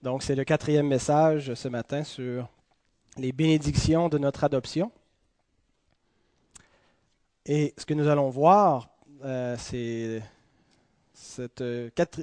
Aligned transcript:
Donc, 0.00 0.22
c'est 0.22 0.36
le 0.36 0.44
quatrième 0.44 0.86
message 0.86 1.54
ce 1.54 1.66
matin 1.66 2.04
sur 2.04 2.48
les 3.16 3.32
bénédictions 3.32 4.08
de 4.08 4.16
notre 4.16 4.44
adoption. 4.44 4.92
Et 7.44 7.74
ce 7.76 7.84
que 7.84 7.94
nous 7.94 8.06
allons 8.06 8.30
voir, 8.30 8.90
euh, 9.24 9.56
c'est 9.58 10.22
cette, 11.12 11.64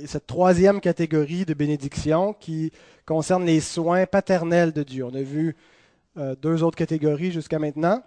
cette, 0.06 0.26
troisième 0.26 0.80
catégorie 0.80 1.44
de 1.44 1.54
bénédictions 1.54 2.32
qui 2.32 2.72
concerne 3.06 3.46
les 3.46 3.60
soins 3.60 4.06
paternels 4.06 4.72
de 4.72 4.84
Dieu. 4.84 5.04
On 5.04 5.14
a 5.14 5.22
vu 5.22 5.58
euh, 6.18 6.34
deux 6.42 6.64
autres 6.64 6.78
catégories 6.78 7.32
jusqu'à 7.32 7.60
maintenant. 7.60 8.02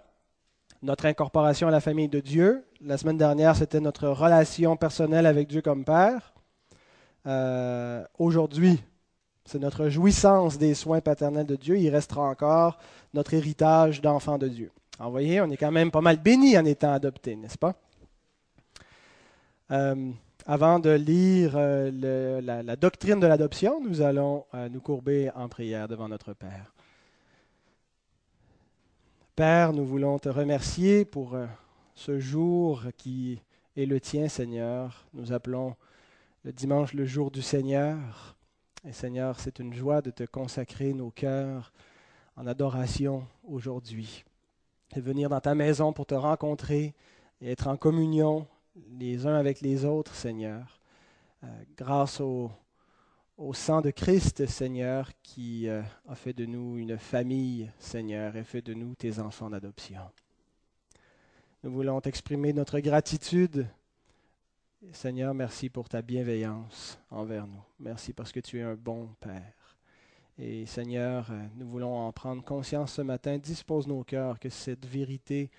Notre 0.81 1.05
incorporation 1.05 1.67
à 1.67 1.71
la 1.71 1.81
famille 1.81 2.09
de 2.09 2.21
Dieu. 2.21 2.65
La 2.81 2.97
semaine 2.97 3.17
dernière, 3.17 3.55
c'était 3.55 3.81
notre 3.81 4.07
relation 4.07 4.77
personnelle 4.77 5.27
avec 5.27 5.47
Dieu 5.47 5.61
comme 5.61 5.85
Père. 5.85 6.33
Euh, 7.27 8.03
aujourd'hui, 8.17 8.81
c'est 9.49 9.57
notre 9.57 9.89
jouissance 9.89 10.59
des 10.59 10.75
soins 10.75 11.01
paternels 11.01 11.47
de 11.47 11.55
Dieu. 11.55 11.75
Il 11.79 11.89
restera 11.89 12.21
encore 12.21 12.77
notre 13.15 13.33
héritage 13.33 13.99
d'enfant 13.99 14.37
de 14.37 14.47
Dieu. 14.47 14.71
vous 14.99 15.09
voyez, 15.09 15.41
on 15.41 15.49
est 15.49 15.57
quand 15.57 15.71
même 15.71 15.89
pas 15.89 16.01
mal 16.01 16.17
béni 16.17 16.55
en 16.55 16.65
étant 16.65 16.93
adopté, 16.93 17.35
n'est-ce 17.35 17.57
pas? 17.57 17.73
Euh, 19.71 20.11
avant 20.45 20.77
de 20.77 20.91
lire 20.91 21.53
euh, 21.55 22.41
la, 22.41 22.75
doctrine 22.75 23.19
de 23.19 23.25
l'adoption, 23.25 23.81
nous 23.81 24.01
allons 24.01 24.45
euh, 24.53 24.69
nous 24.69 24.81
courber 24.81 25.31
en 25.33 25.49
prière 25.49 25.87
devant 25.87 26.07
notre 26.07 26.33
Père. 26.33 26.71
Père, 29.35 29.73
nous 29.73 29.85
voulons 29.85 30.19
te 30.19 30.29
remercier 30.29 31.05
pour 31.05 31.35
ce 31.95 32.19
jour 32.19 32.83
qui 32.97 33.41
est 33.75 33.87
le 33.87 33.99
tien, 33.99 34.27
Seigneur. 34.27 35.07
Nous 35.15 35.33
appelons 35.33 35.75
le 36.43 36.51
dimanche 36.51 36.93
le 36.93 37.05
jour 37.05 37.31
du 37.31 37.41
Seigneur. 37.41 38.35
Seigneur, 38.91 39.39
c'est 39.39 39.59
une 39.59 39.73
joie 39.73 40.01
de 40.01 40.09
te 40.09 40.23
consacrer 40.23 40.93
nos 40.93 41.11
cœurs 41.11 41.73
en 42.35 42.47
adoration 42.47 43.27
aujourd'hui. 43.43 44.23
Et 44.95 45.01
venir 45.01 45.29
dans 45.29 45.41
ta 45.41 45.53
maison 45.53 45.93
pour 45.93 46.05
te 46.05 46.15
rencontrer 46.15 46.95
et 47.41 47.51
être 47.51 47.67
en 47.67 47.77
communion 47.77 48.47
les 48.97 49.27
uns 49.27 49.35
avec 49.35 49.61
les 49.61 49.85
autres, 49.85 50.15
Seigneur. 50.15 50.79
Euh, 51.43 51.47
grâce 51.77 52.21
au, 52.21 52.51
sang 53.53 53.81
de 53.81 53.91
Christ, 53.91 54.47
Seigneur, 54.47 55.11
qui 55.23 55.67
euh, 55.67 55.81
a 56.07 56.15
fait 56.15 56.33
de 56.33 56.45
nous 56.45 56.77
une 56.77 56.97
famille, 56.97 57.69
Seigneur, 57.79 58.35
et 58.35 58.43
fait 58.43 58.61
de 58.61 58.73
nous 58.73 58.95
tes 58.95 59.19
enfants 59.19 59.49
d'adoption. 59.49 60.01
Nous 61.63 61.71
voulons 61.71 61.99
t'exprimer 62.01 62.53
notre 62.53 62.79
gratitude 62.79 63.67
Seigneur, 64.93 65.33
merci 65.33 65.69
pour 65.69 65.89
ta 65.89 66.01
bienveillance 66.01 66.97
envers 67.11 67.45
nous. 67.45 67.61
Merci 67.79 68.13
parce 68.13 68.31
que 68.31 68.39
tu 68.39 68.59
es 68.59 68.61
un 68.61 68.75
bon 68.75 69.09
Père. 69.19 69.77
Et 70.37 70.65
Seigneur, 70.65 71.29
euh, 71.31 71.45
nous 71.57 71.67
voulons 71.67 71.97
en 71.97 72.13
prendre 72.13 72.43
conscience 72.43 72.93
ce 72.93 73.01
matin. 73.01 73.37
Dispose 73.37 73.87
nos 73.87 74.03
cœurs 74.05 74.39
que 74.39 74.49
cette 74.49 74.85
vérité 74.85 75.51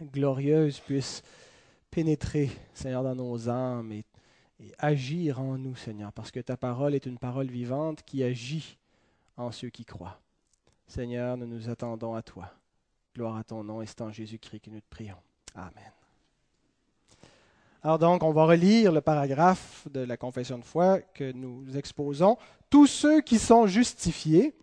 glorieuse 0.00 0.78
puisse 0.78 1.22
pénétrer, 1.90 2.50
Seigneur, 2.72 3.02
dans 3.02 3.16
nos 3.16 3.48
âmes 3.48 3.90
et, 3.90 4.04
et 4.60 4.72
agir 4.78 5.40
en 5.40 5.58
nous, 5.58 5.74
Seigneur, 5.74 6.12
parce 6.12 6.30
que 6.30 6.38
ta 6.38 6.56
parole 6.56 6.94
est 6.94 7.06
une 7.06 7.18
parole 7.18 7.48
vivante 7.48 8.04
qui 8.04 8.22
agit 8.22 8.78
en 9.36 9.50
ceux 9.50 9.70
qui 9.70 9.84
croient. 9.84 10.20
Seigneur, 10.86 11.36
nous 11.36 11.46
nous 11.46 11.68
attendons 11.68 12.14
à 12.14 12.22
toi. 12.22 12.52
Gloire 13.16 13.36
à 13.36 13.44
ton 13.44 13.64
nom 13.64 13.82
et 13.82 13.86
c'est 13.86 14.02
en 14.02 14.12
Jésus-Christ 14.12 14.60
que 14.60 14.70
nous 14.70 14.80
te 14.80 14.88
prions. 14.88 15.18
Amen. 15.56 15.99
Alors 17.82 17.98
donc, 17.98 18.22
on 18.22 18.32
va 18.32 18.44
relire 18.44 18.92
le 18.92 19.00
paragraphe 19.00 19.88
de 19.90 20.00
la 20.00 20.18
confession 20.18 20.58
de 20.58 20.64
foi 20.64 21.00
que 21.00 21.32
nous 21.32 21.64
exposons. 21.78 22.36
Tous 22.68 22.86
ceux 22.86 23.22
qui 23.22 23.38
sont 23.38 23.66
justifiés, 23.66 24.54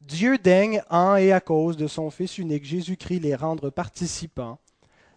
Dieu 0.00 0.36
daigne 0.36 0.82
en 0.90 1.14
et 1.14 1.30
à 1.30 1.40
cause 1.40 1.76
de 1.76 1.86
son 1.86 2.10
Fils 2.10 2.38
unique 2.38 2.64
Jésus-Christ 2.64 3.20
les 3.20 3.36
rendre 3.36 3.70
participants 3.70 4.58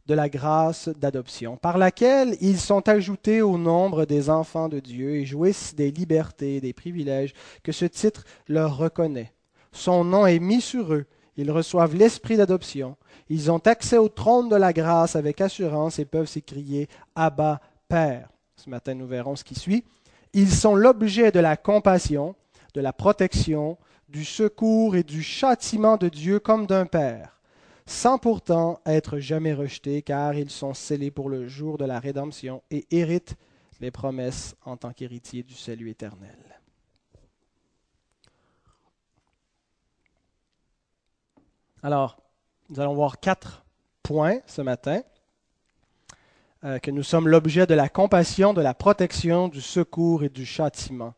de 0.06 0.14
la 0.14 0.30
grâce 0.30 0.88
d'adoption, 0.88 1.58
par 1.58 1.80
laquelle 1.80 2.38
ils 2.42 2.60
sont 2.60 2.88
ajoutés 2.88 3.42
au 3.42 3.58
nombre 3.58 4.06
des 4.06 4.30
enfants 4.30 4.70
de 4.70 4.80
Dieu 4.80 5.16
et 5.16 5.26
jouissent 5.26 5.74
des 5.74 5.92
libertés 5.92 6.62
des 6.62 6.74
privilèges 6.74 7.34
que 7.64 7.72
ce 7.72 7.86
titre 7.86 8.24
leur 8.48 8.78
reconnaît. 8.78 9.34
Son 9.72 10.04
nom 10.04 10.28
est 10.28 10.40
mis 10.40 10.62
sur 10.62 10.94
eux, 10.94 11.08
ils 11.38 11.52
reçoivent 11.52 11.96
l'esprit 11.96 12.38
d'adoption 12.38 12.98
ils 13.30 13.52
ont 13.52 13.60
accès 13.60 13.98
au 13.98 14.10
trône 14.10 14.50
de 14.50 14.56
la 14.56 14.74
grâce 14.74 15.16
avec 15.16 15.42
assurance 15.42 16.00
et 16.00 16.06
peuvent 16.06 16.28
s'écrier 16.28 16.88
Abba, 17.16 17.60
Père. 17.88 18.30
Ce 18.56 18.70
matin, 18.70 18.94
nous 18.94 19.08
verrons 19.08 19.36
ce 19.36 19.44
qui 19.44 19.56
suit. 19.56 19.84
Ils 20.34 20.52
sont 20.52 20.76
l'objet 20.76 21.32
de 21.32 21.40
la 21.40 21.58
compassion, 21.58 22.36
de 22.74 22.82
la 22.82 22.94
protection, 22.94 23.78
du 24.10 24.24
secours 24.24 24.96
et 24.96 25.04
du 25.04 25.22
châtiment 25.22 25.98
de 25.98 26.10
Dieu 26.10 26.40
comme 26.40 26.68
d'un 26.68 26.86
Père, 26.86 27.40
sans 27.86 28.18
pourtant 28.18 28.80
être 28.86 29.20
jamais 29.20 29.54
rejetés, 29.54 30.02
car 30.02 30.34
ils 30.36 30.50
sont 30.50 30.74
scellés 30.74 31.12
pour 31.12 31.30
le 31.30 31.48
jour 31.48 31.78
de 31.78 31.86
la 31.86 32.00
rédemption 32.00 32.62
et 32.72 32.86
héritent 32.92 33.36
les 33.82 33.92
promesses 33.92 34.56
en 34.66 34.78
tant 34.78 34.94
qu'héritiers 34.94 35.44
du 35.44 35.54
salut 35.54 35.90
éternel. 35.90 36.47
Alors, 41.88 42.18
nous 42.68 42.82
allons 42.82 42.96
voir 42.96 43.18
quatre 43.18 43.64
points 44.04 44.40
ce 44.46 44.62
matin. 44.62 45.04
Euh, 46.66 46.80
que 46.80 46.92
nous 46.92 47.02
sommes 47.02 47.30
l'objet 47.30 47.66
de 47.66 47.76
la 47.76 47.88
compassion, 47.88 48.54
de 48.54 48.60
la 48.60 48.74
protection, 48.74 49.48
du 49.48 49.62
secours 49.62 50.26
et 50.26 50.28
du 50.28 50.46
châtiment 50.46 51.14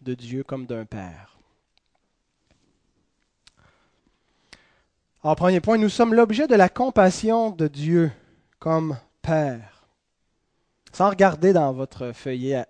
de 0.00 0.14
Dieu 0.14 0.42
comme 0.42 0.66
d'un 0.66 0.86
Père. 0.86 1.38
Alors, 5.22 5.36
premier 5.36 5.60
point, 5.60 5.78
nous 5.78 5.88
sommes 5.88 6.14
l'objet 6.14 6.48
de 6.48 6.56
la 6.56 6.68
compassion 6.68 7.52
de 7.52 7.68
Dieu 7.68 8.10
comme 8.58 8.98
Père. 9.22 9.86
Sans 10.92 11.10
regarder 11.10 11.52
dans 11.52 11.72
votre 11.72 12.10
feuillet, 12.10 12.66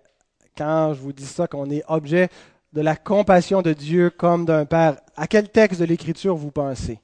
quand 0.55 0.93
je 0.93 1.01
vous 1.01 1.13
dis 1.13 1.25
ça, 1.25 1.47
qu'on 1.47 1.71
est 1.71 1.83
objet 1.87 2.29
de 2.73 2.81
la 2.81 2.95
compassion 2.95 3.63
de 3.63 3.73
Dieu 3.73 4.11
comme 4.11 4.45
d'un 4.45 4.65
Père, 4.65 4.97
à 5.15 5.25
quel 5.25 5.49
texte 5.49 5.79
de 5.79 5.85
l'Écriture 5.85 6.35
vous 6.35 6.51
pensez? 6.51 6.99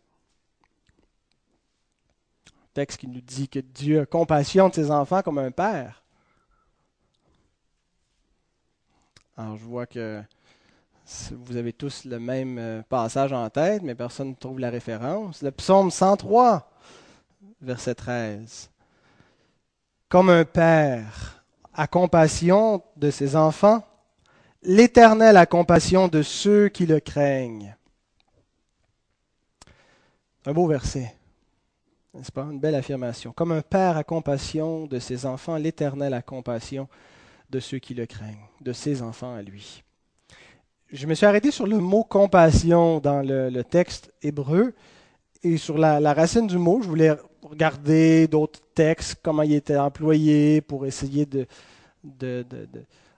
Texte 2.73 2.99
qui 2.99 3.07
nous 3.07 3.21
dit 3.21 3.49
que 3.49 3.59
Dieu 3.59 4.01
a 4.01 4.05
compassion 4.05 4.69
de 4.69 4.73
ses 4.73 4.91
enfants 4.91 5.21
comme 5.21 5.37
un 5.37 5.51
père. 5.51 6.03
Alors, 9.37 9.57
je 9.57 9.63
vois 9.63 9.85
que 9.85 10.21
vous 11.31 11.55
avez 11.55 11.73
tous 11.73 12.05
le 12.05 12.19
même 12.19 12.57
euh, 12.59 12.81
passage 12.83 13.33
en 13.33 13.49
tête, 13.49 13.81
mais 13.81 13.95
personne 13.95 14.29
ne 14.29 14.35
trouve 14.35 14.59
la 14.59 14.69
référence. 14.69 15.41
Le 15.41 15.51
psaume 15.51 15.91
103, 15.91 16.69
verset 17.61 17.95
13. 17.95 18.69
Comme 20.07 20.29
un 20.29 20.45
père 20.45 21.43
a 21.73 21.87
compassion 21.87 22.83
de 22.97 23.11
ses 23.11 23.35
enfants, 23.35 23.83
l'Éternel 24.61 25.37
a 25.37 25.45
compassion 25.45 26.07
de 26.07 26.21
ceux 26.21 26.69
qui 26.69 26.85
le 26.85 26.99
craignent. 26.99 27.75
Un 30.45 30.53
beau 30.53 30.67
verset. 30.67 31.15
N'est-ce 32.13 32.31
pas? 32.31 32.43
Une 32.43 32.59
belle 32.59 32.75
affirmation. 32.75 33.31
Comme 33.33 33.51
un 33.51 33.61
père 33.61 33.95
a 33.95 34.03
compassion 34.03 34.87
de 34.87 34.97
ses 34.97 35.25
enfants, 35.25 35.57
l'Éternel 35.57 36.13
a 36.13 36.21
compassion 36.21 36.87
de 37.51 37.59
ceux 37.59 37.77
qui 37.77 37.93
le 37.93 38.05
craignent, 38.05 38.47
de 38.61 38.73
ses 38.73 39.01
enfants 39.01 39.35
à 39.35 39.41
lui. 39.41 39.83
Je 40.91 41.05
me 41.05 41.13
suis 41.13 41.27
arrêté 41.27 41.51
sur 41.51 41.67
le 41.67 41.77
mot 41.77 42.03
compassion 42.03 42.99
dans 42.99 43.21
le, 43.21 43.61
texte 43.63 44.11
hébreu 44.23 44.73
et 45.43 45.57
sur 45.57 45.77
la, 45.77 46.13
racine 46.13 46.47
du 46.47 46.57
mot. 46.57 46.81
Je 46.81 46.87
voulais 46.87 47.15
regarder 47.43 48.27
d'autres 48.27 48.59
textes, 48.73 49.17
comment 49.21 49.43
il 49.43 49.53
était 49.53 49.77
employé 49.77 50.61
pour 50.61 50.87
essayer 50.87 51.27
de, 51.27 51.45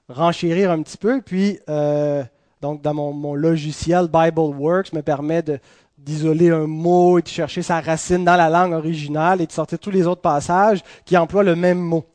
renchérir 0.09 0.69
un 0.69 0.81
petit 0.81 0.97
peu. 0.97 1.21
Puis, 1.21 1.59
euh, 1.69 2.25
donc, 2.59 2.81
dans 2.81 2.93
mon, 2.93 3.13
mon, 3.13 3.35
logiciel 3.35 4.07
BibleWorks 4.07 4.91
me 4.91 5.01
permet 5.01 5.41
de, 5.41 5.57
d'isoler 6.03 6.49
un 6.49 6.67
mot 6.67 7.19
et 7.19 7.21
de 7.21 7.27
chercher 7.27 7.61
sa 7.61 7.79
racine 7.79 8.25
dans 8.25 8.35
la 8.35 8.49
langue 8.49 8.73
originale 8.73 9.41
et 9.41 9.47
de 9.47 9.51
sortir 9.51 9.79
tous 9.79 9.91
les 9.91 10.07
autres 10.07 10.21
passages 10.21 10.81
qui 11.05 11.15
emploient 11.15 11.43
le 11.43 11.55
même 11.55 11.79
mot. 11.79 12.05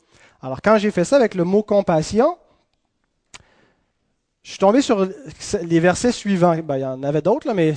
Alors 0.42 0.60
quand 0.62 0.78
j'ai 0.78 0.90
fait 0.90 1.04
ça 1.04 1.16
avec 1.16 1.34
le 1.34 1.44
mot 1.44 1.62
compassion, 1.62 2.36
je 4.42 4.50
suis 4.50 4.58
tombé 4.58 4.80
sur 4.80 5.08
les 5.62 5.80
versets 5.80 6.12
suivants. 6.12 6.56
Ben, 6.58 6.76
il 6.76 6.82
y 6.82 6.84
en 6.84 7.02
avait 7.02 7.22
d'autres, 7.22 7.52
mais 7.52 7.74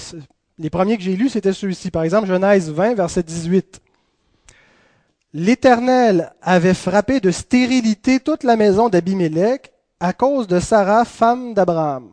les 0.60 0.70
premiers 0.70 0.98
que 0.98 1.04
j'ai 1.04 1.16
lus, 1.16 1.30
c'était 1.30 1.54
ceux-ci. 1.54 1.90
Par 1.90 2.04
exemple, 2.04 2.28
Genèse 2.28 2.70
20, 2.70 2.94
verset 2.94 3.24
18. 3.24 3.82
L'Éternel 5.34 6.32
avait 6.42 6.74
frappé 6.74 7.20
de 7.20 7.32
stérilité 7.32 8.20
toute 8.20 8.44
la 8.44 8.56
maison 8.56 8.90
d'Abimélec 8.90 9.72
à 10.00 10.14
cause 10.14 10.48
de 10.48 10.60
Sarah, 10.60 11.06
femme 11.06 11.54
d'Abraham. 11.54 12.12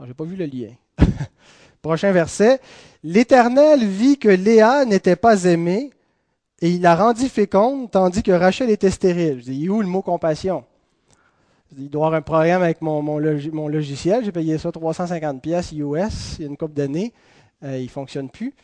Je 0.00 0.06
n'ai 0.06 0.14
pas 0.14 0.24
vu 0.24 0.36
le 0.36 0.46
lien. 0.46 0.70
Prochain 1.82 2.12
verset. 2.12 2.60
L'Éternel 3.06 3.84
vit 3.84 4.16
que 4.16 4.30
Léa 4.30 4.86
n'était 4.86 5.14
pas 5.14 5.44
aimée 5.44 5.90
et 6.62 6.70
il 6.70 6.80
la 6.80 6.96
rendit 6.96 7.28
féconde 7.28 7.90
tandis 7.90 8.22
que 8.22 8.32
Rachel 8.32 8.70
était 8.70 8.90
stérile. 8.90 9.40
Je 9.40 9.52
dis, 9.52 9.68
où 9.68 9.82
le 9.82 9.86
mot 9.86 10.00
compassion? 10.00 10.64
Il 11.76 11.90
doit 11.90 12.04
y 12.04 12.06
avoir 12.06 12.18
un 12.18 12.22
problème 12.22 12.62
avec 12.62 12.80
mon, 12.80 13.02
mon, 13.02 13.68
logiciel. 13.68 14.24
J'ai 14.24 14.32
payé 14.32 14.56
ça 14.56 14.72
350 14.72 15.42
pièces 15.42 15.72
US 15.72 16.36
il 16.38 16.42
y 16.42 16.44
a 16.44 16.48
une 16.48 16.56
couple 16.56 16.72
d'années. 16.72 17.12
Euh, 17.62 17.76
il 17.76 17.84
ne 17.84 17.90
fonctionne 17.90 18.30
plus. 18.30 18.54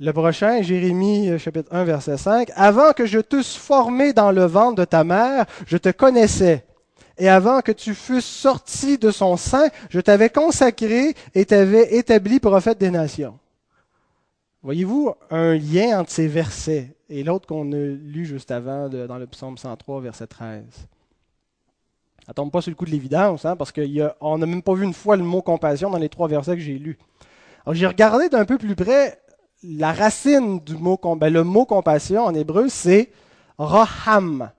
Le 0.00 0.12
prochain, 0.12 0.60
Jérémie 0.60 1.30
euh, 1.30 1.38
chapitre 1.38 1.74
1, 1.74 1.84
verset 1.84 2.18
5. 2.18 2.50
Avant 2.56 2.92
que 2.92 3.06
je 3.06 3.20
t'eusse 3.20 3.56
formé 3.56 4.12
dans 4.12 4.32
le 4.32 4.44
ventre 4.44 4.74
de 4.74 4.84
ta 4.84 5.02
mère, 5.02 5.46
je 5.66 5.78
te 5.78 5.88
connaissais. 5.88 6.66
Et 7.16 7.30
avant 7.30 7.62
que 7.62 7.72
tu 7.72 7.94
fusses 7.94 8.26
sorti 8.26 8.98
de 8.98 9.10
son 9.10 9.38
sein, 9.38 9.68
je 9.88 10.00
t'avais 10.00 10.28
consacré 10.28 11.14
et 11.34 11.46
t'avais 11.46 11.94
établi 11.94 12.38
prophète 12.38 12.76
des 12.76 12.90
nations. 12.90 13.38
Voyez-vous 14.62 15.14
un 15.30 15.54
lien 15.54 16.00
entre 16.00 16.10
ces 16.10 16.26
versets 16.26 16.96
et 17.08 17.22
l'autre 17.22 17.46
qu'on 17.46 17.70
a 17.72 17.76
lu 17.76 18.24
juste 18.24 18.50
avant 18.50 18.88
dans 18.88 19.18
le 19.18 19.26
psaume 19.26 19.58
103, 19.58 20.00
verset 20.00 20.26
13? 20.26 20.64
Ça 22.26 22.34
tombe 22.34 22.50
pas 22.50 22.60
sur 22.60 22.70
le 22.70 22.74
coup 22.76 22.84
de 22.84 22.90
l'évidence, 22.90 23.44
hein, 23.44 23.54
parce 23.54 23.70
qu'on 23.70 24.38
n'a 24.38 24.46
même 24.46 24.62
pas 24.62 24.74
vu 24.74 24.84
une 24.84 24.94
fois 24.94 25.16
le 25.16 25.22
mot 25.22 25.42
compassion 25.42 25.90
dans 25.90 25.98
les 25.98 26.08
trois 26.08 26.26
versets 26.26 26.56
que 26.56 26.62
j'ai 26.62 26.78
lus. 26.78 26.98
Alors 27.64 27.74
j'ai 27.74 27.86
regardé 27.86 28.28
d'un 28.28 28.44
peu 28.44 28.58
plus 28.58 28.74
près 28.74 29.20
la 29.62 29.92
racine 29.92 30.60
du 30.60 30.76
mot, 30.76 30.98
ben, 31.16 31.32
le 31.32 31.44
mot 31.44 31.64
compassion 31.64 32.24
en 32.24 32.34
hébreu, 32.34 32.68
c'est 32.68 33.10
raham. 33.58 34.50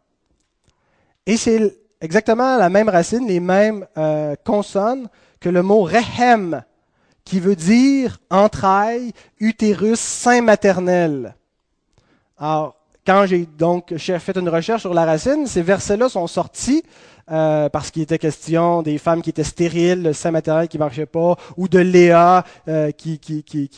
Et 1.26 1.38
c'est 1.38 1.78
exactement 2.02 2.58
la 2.58 2.70
même 2.70 2.90
racine, 2.90 3.28
les 3.28 3.40
mêmes 3.40 3.86
euh, 3.98 4.36
consonnes 4.44 5.10
que 5.40 5.50
le 5.50 5.62
mot 5.62 5.82
rehem, 5.82 6.64
qui 7.28 7.42
veut 7.42 7.58
dire 7.58 8.20
entraille, 8.30 9.12
utérus, 9.40 10.00
sein 10.00 10.42
maternel. 10.42 11.36
Alors, 12.38 12.76
quand 13.06 13.26
j'ai 13.26 13.46
donc 13.46 13.96
fait 13.98 14.38
une 14.38 14.50
recherche 14.50 14.82
sur 14.82 14.94
la 14.94 15.06
racine, 15.06 15.46
ces 15.46 15.62
versets-là 15.62 16.08
sont 16.08 16.28
sortis 16.28 16.84
euh, 17.30 17.68
parce 17.68 17.92
qu'il 17.92 18.02
était 18.02 18.18
question 18.18 18.82
des 18.82 18.98
femmes 18.98 19.22
qui 19.22 19.30
étaient 19.30 19.44
stériles, 19.44 20.04
le 20.04 20.14
sein 20.14 20.32
maternel 20.32 20.70
qui 20.70 20.78
marchait 20.78 21.06
pas, 21.06 21.36
ou 21.58 21.68
de 21.68 21.80
Léa 21.80 22.46
euh, 22.70 22.92
qui, 22.92 23.20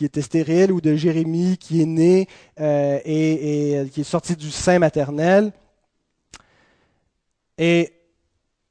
était 0.00 0.22
stérile, 0.22 0.70
ou 0.70 0.80
de 0.80 0.94
Jérémie 0.94 1.58
qui 1.58 1.82
est 1.82 1.86
né 1.86 2.28
euh, 2.60 3.00
et, 3.04 3.80
et, 3.80 3.88
qui 3.88 4.02
est 4.02 4.04
sorti 4.04 4.36
du 4.36 4.52
sein 4.52 4.78
maternel. 4.78 5.50
Et 7.58 7.92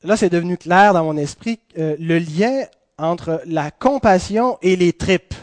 là, 0.03 0.15
c'est 0.15 0.29
devenu 0.29 0.57
clair 0.57 0.93
dans 0.93 1.03
mon 1.03 1.17
esprit 1.17 1.59
le 1.75 2.17
lien 2.17 2.63
entre 2.99 3.41
la 3.45 3.71
compassion 3.71 4.57
et 4.61 4.75
les 4.75 4.93
tripes 4.93 5.33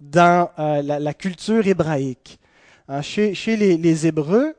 dans 0.00 0.50
la, 0.56 0.98
la, 0.98 1.14
culture 1.14 1.66
hébraïque. 1.66 2.38
Hein, 2.88 3.02
chez, 3.02 3.34
les, 3.56 4.06
Hébreux, 4.06 4.54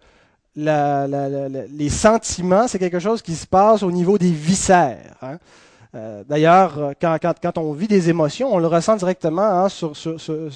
les 0.56 1.89
sentiments, 1.89 2.68
c'est 2.68 2.77
quelque 2.77 3.00
chose 3.00 3.21
qui 3.21 3.36
se 3.36 3.47
passe 3.47 3.81
au 3.81 3.91
niveau 3.91 4.18
des 4.18 4.31
viscères. 4.31 5.15
Hein. 5.21 5.38
Euh, 5.95 6.24
d'ailleurs, 6.30 6.94
quand, 7.01 7.57
on 7.57 7.74
vit 7.74 7.88
des 7.88 8.09
émotions, 8.09 8.53
on 8.53 8.59
le 8.59 8.68
ressent 8.68 8.95
directement 8.95 9.41
hein, 9.41 9.69
sur, 9.69 9.94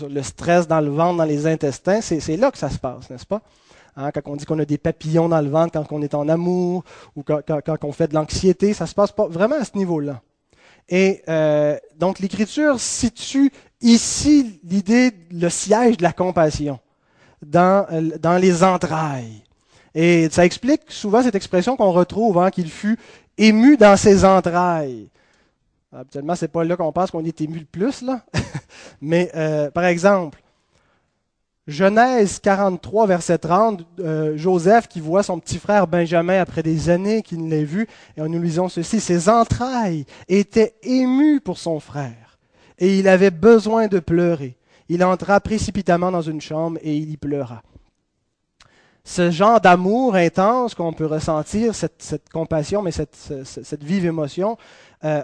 le 0.07 0.21
stress 0.21 0.67
dans 0.67 0.81
le 0.81 0.91
ventre, 0.91 1.17
dans 1.17 1.23
les 1.23 1.47
intestins. 1.47 2.01
C'est 2.01 2.37
là 2.37 2.51
que 2.51 2.59
ça 2.59 2.69
se 2.69 2.77
passe, 2.77 3.09
n'est-ce 3.09 3.25
pas? 3.25 3.41
Quand 3.95 4.21
on 4.25 4.35
dit 4.35 4.45
qu'on 4.45 4.59
a 4.59 4.65
des 4.65 4.77
papillons 4.77 5.29
dans 5.29 5.41
le 5.41 5.49
ventre, 5.49 5.71
quand 5.73 5.91
on 5.91 6.01
est 6.01 6.15
en 6.15 6.27
amour, 6.29 6.83
ou 7.15 7.23
quand, 7.23 7.41
on 7.83 7.91
fait 7.91 8.07
de 8.07 8.15
l'anxiété, 8.15 8.73
ça 8.73 8.85
se 8.85 8.93
passe 8.93 9.11
pas 9.11 9.27
vraiment 9.27 9.55
à 9.59 9.65
ce 9.65 9.77
niveau-là. 9.77 10.21
Et 10.89 11.21
euh, 11.29 11.77
donc 11.97 12.19
l'Écriture 12.19 12.79
situe 12.79 13.51
ici 13.81 14.59
l'idée, 14.63 15.11
le 15.31 15.49
siège 15.49 15.97
de 15.97 16.03
la 16.03 16.13
compassion 16.13 16.79
dans, 17.41 17.85
dans 18.19 18.37
les 18.37 18.63
entrailles. 18.63 19.43
Et 19.95 20.29
ça 20.31 20.45
explique 20.45 20.81
souvent 20.89 21.21
cette 21.21 21.35
expression 21.35 21.75
qu'on 21.75 21.91
retrouve, 21.91 22.37
hein, 22.39 22.49
qu'il 22.49 22.69
fut 22.69 22.97
ému 23.37 23.77
dans 23.77 23.97
ses 23.97 24.25
entrailles. 24.25 25.09
Habituellement, 25.95 26.35
c'est 26.35 26.47
pas 26.47 26.63
là 26.63 26.75
qu'on 26.75 26.91
pense 26.91 27.11
qu'on 27.11 27.23
est 27.23 27.39
ému 27.41 27.59
le 27.59 27.65
plus, 27.65 28.01
là. 28.01 28.21
Mais, 29.01 29.29
euh, 29.35 29.69
par 29.69 29.85
exemple, 29.85 30.42
Genèse 31.65 32.39
43, 32.39 33.07
verset 33.07 33.37
30, 33.37 33.85
euh, 33.99 34.37
Joseph 34.37 34.87
qui 34.87 34.99
voit 34.99 35.23
son 35.23 35.39
petit 35.39 35.59
frère 35.59 35.87
Benjamin 35.87 36.41
après 36.41 36.61
des 36.61 36.89
années 36.89 37.21
qu'il 37.21 37.45
ne 37.45 37.49
l'a 37.49 37.63
vu, 37.63 37.87
et 38.17 38.21
nous 38.21 38.41
lisons 38.41 38.67
ceci, 38.67 38.99
ses 38.99 39.29
entrailles 39.29 40.05
étaient 40.27 40.75
émues 40.83 41.39
pour 41.39 41.57
son 41.57 41.79
frère, 41.79 42.37
et 42.79 42.99
il 42.99 43.07
avait 43.07 43.31
besoin 43.31 43.87
de 43.87 43.99
pleurer. 43.99 44.57
Il 44.89 45.03
entra 45.05 45.39
précipitamment 45.39 46.11
dans 46.11 46.21
une 46.21 46.41
chambre 46.41 46.77
et 46.83 46.97
il 46.97 47.09
y 47.09 47.17
pleura 47.17 47.63
ce 49.03 49.31
genre 49.31 49.59
d'amour 49.59 50.15
intense 50.15 50.75
qu'on 50.75 50.93
peut 50.93 51.05
ressentir, 51.05 51.75
cette, 51.75 52.29
compassion, 52.31 52.81
mais 52.81 52.91
cette, 52.91 53.83
vive 53.83 54.05
émotion, 54.05 54.57
euh, 55.03 55.21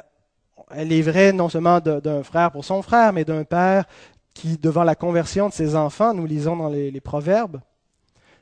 elle 0.71 0.91
est 0.91 1.01
vraie 1.01 1.31
non 1.31 1.49
seulement 1.49 1.79
d'un 1.79 2.23
frère 2.23 2.51
pour 2.51 2.65
son 2.65 2.81
frère, 2.81 3.13
mais 3.13 3.23
d'un 3.23 3.43
père 3.43 3.85
qui, 4.33 4.57
devant 4.57 4.83
la 4.83 4.95
conversion 4.95 5.49
de 5.49 5.53
ses 5.53 5.75
enfants, 5.75 6.13
nous 6.13 6.25
lisons 6.25 6.55
dans 6.55 6.69
les, 6.69 7.01
Proverbes 7.01 7.59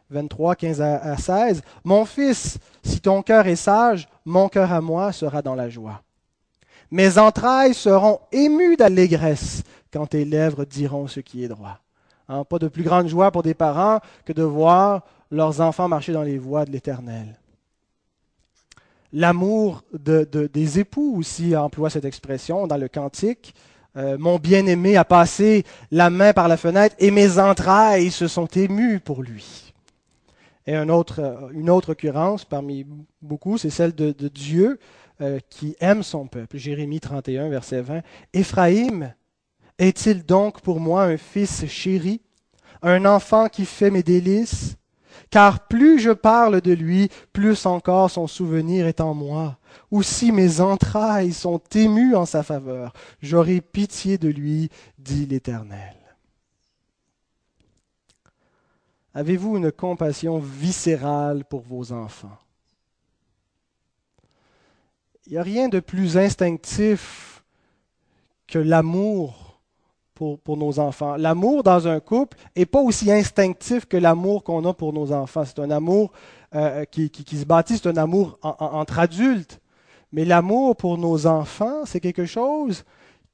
23, 0.09 0.55
15 0.55 0.81
à, 0.81 1.17
16, 1.17 1.61
Mon 1.83 2.05
fils, 2.05 2.57
si 2.83 3.01
ton 3.01 3.21
cœur 3.21 3.47
est 3.47 3.55
sage, 3.55 4.07
mon 4.25 4.47
cœur 4.47 4.71
à 4.71 4.81
moi 4.81 5.11
sera 5.11 5.41
dans 5.41 5.55
la 5.55 5.69
joie. 5.69 6.01
Mes 6.91 7.17
entrailles 7.17 7.73
seront 7.73 8.19
émues 8.31 8.77
d'allégresse 8.77 9.63
quand 9.91 10.07
tes 10.07 10.23
lèvres 10.23 10.63
diront 10.63 11.07
ce 11.07 11.19
qui 11.19 11.43
est 11.43 11.49
droit. 11.49 11.79
Hein, 12.29 12.43
pas 12.43 12.59
de 12.59 12.67
plus 12.67 12.83
grande 12.83 13.07
joie 13.07 13.31
pour 13.31 13.43
des 13.43 13.53
parents 13.53 13.99
que 14.25 14.33
de 14.33 14.43
voir 14.43 15.03
leurs 15.31 15.61
enfants 15.61 15.87
marcher 15.87 16.13
dans 16.13 16.23
les 16.23 16.37
voies 16.37 16.65
de 16.65 16.71
l'Éternel. 16.71 17.37
L'amour 19.13 19.83
des 19.93 20.79
époux 20.79 21.15
aussi 21.17 21.55
emploie 21.55 21.89
cette 21.89 22.05
expression 22.05 22.67
dans 22.67 22.77
le 22.77 22.89
cantique. 22.89 23.55
Euh, 23.97 24.15
mon 24.19 24.37
bien-aimé 24.37 24.95
a 24.95 25.03
passé 25.03 25.63
la 25.89 26.09
main 26.09 26.31
par 26.31 26.47
la 26.47 26.57
fenêtre 26.57 26.95
et 26.99 27.09
mes 27.09 27.39
entrailles 27.39 28.11
se 28.11 28.27
sont 28.27 28.45
émues 28.45 28.99
pour 28.99 29.23
lui. 29.23 29.73
Et 30.67 30.75
une 30.75 30.91
autre 30.91 31.91
occurrence 31.91 32.45
parmi 32.45 32.85
beaucoup, 33.21 33.57
c'est 33.57 33.69
celle 33.69 33.95
de, 33.95 34.11
Dieu 34.27 34.79
euh, 35.21 35.39
qui 35.49 35.75
aime 35.79 36.03
son 36.03 36.27
peuple. 36.27 36.57
Jérémie 36.57 36.99
31, 36.99 37.49
verset 37.49 37.81
20. 37.81 38.01
Éphraïm 38.33 39.13
est-il 39.79 40.25
donc 40.25 40.61
pour 40.61 40.79
moi 40.79 41.03
un 41.03 41.17
fils 41.17 41.65
chéri, 41.67 42.21
un 42.81 43.05
enfant 43.05 43.47
qui 43.47 43.65
fait 43.65 43.89
mes 43.89 44.03
délices? 44.03 44.75
Car 45.29 45.67
plus 45.67 45.99
je 45.99 46.11
parle 46.11 46.61
de 46.61 46.73
lui, 46.73 47.09
plus 47.33 47.65
encore 47.65 48.11
son 48.11 48.27
souvenir 48.27 48.87
est 48.87 49.01
en 49.01 49.13
moi. 49.13 49.57
Aussi 49.91 50.31
mes 50.31 50.61
entrailles 50.61 51.33
sont 51.33 51.61
émues 51.73 52.15
en 52.15 52.25
sa 52.25 52.43
faveur. 52.43 52.93
J'aurai 53.21 53.61
pitié 53.61 54.17
de 54.17 54.29
lui, 54.29 54.69
dit 54.97 55.25
l'Éternel. 55.25 55.95
Avez-vous 59.13 59.57
une 59.57 59.71
compassion 59.71 60.39
viscérale 60.39 61.43
pour 61.45 61.61
vos 61.61 61.91
enfants? 61.91 62.37
Il 65.25 65.33
n'y 65.33 65.37
a 65.39 65.43
rien 65.43 65.67
de 65.69 65.79
plus 65.79 66.17
instinctif 66.17 67.43
que 68.47 68.59
l'amour 68.59 69.46
pour, 70.17 70.57
nos 70.57 70.79
enfants. 70.79 71.15
L'amour 71.15 71.63
dans 71.63 71.87
un 71.87 71.99
couple 71.99 72.37
n'est 72.55 72.65
pas 72.65 72.81
aussi 72.81 73.11
instinctif 73.11 73.85
que 73.85 73.97
l'amour 73.97 74.43
qu'on 74.43 74.65
a 74.65 74.73
pour 74.73 74.93
nos 74.93 75.11
enfants. 75.11 75.43
C'est 75.45 75.59
un 75.59 75.69
amour 75.69 76.11
euh, 76.55 76.85
qui, 76.85 77.11
se 77.31 77.45
bâtit, 77.45 77.77
c'est 77.77 77.87
un 77.87 77.97
amour 77.97 78.39
entre 78.41 78.99
adultes. 78.99 79.59
Mais 80.11 80.25
l'amour 80.25 80.75
pour 80.75 80.97
nos 80.97 81.27
enfants, 81.27 81.85
c'est 81.85 81.99
quelque 81.99 82.25
chose 82.25 82.83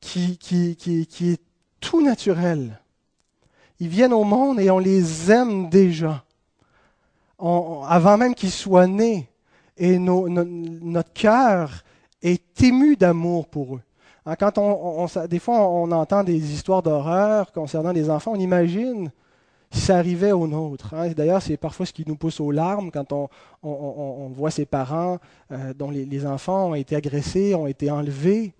qui, 0.01 0.37
qui, 0.37 0.77
est 1.31 1.41
tout 1.79 2.01
naturel. 2.01 2.79
Ils 3.79 3.87
viennent 3.87 4.13
au 4.13 4.23
monde 4.23 4.59
et 4.59 4.69
on 4.69 4.79
les 4.79 5.31
aime 5.31 5.69
déjà. 5.69 6.23
avant 7.39 8.17
même 8.17 8.35
qu'ils 8.35 8.51
soient 8.51 8.87
nés. 8.87 9.29
Et 9.77 9.97
notre 9.97 11.13
cœur 11.13 11.83
est 12.21 12.61
ému 12.61 12.95
d'amour 12.95 13.47
pour 13.47 13.75
eux. 13.75 13.81
Hein, 14.25 14.35
quand 14.35 14.57
on, 14.57 15.07
des 15.27 15.39
fois, 15.39 15.67
on 15.69 15.91
entend 15.91 16.23
des 16.23 16.53
histoires 16.53 16.81
d'horreur 16.81 17.51
concernant 17.51 17.91
les 17.91 18.09
enfants, 18.09 18.31
on 18.33 18.39
imagine 18.39 19.11
si 19.71 19.81
ça 19.81 19.97
arrivait 19.97 20.31
aux 20.31 20.47
nôtres. 20.47 20.93
Hein. 20.93 21.09
D'ailleurs, 21.09 21.41
c'est 21.41 21.57
parfois 21.57 21.85
ce 21.85 21.93
qui 21.93 22.05
nous 22.07 22.15
pousse 22.15 22.39
aux 22.39 22.51
larmes 22.51 22.91
quand 22.91 23.11
on, 23.11 24.29
voit 24.29 24.51
ses 24.51 24.65
parents 24.65 25.19
euh, 25.51 25.73
dont 25.73 25.91
les, 25.91 26.25
enfants 26.25 26.69
ont 26.69 26.75
été 26.75 26.95
agressés, 26.95 27.55
ont 27.55 27.67
été 27.67 27.91
enlevés, 27.91 28.53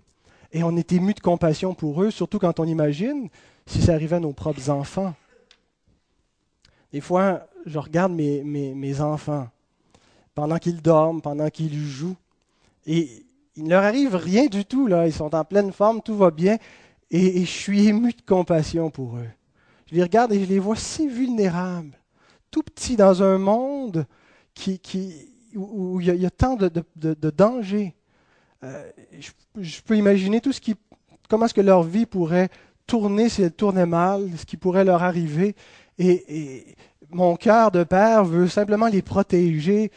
et 0.52 0.62
on 0.62 0.76
est 0.76 0.92
ému 0.92 1.14
de 1.14 1.20
compassion 1.20 1.74
pour 1.74 2.02
eux, 2.02 2.10
surtout 2.10 2.38
quand 2.38 2.60
on 2.60 2.64
imagine 2.64 3.28
si 3.66 3.80
ça 3.80 3.94
arrivait 3.94 4.16
à 4.16 4.20
nos 4.20 4.32
propres 4.32 4.70
enfants. 4.70 5.14
Des 6.92 7.00
fois, 7.00 7.46
je 7.64 7.78
regarde 7.78 8.12
mes, 8.12 8.42
mes 8.44 9.00
enfants 9.00 9.48
pendant 10.34 10.58
qu'ils 10.58 10.82
dorment, 10.82 11.22
pendant 11.22 11.48
qu'ils 11.48 11.74
jouent, 11.74 12.16
et 12.86 13.23
il 13.56 13.64
ne 13.64 13.70
leur 13.70 13.84
arrive 13.84 14.16
rien 14.16 14.46
du 14.46 14.64
tout, 14.64 14.86
là. 14.86 15.06
Ils 15.06 15.12
sont 15.12 15.34
en 15.34 15.44
pleine 15.44 15.72
forme, 15.72 16.02
tout 16.02 16.16
va 16.16 16.30
bien. 16.30 16.58
Et, 17.10 17.40
je 17.40 17.50
suis 17.50 17.86
ému 17.86 18.12
de 18.12 18.22
compassion 18.26 18.90
pour 18.90 19.16
eux. 19.16 19.28
Je 19.86 19.94
les 19.94 20.02
regarde 20.02 20.32
et 20.32 20.40
je 20.42 20.48
les 20.48 20.58
vois 20.58 20.76
si 20.76 21.06
vulnérables, 21.08 21.96
tout 22.50 22.62
petits 22.62 22.96
dans 22.96 23.22
un 23.22 23.38
monde 23.38 24.06
où, 25.54 26.00
il, 26.00 26.06
y 26.06 26.26
a, 26.26 26.30
tant 26.30 26.56
de, 26.56 26.70
de, 26.96 27.30
dangers. 27.30 27.94
Euh, 28.64 28.90
je, 29.58 29.80
peux 29.82 29.96
imaginer 29.96 30.40
tout 30.40 30.52
ce 30.52 30.60
qui, 30.60 30.74
comment 31.28 31.46
est-ce 31.46 31.54
que 31.54 31.60
leur 31.60 31.82
vie 31.82 32.06
pourrait 32.06 32.48
tourner 32.86 33.28
si 33.28 33.42
elle 33.42 33.52
tournait 33.52 33.86
mal, 33.86 34.30
ce 34.36 34.44
qui 34.44 34.56
pourrait 34.56 34.84
leur 34.84 35.02
arriver. 35.02 35.54
Et, 35.98 36.74
mon 37.14 37.36
cœur 37.36 37.70
de 37.70 37.84
père 37.84 38.24
veut 38.24 38.48
simplement 38.48 38.88
les 38.88 39.02
protéger. 39.02 39.90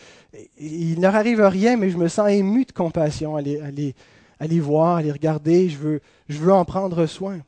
Il 0.57 0.97
ne 0.97 1.01
leur 1.01 1.15
arrive 1.15 1.41
rien, 1.41 1.75
mais 1.75 1.89
je 1.89 1.97
me 1.97 2.07
sens 2.07 2.29
ému 2.29 2.65
de 2.65 2.71
compassion 2.71 3.35
à 3.35 3.41
les, 3.41 3.95
à 4.39 4.47
voir, 4.61 4.97
à 4.97 5.01
les 5.01 5.11
regarder. 5.11 5.69
Je 5.69 5.77
veux, 5.77 6.01
je 6.29 6.37
veux 6.37 6.53
en 6.53 6.63
prendre 6.63 7.05
soin. 7.05 7.39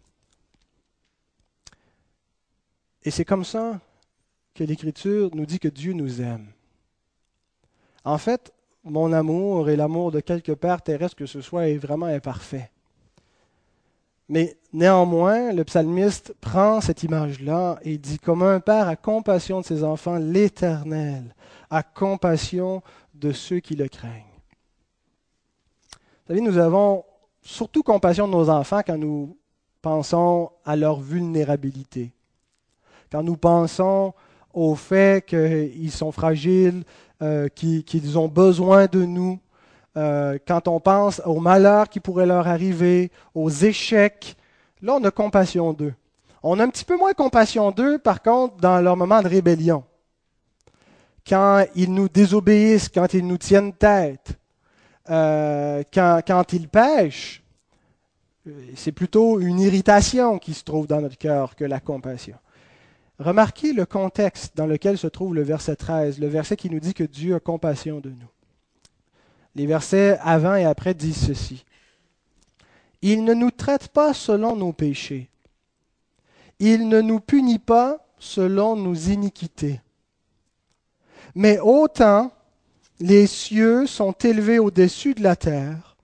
Et 3.03 3.11
c'est 3.11 3.25
comme 3.25 3.45
ça 3.45 3.79
que 4.55 4.63
l'Écriture 4.63 5.29
nous 5.33 5.45
dit 5.45 5.59
que 5.59 5.69
Dieu 5.69 5.93
nous 5.93 6.21
aime. 6.21 6.47
En 8.03 8.17
fait, 8.17 8.51
mon 8.83 9.13
amour 9.13 9.69
et 9.69 9.75
l'amour 9.75 10.11
de 10.11 10.19
quelque 10.19 10.51
père 10.51 10.81
terrestre 10.81 11.15
que 11.15 11.25
ce 11.25 11.41
soit 11.41 11.69
est 11.69 11.77
vraiment 11.77 12.07
imparfait. 12.07 12.71
Mais 14.29 14.57
néanmoins, 14.71 15.51
le 15.51 15.63
psalmiste 15.63 16.35
prend 16.39 16.81
cette 16.81 17.01
image-là 17.01 17.79
et 17.81 17.97
dit, 17.97 18.19
comme 18.19 18.43
un 18.43 18.59
père 18.59 18.87
a 18.87 18.95
compassion 18.95 19.61
de 19.61 19.65
ses 19.65 19.83
enfants, 19.83 20.17
l'Éternel 20.17 21.35
a 21.71 21.81
compassion 21.81 22.83
de 23.15 23.31
ceux 23.31 23.59
qui 23.59 23.75
le 23.75 23.87
craignent. 23.87 24.13
Vous 25.91 26.35
savez, 26.35 26.41
nous 26.41 26.59
avons 26.59 27.03
surtout 27.41 27.81
compassion 27.81 28.27
de 28.27 28.33
nos 28.33 28.49
enfants 28.51 28.81
quand 28.85 28.97
nous 28.97 29.35
pensons 29.81 30.51
à 30.63 30.75
leur 30.75 30.99
vulnérabilité, 30.99 32.11
quand 33.11 33.23
nous 33.23 33.37
pensons 33.37 34.13
au 34.53 34.75
fait 34.75 35.25
qu'ils 35.25 35.91
sont 35.91 36.11
fragiles, 36.11 36.83
euh, 37.23 37.47
qu'ils 37.49 38.19
ont 38.19 38.27
besoin 38.27 38.85
de 38.85 39.03
nous, 39.03 39.39
euh, 39.97 40.37
quand 40.47 40.67
on 40.67 40.79
pense 40.79 41.21
aux 41.25 41.39
malheurs 41.39 41.89
qui 41.89 41.99
pourraient 41.99 42.25
leur 42.25 42.47
arriver, 42.47 43.11
aux 43.33 43.49
échecs, 43.49 44.35
là 44.81 44.95
on 44.95 45.03
a 45.03 45.11
compassion 45.11 45.73
d'eux. 45.73 45.93
On 46.43 46.59
a 46.59 46.63
un 46.63 46.69
petit 46.69 46.85
peu 46.85 46.97
moins 46.97 47.13
compassion 47.13 47.71
d'eux, 47.71 47.97
par 47.97 48.21
contre, 48.21 48.57
dans 48.57 48.79
leur 48.79 48.95
moment 48.95 49.21
de 49.21 49.27
rébellion. 49.27 49.83
Quand 51.27 51.65
ils 51.75 51.93
nous 51.93 52.07
désobéissent, 52.07 52.89
quand 52.89 53.13
ils 53.13 53.27
nous 53.27 53.37
tiennent 53.37 53.73
tête, 53.73 54.37
euh, 55.09 55.83
quand, 55.93 56.21
quand 56.25 56.53
ils 56.53 56.69
pêchent, 56.69 57.43
c'est 58.75 58.91
plutôt 58.91 59.39
une 59.39 59.59
irritation 59.59 60.39
qui 60.39 60.53
se 60.53 60.63
trouve 60.63 60.87
dans 60.87 61.01
notre 61.01 61.17
cœur 61.17 61.55
que 61.55 61.65
la 61.65 61.79
compassion. 61.79 62.37
Remarquez 63.19 63.73
le 63.73 63.85
contexte 63.85 64.55
dans 64.55 64.65
lequel 64.65 64.97
se 64.97 65.07
trouve 65.07 65.35
le 65.35 65.41
verset 65.41 65.75
13, 65.75 66.19
le 66.19 66.27
verset 66.27 66.55
qui 66.55 66.69
nous 66.69 66.79
dit 66.79 66.93
que 66.93 67.03
Dieu 67.03 67.35
a 67.35 67.39
compassion 67.39 67.99
de 67.99 68.09
nous. 68.09 68.29
Les 69.55 69.65
versets 69.65 70.17
avant 70.21 70.55
et 70.55 70.65
après 70.65 70.93
disent 70.93 71.27
ceci. 71.27 71.65
Il 73.01 73.23
ne 73.23 73.33
nous 73.33 73.51
traite 73.51 73.89
pas 73.89 74.13
selon 74.13 74.55
nos 74.55 74.73
péchés. 74.73 75.29
Il 76.59 76.89
ne 76.89 77.01
nous 77.01 77.19
punit 77.19 77.59
pas 77.59 78.05
selon 78.19 78.75
nos 78.75 78.93
iniquités. 78.93 79.81
Mais 81.35 81.59
autant 81.59 82.31
les 82.99 83.27
cieux 83.27 83.87
sont 83.87 84.11
élevés 84.11 84.59
au-dessus 84.59 85.13
de 85.13 85.23
la 85.23 85.37
terre, 85.37 85.95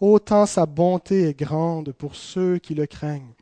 autant 0.00 0.44
sa 0.44 0.66
bonté 0.66 1.28
est 1.28 1.38
grande 1.38 1.92
pour 1.92 2.16
ceux 2.16 2.58
qui 2.58 2.74
le 2.74 2.86
craignent. 2.86 3.34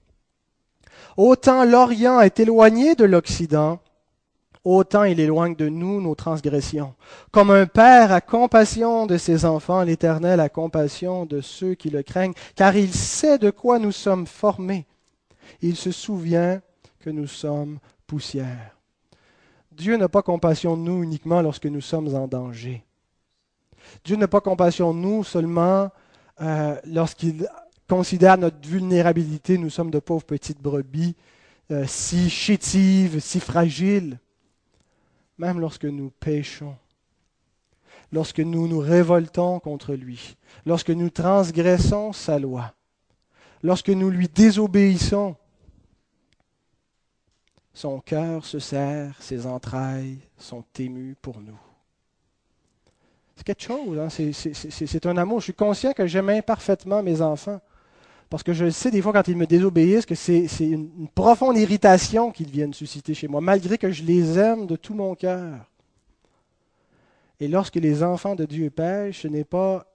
Autant 1.17 1.65
l'Orient 1.65 2.21
est 2.21 2.41
éloigné 2.41 2.95
de 2.95 3.05
l'Occident, 3.05 3.81
autant 4.65 5.05
il 5.05 5.21
éloigne 5.21 5.55
de 5.55 5.69
nous 5.69 6.01
nos 6.01 6.15
transgressions. 6.15 6.95
Comme 7.31 7.51
un 7.51 7.67
père 7.67 8.13
a 8.13 8.21
compassion 8.21 9.07
de 9.07 9.19
ses 9.19 9.45
enfants, 9.45 9.83
l'Éternel 9.83 10.41
a 10.41 10.49
compassion 10.49 11.27
de 11.27 11.41
ceux 11.41 11.75
qui 11.75 11.91
le 11.91 12.03
craignent, 12.03 12.35
car 12.57 12.77
il 12.77 12.93
sait 12.93 13.39
de 13.39 13.51
quoi 13.51 13.79
nous 13.79 13.93
sommes 13.93 14.27
formés. 14.27 14.87
Il 15.61 15.77
se 15.77 15.93
souvient 15.93 16.61
que 17.01 17.11
nous 17.11 17.27
sommes 17.27 17.79
poussière. 18.07 18.77
Dieu 19.73 19.97
n'a 19.97 20.09
pas 20.09 20.23
compassion 20.23 20.77
de 20.77 20.83
nous 20.83 21.03
uniquement 21.03 21.43
lorsque 21.43 21.67
nous 21.67 21.81
sommes 21.81 22.15
en 22.15 22.27
danger. 22.27 22.85
Dieu 24.05 24.17
n'a 24.17 24.29
pas 24.29 24.41
compassion 24.41 24.95
de 24.95 24.99
nous 24.99 25.25
seulement 25.25 25.91
euh, 26.41 26.77
lorsqu'il 26.87 27.47
considère 27.89 28.39
notre 28.39 28.67
vulnérabilité, 28.67 29.59
nous 29.59 29.71
sommes 29.71 29.91
de 29.91 29.99
pauvres 29.99 30.25
petites 30.25 30.61
brebis, 30.61 31.15
euh, 31.71 31.85
si 31.87 32.31
chétives, 32.31 33.21
si 33.21 33.41
fragiles. 33.41 34.19
Même 35.39 35.61
lorsque 35.61 35.85
nous 35.85 36.11
péchons, 36.11 36.77
lorsque 38.13 38.41
nous 38.41 38.69
nous 38.69 38.79
révoltons 38.79 39.59
contre 39.61 39.95
lui, 39.95 40.37
lorsque 40.65 40.91
nous 40.91 41.11
transgressons 41.11 42.13
sa 42.13 42.39
loi, 42.39 42.73
lorsque 43.63 43.91
nous 43.91 44.11
lui 44.11 44.29
désobéissons, 44.29 45.37
son 47.73 47.99
cœur 47.99 48.45
se 48.45 48.61
serre, 48.61 49.17
ses 49.21 49.47
entrailles 49.47 50.21
sont 50.39 50.65
émues 50.79 51.17
pour 51.21 51.41
nous. 51.41 51.59
C'est 53.35 53.45
quelque 53.45 53.63
chose, 53.63 53.99
hein? 53.99 54.09
c'est 54.11 55.07
un 55.07 55.17
amour. 55.17 55.41
Je 55.41 55.45
suis 55.45 55.55
conscient 55.55 55.93
que 55.93 56.07
j'aime 56.07 56.29
imparfaitement 56.29 57.03
mes 57.03 57.21
enfants. 57.21 57.61
Parce 58.31 58.43
que 58.43 58.53
je 58.53 58.71
sais 58.71 58.91
des 58.91 59.03
fois 59.03 59.13
quand 59.13 59.29
ils 59.29 59.37
me 59.37 59.47
désobéissent 59.47 60.07
que 60.07 60.15
c'est 60.15 60.47
une, 60.61 61.09
profonde 61.15 61.57
irritation 61.57 62.31
qu'ils 62.33 62.51
viennent 62.51 62.75
susciter 62.75 63.15
chez 63.15 63.29
moi, 63.29 63.41
malgré 63.41 63.79
que 63.79 63.91
je 63.91 64.03
les 64.03 64.39
aime 64.39 64.67
de 64.67 64.77
tout 64.77 64.95
mon 64.95 65.15
cœur. 65.15 65.71
Et 67.41 67.49
lorsque 67.49 67.77
les 67.77 68.03
enfants 68.03 68.35
de 68.35 68.45
Dieu 68.45 68.71
pêchent, 68.71 69.23
ce 69.23 69.29
n'est 69.29 69.45
pas 69.45 69.87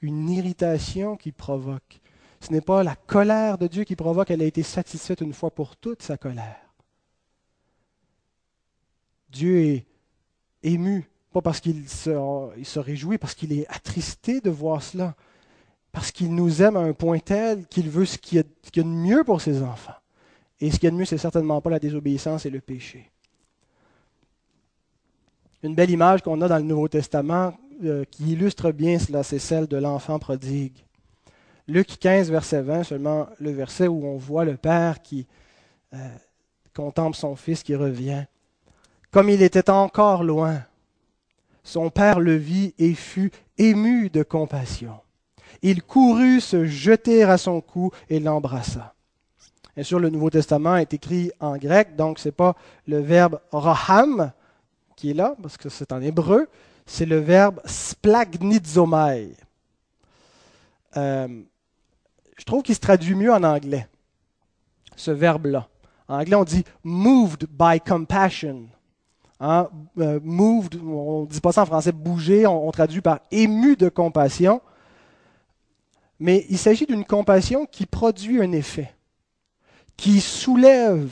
une 0.00 0.28
irritation 0.30 1.16
qui 1.16 1.32
provoque. 1.32 2.00
Ce 2.40 2.52
n'est 2.52 2.60
pas 2.60 2.82
la 2.82 2.96
colère 2.96 3.56
de 3.56 3.68
Dieu 3.68 3.84
qui 3.84 3.96
provoque, 3.96 4.30
elle 4.30 4.42
a 4.42 4.46
été 4.46 4.62
satisfaite 4.62 5.20
une 5.20 5.32
fois 5.32 5.50
pour 5.50 5.76
toutes, 5.76 6.02
sa 6.02 6.16
colère. 6.16 6.60
Dieu 9.30 9.60
est 9.60 9.86
ému, 10.62 11.08
pas 11.32 11.40
parce 11.40 11.60
qu'il 11.60 11.88
se, 11.88 12.78
réjouit, 12.78 13.16
parce 13.16 13.34
qu'il 13.34 13.52
est 13.52 13.66
attristé 13.68 14.40
de 14.40 14.50
voir 14.50 14.82
cela 14.82 15.14
parce 15.92 16.10
qu'il 16.10 16.34
nous 16.34 16.62
aime 16.62 16.76
à 16.76 16.80
un 16.80 16.94
point 16.94 17.18
tel 17.18 17.66
qu'il 17.66 17.90
veut 17.90 18.06
ce 18.06 18.16
qu'il 18.16 18.38
y, 18.38 18.40
a 18.40 18.82
de 18.82 18.88
mieux 18.88 19.24
pour 19.24 19.42
ses 19.42 19.62
enfants. 19.62 19.92
Et 20.58 20.70
ce 20.70 20.76
qu'il 20.76 20.84
y 20.84 20.88
a 20.88 20.90
de 20.90 20.96
mieux, 20.96 21.04
c'est 21.04 21.18
certainement 21.18 21.60
pas 21.60 21.70
la 21.70 21.78
désobéissance 21.78 22.46
et 22.46 22.50
le 22.50 22.60
péché. 22.60 23.10
Une 25.62 25.74
belle 25.74 25.90
image 25.90 26.22
qu'on 26.22 26.40
a 26.40 26.48
dans 26.48 26.56
le 26.56 26.62
Nouveau 26.62 26.88
Testament 26.88 27.52
euh, 27.84 28.04
qui 28.10 28.32
illustre 28.32 28.72
bien 28.72 28.98
cela, 28.98 29.22
c'est 29.22 29.38
celle 29.38 29.66
de 29.66 29.76
l'enfant 29.76 30.18
prodigue. 30.18 30.84
Luc 31.68 31.98
15, 31.98 32.30
verset 32.30 32.62
20, 32.62 32.84
seulement 32.84 33.28
le 33.38 33.50
verset 33.50 33.86
où 33.86 34.04
on 34.06 34.16
voit 34.16 34.44
le 34.44 34.56
Père 34.56 35.02
qui 35.02 35.26
euh, 35.92 36.08
contemple 36.74 37.16
son 37.16 37.36
Fils 37.36 37.62
qui 37.62 37.76
revient. 37.76 38.24
Comme 39.10 39.28
il 39.28 39.42
était 39.42 39.70
encore 39.70 40.24
loin, 40.24 40.62
son 41.62 41.90
Père 41.90 42.18
le 42.18 42.34
vit 42.34 42.74
et 42.78 42.94
fut 42.94 43.30
ému 43.58 44.08
de 44.10 44.22
compassion 44.22 44.94
il 45.62 45.82
courut 45.82 46.40
se 46.40 46.64
jeter 46.64 47.22
à 47.22 47.38
son 47.38 47.60
cou 47.60 47.90
et 48.10 48.18
l'embrassa. 48.20 48.94
Bien 49.74 49.84
sûr, 49.84 49.98
le 49.98 50.10
Nouveau 50.10 50.28
Testament 50.28 50.76
est 50.76 50.92
écrit 50.92 51.30
en 51.40 51.56
grec, 51.56 51.96
donc 51.96 52.18
ce 52.18 52.28
n'est 52.28 52.32
pas 52.32 52.56
le 52.86 52.98
verbe 52.98 53.40
raham 53.52 54.32
qui 54.96 55.10
est 55.10 55.14
là, 55.14 55.34
parce 55.40 55.56
que 55.56 55.68
c'est 55.68 55.92
en 55.92 56.02
hébreu, 56.02 56.48
c'est 56.84 57.06
le 57.06 57.18
verbe 57.18 57.60
splagnizomai. 57.64 59.32
Euh, 60.96 61.42
je 62.36 62.44
trouve 62.44 62.62
qu'il 62.62 62.74
se 62.74 62.80
traduit 62.80 63.14
mieux 63.14 63.32
en 63.32 63.42
anglais, 63.44 63.88
ce 64.96 65.10
verbe-là. 65.10 65.68
En 66.08 66.18
anglais, 66.20 66.36
on 66.36 66.44
dit 66.44 66.64
moved 66.84 67.46
by 67.48 67.80
compassion. 67.80 68.66
Hein, 69.40 69.68
euh, 69.98 70.20
moved, 70.22 70.78
on 70.84 71.22
ne 71.22 71.26
dit 71.26 71.40
pas 71.40 71.52
ça 71.52 71.62
en 71.62 71.66
français, 71.66 71.92
bouger, 71.92 72.46
on 72.46 72.70
traduit 72.72 73.00
par 73.00 73.20
ému 73.30 73.74
de 73.76 73.88
compassion 73.88 74.60
mais 76.22 76.46
il 76.48 76.56
s'agit 76.56 76.86
d'une 76.86 77.04
compassion 77.04 77.66
qui 77.66 77.84
produit 77.84 78.40
un 78.40 78.52
effet, 78.52 78.94
qui 79.96 80.20
soulève, 80.20 81.10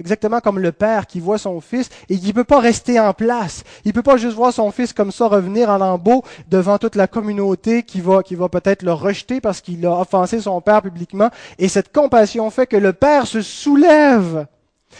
exactement 0.00 0.40
comme 0.40 0.58
le 0.58 0.72
père 0.72 1.06
qui 1.06 1.20
voit 1.20 1.38
son 1.38 1.60
fils 1.60 1.88
et 2.08 2.18
qui 2.18 2.32
peut 2.32 2.42
pas 2.42 2.58
rester 2.58 2.98
en 2.98 3.14
place. 3.14 3.62
Il 3.84 3.88
ne 3.88 3.92
peut 3.92 4.02
pas 4.02 4.16
juste 4.16 4.34
voir 4.34 4.52
son 4.52 4.72
fils 4.72 4.92
comme 4.92 5.12
ça 5.12 5.28
revenir 5.28 5.70
en 5.70 5.78
lambeau 5.78 6.24
devant 6.48 6.76
toute 6.78 6.96
la 6.96 7.06
communauté 7.06 7.84
qui 7.84 8.00
va, 8.00 8.24
qui 8.24 8.34
va 8.34 8.48
peut-être 8.48 8.82
le 8.82 8.92
rejeter 8.92 9.40
parce 9.40 9.60
qu'il 9.60 9.86
a 9.86 10.00
offensé 10.00 10.40
son 10.40 10.60
père 10.60 10.82
publiquement. 10.82 11.30
Et 11.60 11.68
cette 11.68 11.92
compassion 11.92 12.50
fait 12.50 12.66
que 12.66 12.76
le 12.76 12.92
père 12.92 13.28
se 13.28 13.42
soulève 13.42 14.48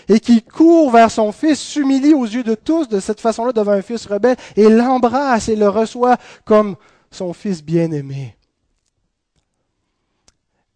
et 0.09 0.21
qui 0.21 0.43
court 0.43 0.93
vers 0.93 1.11
son 1.11 1.33
fils, 1.33 1.59
s'humilie 1.59 2.15
aux 2.15 2.27
yeux 2.27 2.45
de 2.45 2.55
tous 2.55 2.89
de 2.89 3.01
cette 3.01 3.21
façon-là 3.21 3.53
devant 3.53 3.73
un 3.73 3.83
fils 3.83 4.07
rebelle 4.07 4.37
et 4.55 4.69
l'embrasse 4.69 5.49
et 5.49 5.57
le 5.57 5.69
reçoit 5.69 6.17
comme 6.45 6.77
son 7.11 7.33
fils 7.33 7.65
bien-aimé. 7.65 8.38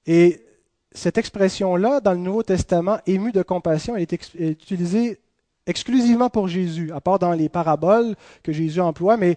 Et 0.06 0.44
cette 0.92 1.18
expression-là, 1.18 2.00
dans 2.00 2.12
le 2.12 2.18
Nouveau 2.18 2.42
Testament, 2.42 2.98
ému 3.06 3.32
de 3.32 3.42
compassion, 3.42 3.96
elle 3.96 4.02
est, 4.02 4.12
utilisée 4.38 5.18
exclusivement 5.66 6.28
pour 6.28 6.48
Jésus, 6.48 6.92
à 6.92 7.00
part 7.00 7.18
dans 7.18 7.32
les 7.32 7.48
paraboles 7.48 8.16
que 8.42 8.52
Jésus 8.52 8.80
emploie, 8.80 9.16
mais 9.16 9.36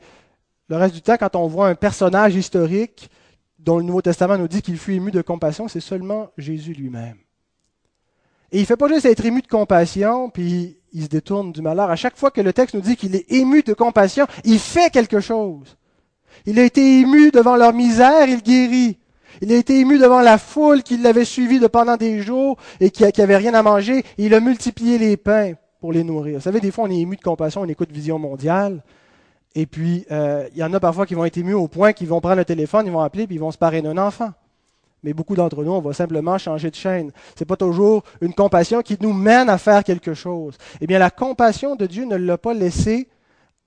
Le 0.67 0.77
reste 0.77 0.95
du 0.95 1.01
temps, 1.01 1.17
quand 1.17 1.35
on 1.35 1.47
voit 1.47 1.67
un 1.67 1.75
personnage 1.75 2.35
historique 2.35 3.11
dont 3.59 3.77
le 3.77 3.83
Nouveau 3.83 4.01
Testament 4.01 4.37
nous 4.37 4.47
dit 4.47 4.63
qu'il 4.63 4.77
fut 4.77 4.93
ému 4.93 5.11
de 5.11 5.21
compassion, 5.21 5.67
c'est 5.67 5.79
seulement 5.79 6.31
Jésus 6.39 6.73
lui-même. 6.73 7.17
Et 8.51 8.57
il 8.57 8.61
ne 8.61 8.65
fait 8.65 8.77
pas 8.77 8.87
juste 8.87 9.05
être 9.05 9.25
ému 9.25 9.41
de 9.41 9.47
compassion, 9.47 10.29
puis 10.29 10.77
il 10.91 11.03
se 11.03 11.07
détourne 11.07 11.51
du 11.51 11.61
malheur. 11.61 11.91
À 11.91 11.95
chaque 11.95 12.17
fois 12.17 12.31
que 12.31 12.41
le 12.41 12.53
texte 12.53 12.73
nous 12.73 12.81
dit 12.81 12.95
qu'il 12.95 13.15
est 13.15 13.31
ému 13.31 13.61
de 13.61 13.73
compassion, 13.73 14.25
il 14.43 14.59
fait 14.59 14.89
quelque 14.89 15.19
chose. 15.19 15.77
Il 16.45 16.59
a 16.59 16.63
été 16.63 16.99
ému 16.99 17.31
devant 17.31 17.55
leur 17.55 17.73
misère, 17.73 18.27
il 18.27 18.41
guérit. 18.41 18.97
Il 19.41 19.51
a 19.51 19.55
été 19.55 19.79
ému 19.79 19.97
devant 19.97 20.21
la 20.21 20.37
foule 20.37 20.83
qui 20.83 20.97
l'avait 20.97 21.25
suivi 21.25 21.59
de 21.59 21.67
pendant 21.67 21.97
des 21.97 22.21
jours 22.21 22.57
et 22.79 22.89
qui 22.89 23.03
n'avait 23.03 23.37
rien 23.37 23.53
à 23.53 23.63
manger. 23.63 24.03
il 24.17 24.33
a 24.33 24.39
multiplié 24.39 24.97
les 24.97 25.17
pains 25.17 25.53
pour 25.79 25.91
les 25.91 26.03
nourrir. 26.03 26.37
Vous 26.37 26.43
savez, 26.43 26.59
des 26.59 26.71
fois, 26.71 26.85
on 26.85 26.91
est 26.91 26.99
ému 26.99 27.15
de 27.15 27.21
compassion, 27.21 27.61
on 27.61 27.67
écoute 27.67 27.91
Vision 27.91 28.19
mondiale. 28.19 28.81
Et 29.53 29.65
puis, 29.65 30.05
euh, 30.11 30.47
il 30.53 30.57
y 30.57 30.63
en 30.63 30.73
a 30.73 30.79
parfois 30.79 31.05
qui 31.05 31.13
vont 31.13 31.25
être 31.25 31.37
émus 31.37 31.53
au 31.53 31.67
point 31.67 31.93
qu'ils 31.93 32.07
vont 32.07 32.19
prendre 32.19 32.37
le 32.37 32.45
téléphone, 32.45 32.85
ils 32.85 32.91
vont 32.91 32.99
appeler, 32.99 33.25
puis 33.25 33.35
ils 33.35 33.39
vont 33.39 33.51
se 33.51 33.57
parler 33.57 33.81
d'un 33.81 33.97
enfant. 33.97 34.31
Mais 35.03 35.13
beaucoup 35.13 35.35
d'entre 35.35 35.63
nous, 35.63 35.71
on 35.71 35.81
va 35.81 35.93
simplement 35.93 36.37
changer 36.37 36.71
de 36.71 36.75
chaîne. 36.75 37.11
Ce 37.35 37.43
n'est 37.43 37.45
pas 37.45 37.55
toujours 37.55 38.03
une 38.21 38.33
compassion 38.33 38.81
qui 38.81 38.97
nous 38.99 39.13
mène 39.13 39.49
à 39.49 39.57
faire 39.57 39.83
quelque 39.83 40.13
chose. 40.13 40.57
Eh 40.81 40.87
bien, 40.87 40.97
la 40.97 41.11
compassion 41.11 41.75
de 41.75 41.85
Dieu 41.85 42.05
ne 42.05 42.15
l'a 42.15 42.37
pas 42.37 42.53
laissé 42.53 43.07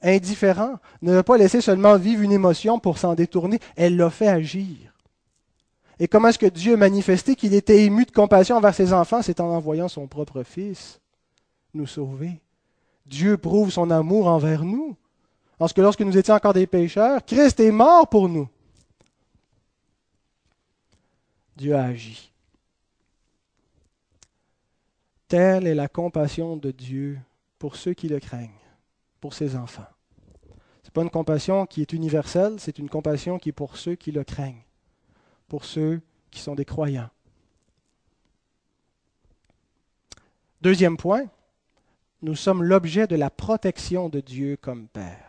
indifférent, 0.03 0.75
ne 1.03 1.15
l'a 1.15 1.23
pas 1.23 1.37
laissé 1.37 1.61
seulement 1.61 1.97
vivre 1.97 2.23
une 2.23 2.33
émotion 2.33 2.79
pour 2.79 2.99
s'en 2.99 3.15
détourner, 3.15 3.59
elle 3.77 3.97
l'a 3.97 4.11
fait 4.11 4.29
agir. 4.29 4.88
Et 6.01 6.07
comment 6.07 6.29
est-ce 6.29 6.39
que 6.39 6.47
Dieu 6.47 6.75
a 6.75 6.77
manifesté 6.77 7.35
qu'il 7.35 7.55
était 7.55 7.85
ému 7.85 8.05
de 8.05 8.13
compassion 8.13 8.57
envers 8.57 8.75
ses 8.75 8.93
enfants? 8.93 9.23
C'est 9.23 9.41
en 9.41 9.49
envoyant 9.49 9.89
son 9.89 10.07
propre 10.07 10.43
Fils 10.45 11.01
nous 11.75 11.87
sauver. 11.87 12.41
Dieu 13.07 13.37
prouve 13.37 13.71
son 13.71 13.91
amour 13.91 14.29
envers 14.29 14.65
nous. 14.65 14.97
Parce 15.59 15.73
que 15.73 15.81
lorsque 15.81 16.03
nous 16.03 16.17
étions 16.17 16.35
encore 16.35 16.55
des 16.55 16.67
pécheurs, 16.67 17.25
Christ 17.25 17.59
est 17.59 17.73
mort 17.73 18.09
pour 18.09 18.29
nous. 18.29 18.49
Dieu 21.57 21.75
a 21.75 21.85
agi. 21.85 22.33
Telle 25.27 25.67
est 25.67 25.75
la 25.75 25.89
compassion 25.89 26.57
de 26.57 26.71
Dieu 26.71 27.19
pour 27.59 27.75
ceux 27.75 27.93
qui 27.93 28.09
le 28.09 28.21
craignent, 28.21 28.51
pour 29.21 29.35
ses 29.35 29.57
enfants. 29.57 29.83
Ce 30.83 30.89
n'est 30.89 30.93
pas 30.93 31.03
une 31.03 31.11
compassion 31.11 31.67
qui 31.67 31.83
est 31.83 31.93
universelle, 31.93 32.55
c'est 32.59 32.79
une 32.79 32.89
compassion 32.89 33.39
qui 33.39 33.49
est 33.49 33.53
pour 33.53 33.77
ceux 33.77 33.97
qui 33.97 34.13
le 34.13 34.23
craignent 34.23 34.63
pour 35.49 35.65
ceux 35.65 36.01
qui 36.31 36.41
sont 36.41 36.55
des 36.55 36.65
croyants. 36.65 37.11
Deuxième 40.61 40.97
point, 40.97 41.25
nous 42.23 42.35
sommes 42.35 42.63
l'objet 42.63 43.07
de 43.07 43.17
la 43.17 43.31
protection 43.31 44.09
de 44.09 44.21
Dieu 44.21 44.57
comme 44.61 44.89
Père. 44.89 45.29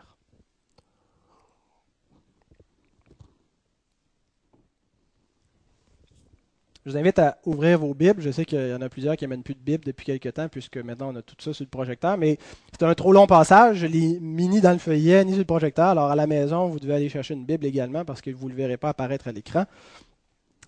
Je 6.86 6.92
vous 6.92 6.98
invite 6.98 7.20
à 7.20 7.38
ouvrir 7.46 7.78
vos 7.78 7.94
Bibles. 7.94 8.22
Je 8.22 8.32
sais 8.32 8.46
qu'il 8.46 8.68
y 8.68 8.74
en 8.74 8.82
a 8.82 8.90
plusieurs 8.90 9.16
qui 9.16 9.24
n'amènent 9.24 9.44
plus 9.44 9.54
de 9.54 9.60
Bible 9.60 9.84
depuis 9.86 10.06
quelques 10.06 10.34
temps, 10.34 10.48
puisque 10.50 10.78
maintenant 10.78 11.14
on 11.14 11.16
a 11.18 11.22
tout 11.22 11.36
ça 11.38 11.54
sur 11.54 11.64
le 11.64 11.70
projecteur, 11.70 12.18
mais 12.18 12.40
c'est 12.72 12.84
un 12.84 12.96
trop 12.96 13.12
long 13.12 13.28
passage. 13.28 13.78
Je 13.78 13.86
l'ai 13.86 14.20
mis 14.20 14.48
ni 14.48 14.60
dans 14.60 14.72
le 14.72 14.80
feuillet, 14.80 15.24
ni 15.24 15.34
sur 15.34 15.40
le 15.40 15.46
projecteur. 15.46 15.90
Alors 15.90 16.10
à 16.10 16.16
la 16.16 16.26
maison, 16.26 16.68
vous 16.68 16.80
devez 16.80 16.96
aller 16.96 17.10
chercher 17.10 17.36
une 17.36 17.46
Bible 17.46 17.68
également, 17.68 18.06
parce 18.06 18.22
que 18.22 18.32
vous 18.32 18.46
ne 18.46 18.54
le 18.54 18.58
verrez 18.58 18.78
pas 18.78 18.90
apparaître 18.90 19.28
à 19.28 19.32
l'écran. 19.32 19.66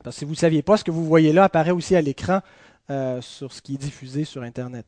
Parce 0.04 0.16
que 0.16 0.20
si 0.20 0.26
vous 0.26 0.32
ne 0.32 0.38
saviez 0.38 0.62
pas, 0.62 0.78
ce 0.78 0.84
que 0.84 0.92
vous 0.92 1.06
voyez 1.06 1.34
là 1.34 1.46
apparaît 1.46 1.72
aussi 1.72 1.96
à 1.96 2.02
l'écran 2.02 2.42
euh, 2.90 3.22
sur 3.22 3.54
ce 3.54 3.62
qui 3.62 3.76
est 3.76 3.78
diffusé 3.78 4.26
sur 4.26 4.42
Internet. 4.42 4.86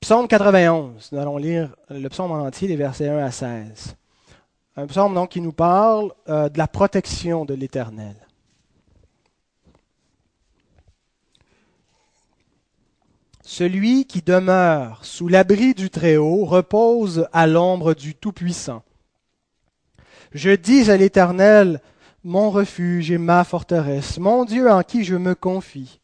Psaume 0.00 0.28
91, 0.28 1.08
nous 1.10 1.18
allons 1.18 1.38
lire 1.38 1.74
le 1.88 2.08
psaume 2.08 2.30
en 2.32 2.46
entier, 2.46 2.68
les 2.68 2.76
versets 2.76 3.08
1 3.08 3.18
à 3.18 3.30
16. 3.30 3.96
Un 4.76 4.86
psaume 4.86 5.14
donc 5.14 5.30
qui 5.30 5.40
nous 5.40 5.52
parle 5.52 6.12
euh, 6.28 6.50
de 6.50 6.58
la 6.58 6.68
protection 6.68 7.46
de 7.46 7.54
l'Éternel. 7.54 8.14
Celui 13.42 14.04
qui 14.04 14.20
demeure 14.20 15.04
sous 15.04 15.28
l'abri 15.28 15.72
du 15.72 15.88
Très-Haut 15.88 16.44
repose 16.44 17.26
à 17.32 17.46
l'ombre 17.46 17.94
du 17.94 18.14
Tout-Puissant. 18.14 18.82
Je 20.32 20.50
dis 20.50 20.90
à 20.90 20.96
l'Éternel, 20.96 21.80
mon 22.24 22.50
refuge 22.50 23.10
et 23.10 23.18
ma 23.18 23.44
forteresse, 23.44 24.18
mon 24.18 24.44
Dieu 24.44 24.70
en 24.70 24.82
qui 24.82 25.04
je 25.04 25.14
me 25.14 25.34
confie. 25.34 26.00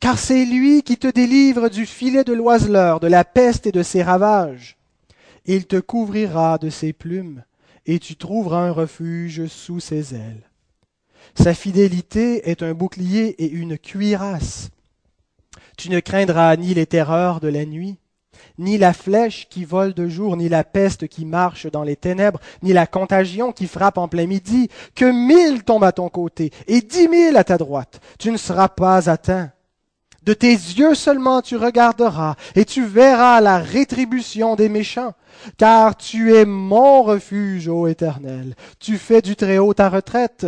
Car 0.00 0.18
c'est 0.18 0.44
lui 0.44 0.82
qui 0.82 0.96
te 0.96 1.06
délivre 1.06 1.68
du 1.68 1.86
filet 1.86 2.24
de 2.24 2.32
l'oiseleur, 2.32 3.00
de 3.00 3.06
la 3.06 3.24
peste 3.24 3.66
et 3.66 3.72
de 3.72 3.82
ses 3.82 4.02
ravages. 4.02 4.78
Il 5.44 5.66
te 5.66 5.78
couvrira 5.78 6.58
de 6.58 6.70
ses 6.70 6.92
plumes, 6.92 7.44
et 7.86 7.98
tu 7.98 8.16
trouveras 8.16 8.68
un 8.68 8.72
refuge 8.72 9.46
sous 9.46 9.80
ses 9.80 10.14
ailes. 10.14 10.50
Sa 11.34 11.54
fidélité 11.54 12.48
est 12.50 12.62
un 12.62 12.72
bouclier 12.72 13.42
et 13.42 13.50
une 13.50 13.78
cuirasse. 13.78 14.70
Tu 15.76 15.90
ne 15.90 16.00
craindras 16.00 16.56
ni 16.56 16.74
les 16.74 16.86
terreurs 16.86 17.40
de 17.40 17.48
la 17.48 17.64
nuit, 17.64 17.98
ni 18.60 18.78
la 18.78 18.92
flèche 18.92 19.48
qui 19.48 19.64
vole 19.64 19.94
de 19.94 20.08
jour, 20.08 20.36
ni 20.36 20.48
la 20.48 20.62
peste 20.62 21.08
qui 21.08 21.24
marche 21.24 21.66
dans 21.66 21.82
les 21.82 21.96
ténèbres, 21.96 22.40
ni 22.62 22.72
la 22.72 22.86
contagion 22.86 23.50
qui 23.52 23.66
frappe 23.66 23.98
en 23.98 24.06
plein 24.06 24.26
midi, 24.26 24.68
que 24.94 25.10
mille 25.10 25.64
tombent 25.64 25.84
à 25.84 25.92
ton 25.92 26.08
côté 26.08 26.52
et 26.68 26.80
dix 26.80 27.08
mille 27.08 27.36
à 27.36 27.44
ta 27.44 27.58
droite, 27.58 28.00
tu 28.18 28.30
ne 28.30 28.36
seras 28.36 28.68
pas 28.68 29.10
atteint. 29.10 29.50
De 30.22 30.34
tes 30.34 30.52
yeux 30.52 30.94
seulement 30.94 31.40
tu 31.40 31.56
regarderas, 31.56 32.36
et 32.54 32.66
tu 32.66 32.84
verras 32.84 33.40
la 33.40 33.58
rétribution 33.58 34.54
des 34.54 34.68
méchants, 34.68 35.14
car 35.56 35.96
tu 35.96 36.34
es 36.34 36.44
mon 36.44 37.02
refuge, 37.02 37.68
ô 37.68 37.88
Éternel. 37.88 38.54
Tu 38.78 38.98
fais 38.98 39.22
du 39.22 39.34
Très-Haut 39.34 39.72
ta 39.72 39.88
retraite. 39.88 40.46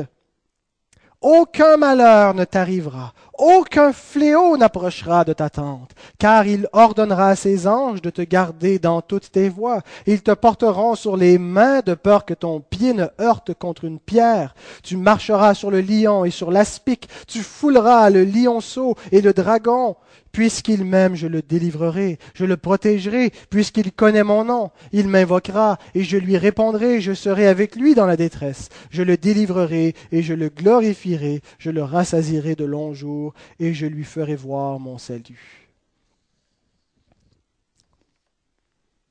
Aucun 1.23 1.79
malheur 1.79 2.35
ne 2.35 2.45
t'arrivera, 2.45 3.15
aucun 3.43 3.93
fléau 3.93 4.57
n'approchera 4.57 5.25
de 5.25 5.33
ta 5.33 5.51
tente, 5.51 5.91
car 6.19 6.47
il 6.47 6.69
ordonnera 6.73 7.31
à 7.31 7.37
ses 7.37 7.67
anges 7.67 8.01
de 8.01 8.11
te 8.11 8.23
garder 8.23 8.79
dans 8.79 9.03
toutes 9.03 9.33
tes 9.33 9.49
voies. 9.49 9.81
Ils 10.07 10.23
te 10.23 10.31
porteront 10.31 10.95
sur 10.95 11.17
les 11.17 11.39
mains 11.39 11.81
de 11.81 11.95
peur 11.95 12.25
que 12.25 12.35
ton 12.35 12.61
pied 12.61 12.95
ne 12.95 13.07
heurte 13.21 13.53
contre 13.55 13.85
une 13.85 13.99
pierre. 13.99 14.55
Tu 14.85 14.97
marcheras 14.97 15.55
sur 15.55 15.73
le 15.73 15.81
lion 15.81 16.25
et 16.25 16.31
sur 16.31 16.53
l'aspic, 16.53 17.09
tu 17.27 17.41
fouleras 17.41 18.11
le 18.11 18.25
lionceau 18.25 18.95
et 19.11 19.21
le 19.21 19.33
dragon. 19.33 19.97
Puisqu'il 20.33 20.85
m'aime, 20.87 21.15
je 21.15 21.27
le 21.27 21.43
délivrerai, 21.43 22.19
je 22.35 22.47
le 22.47 22.57
protégerai, 22.57 23.31
puisqu'il 23.51 23.93
connaît 23.93 24.25
mon 24.25 24.45
nom. 24.45 24.71
Il 24.91 25.07
m'invoquera, 25.09 25.79
et 25.95 26.05
je 26.05 26.17
lui 26.17 26.39
répondrai, 26.39 27.03
je 27.03 27.13
serai 27.13 27.47
avec 27.47 27.77
lui 27.77 27.95
dans 27.95 28.07
la 28.07 28.17
détresse. 28.17 28.71
Je 28.91 29.03
le 29.03 29.19
délivrerai, 29.19 29.95
et 30.11 30.23
je 30.23 30.33
le 30.33 30.49
glorifierai, 30.49 31.43
je 31.59 31.71
le 31.71 31.83
rassasirai 31.83 32.55
de 32.55 32.65
longs 32.65 32.95
jours, 32.95 33.35
et 33.61 33.75
je 33.75 33.85
lui 33.85 34.05
ferai 34.05 34.35
voir 34.35 34.81
mon 34.81 34.97
salut. 34.97 35.69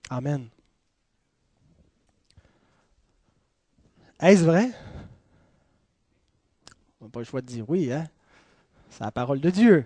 Amen. 0.09 0.49
Est-ce 4.19 4.43
vrai? 4.43 4.71
On 6.99 7.05
n'a 7.05 7.11
pas 7.11 7.19
le 7.19 7.25
choix 7.25 7.41
de 7.41 7.47
dire 7.47 7.65
oui, 7.69 7.93
hein? 7.93 8.07
C'est 8.89 9.03
la 9.03 9.11
parole 9.11 9.39
de 9.39 9.49
Dieu. 9.49 9.85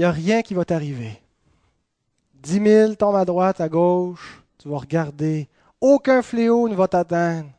N'y 0.00 0.04
a 0.04 0.10
rien 0.10 0.42
qui 0.42 0.54
va 0.54 0.64
t'arriver. 0.64 1.20
Dix 2.34 2.58
mille 2.58 2.96
tombent 2.96 3.16
à 3.16 3.24
droite, 3.24 3.60
à 3.60 3.68
gauche, 3.68 4.42
tu 4.58 4.68
vas 4.68 4.78
regarder. 4.78 5.48
Aucun 5.80 6.22
fléau 6.22 6.68
ne 6.68 6.74
va 6.74 6.88
t'atteindre. 6.88 7.50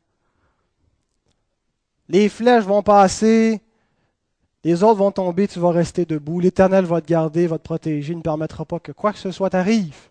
Les 2.10 2.30
flèches 2.30 2.66
vont 2.66 2.84
passer, 2.84 3.62
les 4.64 4.84
autres 4.84 5.00
vont 5.00 5.12
tomber, 5.12 5.48
tu 5.48 5.60
vas 5.60 5.72
rester 5.72 6.06
debout. 6.06 6.40
L'Éternel 6.40 6.86
va 6.86 7.00
te 7.00 7.08
garder, 7.08 7.48
va 7.48 7.58
te 7.58 7.64
protéger, 7.64 8.16
ne 8.16 8.22
permettra 8.22 8.66
pas 8.66 8.80
que 8.80 8.92
quoi 8.92 9.14
que 9.14 9.20
ce 9.20 9.32
soit 9.32 9.50
t'arrive. 9.50 10.10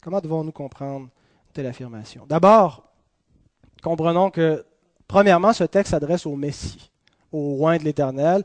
Comment 0.00 0.20
devons-nous 0.20 0.52
comprendre 0.52 1.08
telle 1.52 1.66
affirmation? 1.66 2.24
D'abord, 2.26 2.84
comprenons 3.82 4.30
que, 4.30 4.64
premièrement, 5.08 5.52
ce 5.52 5.64
texte 5.64 5.90
s'adresse 5.90 6.24
au 6.24 6.36
Messie, 6.36 6.90
au 7.32 7.54
roi 7.56 7.78
de 7.78 7.84
l'Éternel, 7.84 8.44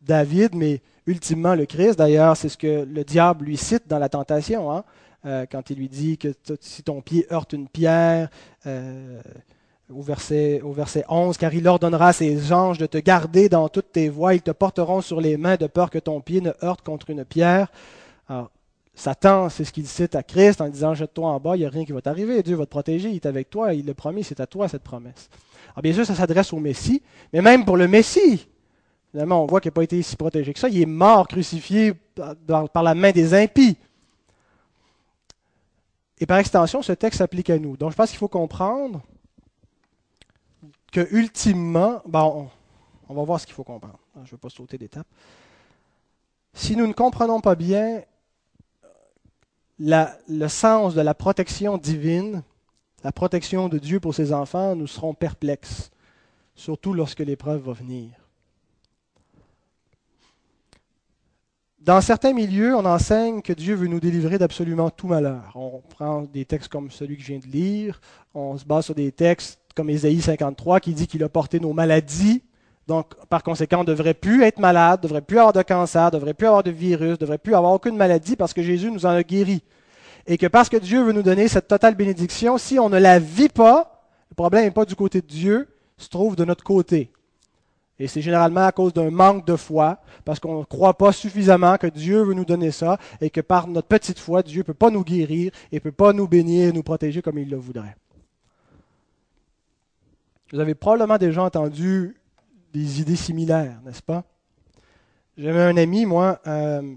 David, 0.00 0.54
mais 0.54 0.80
ultimement 1.06 1.54
le 1.54 1.66
Christ. 1.66 1.98
D'ailleurs, 1.98 2.36
c'est 2.36 2.48
ce 2.48 2.56
que 2.56 2.84
le 2.84 3.04
diable 3.04 3.44
lui 3.44 3.56
cite 3.56 3.88
dans 3.88 3.98
la 3.98 4.08
tentation, 4.08 4.72
hein, 4.72 4.84
euh, 5.24 5.46
quand 5.50 5.70
il 5.70 5.78
lui 5.78 5.88
dit 5.88 6.18
que 6.18 6.28
si 6.60 6.82
ton 6.82 7.00
pied 7.00 7.26
heurte 7.32 7.52
une 7.52 7.68
pierre, 7.68 8.28
euh, 8.66 9.20
au, 9.92 10.02
verset, 10.02 10.60
au 10.62 10.72
verset 10.72 11.04
11, 11.08 11.36
car 11.36 11.54
il 11.54 11.66
ordonnera 11.66 12.08
à 12.08 12.12
ses 12.12 12.52
anges 12.52 12.78
de 12.78 12.86
te 12.86 12.98
garder 12.98 13.48
dans 13.48 13.68
toutes 13.68 13.92
tes 13.92 14.08
voies, 14.08 14.34
ils 14.34 14.42
te 14.42 14.50
porteront 14.50 15.00
sur 15.00 15.20
les 15.20 15.36
mains 15.36 15.56
de 15.56 15.66
peur 15.66 15.90
que 15.90 15.98
ton 15.98 16.20
pied 16.20 16.40
ne 16.40 16.52
heurte 16.62 16.82
contre 16.82 17.10
une 17.10 17.24
pierre. 17.24 17.68
Alors, 18.28 18.50
Satan, 18.94 19.48
c'est 19.50 19.64
ce 19.64 19.72
qu'il 19.72 19.86
cite 19.86 20.14
à 20.14 20.22
Christ 20.22 20.60
en 20.60 20.68
disant 20.68 20.94
Jette-toi 20.94 21.28
en 21.28 21.38
bas, 21.38 21.54
il 21.56 21.60
n'y 21.60 21.66
a 21.66 21.70
rien 21.70 21.84
qui 21.84 21.92
va 21.92 22.00
t'arriver, 22.00 22.42
Dieu 22.42 22.56
va 22.56 22.64
te 22.64 22.70
protéger, 22.70 23.10
il 23.10 23.16
est 23.16 23.26
avec 23.26 23.50
toi, 23.50 23.74
il 23.74 23.84
le 23.84 23.94
promis, 23.94 24.24
c'est 24.24 24.40
à 24.40 24.46
toi 24.46 24.68
cette 24.68 24.82
promesse. 24.82 25.28
Alors 25.74 25.82
bien 25.82 25.92
sûr, 25.92 26.06
ça 26.06 26.14
s'adresse 26.14 26.52
au 26.52 26.58
Messie, 26.58 27.02
mais 27.32 27.42
même 27.42 27.64
pour 27.64 27.76
le 27.76 27.86
Messie, 27.86 28.48
Finalement, 29.16 29.42
on 29.42 29.46
voit 29.46 29.62
qu'il 29.62 29.70
n'a 29.70 29.74
pas 29.74 29.82
été 29.82 30.02
si 30.02 30.14
protégé 30.14 30.52
que 30.52 30.58
ça. 30.58 30.68
Il 30.68 30.78
est 30.78 30.84
mort, 30.84 31.26
crucifié 31.26 31.94
par, 31.94 32.82
la 32.82 32.94
main 32.94 33.12
des 33.12 33.32
impies. 33.32 33.78
Et 36.18 36.26
par 36.26 36.36
extension, 36.36 36.82
ce 36.82 36.92
texte 36.92 37.20
s'applique 37.20 37.48
à 37.48 37.58
nous. 37.58 37.78
Donc, 37.78 37.92
je 37.92 37.96
pense 37.96 38.10
qu'il 38.10 38.18
faut 38.18 38.28
comprendre 38.28 39.00
que, 40.92 41.08
ultimement, 41.12 42.02
on, 42.04 42.50
va 43.14 43.24
voir 43.24 43.40
ce 43.40 43.46
qu'il 43.46 43.54
faut 43.54 43.64
comprendre. 43.64 43.98
Je 44.16 44.20
ne 44.20 44.26
vais 44.26 44.36
pas 44.36 44.50
sauter 44.50 44.76
d'étape. 44.76 45.06
Si 46.52 46.76
nous 46.76 46.86
ne 46.86 46.92
comprenons 46.92 47.40
pas 47.40 47.54
bien 47.54 48.02
le 49.78 50.48
sens 50.48 50.94
de 50.94 51.00
la 51.00 51.14
protection 51.14 51.78
divine, 51.78 52.42
la 53.02 53.12
protection 53.12 53.70
de 53.70 53.78
Dieu 53.78 53.98
pour 53.98 54.14
ses 54.14 54.34
enfants, 54.34 54.76
nous 54.76 54.86
serons 54.86 55.14
perplexes, 55.14 55.90
surtout 56.54 56.92
lorsque 56.92 57.20
l'épreuve 57.20 57.62
va 57.62 57.72
venir. 57.72 58.10
Dans 61.78 62.00
certains 62.00 62.32
milieux, 62.32 62.74
on 62.74 62.84
enseigne 62.84 63.42
que 63.42 63.52
Dieu 63.52 63.74
veut 63.74 63.86
nous 63.86 64.00
délivrer 64.00 64.38
d'absolument 64.38 64.90
tout 64.90 65.06
malheur. 65.06 65.52
On 65.54 65.82
prend 65.90 66.22
des 66.22 66.44
textes 66.44 66.68
comme 66.68 66.90
celui 66.90 67.16
que 67.16 67.22
je 67.22 67.28
viens 67.28 67.38
de 67.38 67.46
lire, 67.46 68.00
on 68.34 68.56
se 68.56 68.64
base 68.64 68.86
sur 68.86 68.94
des 68.94 69.12
textes 69.12 69.60
comme 69.74 69.90
Ésaïe 69.90 70.20
53 70.20 70.80
qui 70.80 70.94
dit 70.94 71.06
qu'il 71.06 71.22
a 71.22 71.28
porté 71.28 71.60
nos 71.60 71.74
maladies. 71.74 72.42
Donc, 72.88 73.14
par 73.28 73.42
conséquent, 73.42 73.78
on 73.78 73.84
ne 73.84 73.88
devrait 73.88 74.14
plus 74.14 74.42
être 74.42 74.58
malade, 74.58 75.00
ne 75.00 75.08
devrait 75.08 75.20
plus 75.20 75.38
avoir 75.38 75.52
de 75.52 75.62
cancer, 75.62 76.06
ne 76.06 76.10
devrait 76.10 76.34
plus 76.34 76.46
avoir 76.46 76.62
de 76.62 76.70
virus, 76.70 77.10
ne 77.10 77.16
devrait 77.16 77.38
plus 77.38 77.54
avoir 77.54 77.72
aucune 77.72 77.96
maladie 77.96 78.36
parce 78.36 78.54
que 78.54 78.62
Jésus 78.62 78.90
nous 78.90 79.04
en 79.04 79.10
a 79.10 79.22
guéri. 79.22 79.62
Et 80.26 80.38
que 80.38 80.46
parce 80.46 80.68
que 80.68 80.78
Dieu 80.78 81.02
veut 81.02 81.12
nous 81.12 81.22
donner 81.22 81.46
cette 81.46 81.68
totale 81.68 81.94
bénédiction, 81.94 82.58
si 82.58 82.78
on 82.78 82.88
ne 82.88 82.98
la 82.98 83.18
vit 83.18 83.48
pas, 83.48 84.02
le 84.30 84.34
problème 84.34 84.64
n'est 84.64 84.70
pas 84.70 84.86
du 84.86 84.96
côté 84.96 85.20
de 85.20 85.26
Dieu, 85.26 85.68
se 85.98 86.08
trouve 86.08 86.36
de 86.36 86.44
notre 86.44 86.64
côté. 86.64 87.10
Et 87.98 88.08
c'est 88.08 88.20
généralement 88.20 88.66
à 88.66 88.72
cause 88.72 88.92
d'un 88.92 89.10
manque 89.10 89.46
de 89.46 89.56
foi, 89.56 89.98
parce 90.24 90.38
qu'on 90.38 90.60
ne 90.60 90.64
croit 90.64 90.94
pas 90.94 91.12
suffisamment 91.12 91.76
que 91.78 91.86
Dieu 91.86 92.22
veut 92.22 92.34
nous 92.34 92.44
donner 92.44 92.70
ça, 92.70 92.98
et 93.20 93.30
que 93.30 93.40
par 93.40 93.68
notre 93.68 93.88
petite 93.88 94.18
foi, 94.18 94.42
Dieu 94.42 94.60
ne 94.60 94.64
peut 94.64 94.74
pas 94.74 94.90
nous 94.90 95.02
guérir, 95.02 95.50
et 95.72 95.76
ne 95.76 95.80
peut 95.80 95.92
pas 95.92 96.12
nous 96.12 96.28
bénir 96.28 96.68
et 96.68 96.72
nous 96.72 96.82
protéger 96.82 97.22
comme 97.22 97.38
il 97.38 97.48
le 97.48 97.56
voudrait. 97.56 97.96
Vous 100.52 100.60
avez 100.60 100.74
probablement 100.74 101.18
déjà 101.18 101.42
entendu 101.42 102.16
des 102.72 103.00
idées 103.00 103.16
similaires, 103.16 103.80
n'est-ce 103.84 104.02
pas? 104.02 104.24
J'avais 105.38 105.62
un 105.62 105.76
ami, 105.76 106.06
moi, 106.06 106.40
euh, 106.46 106.94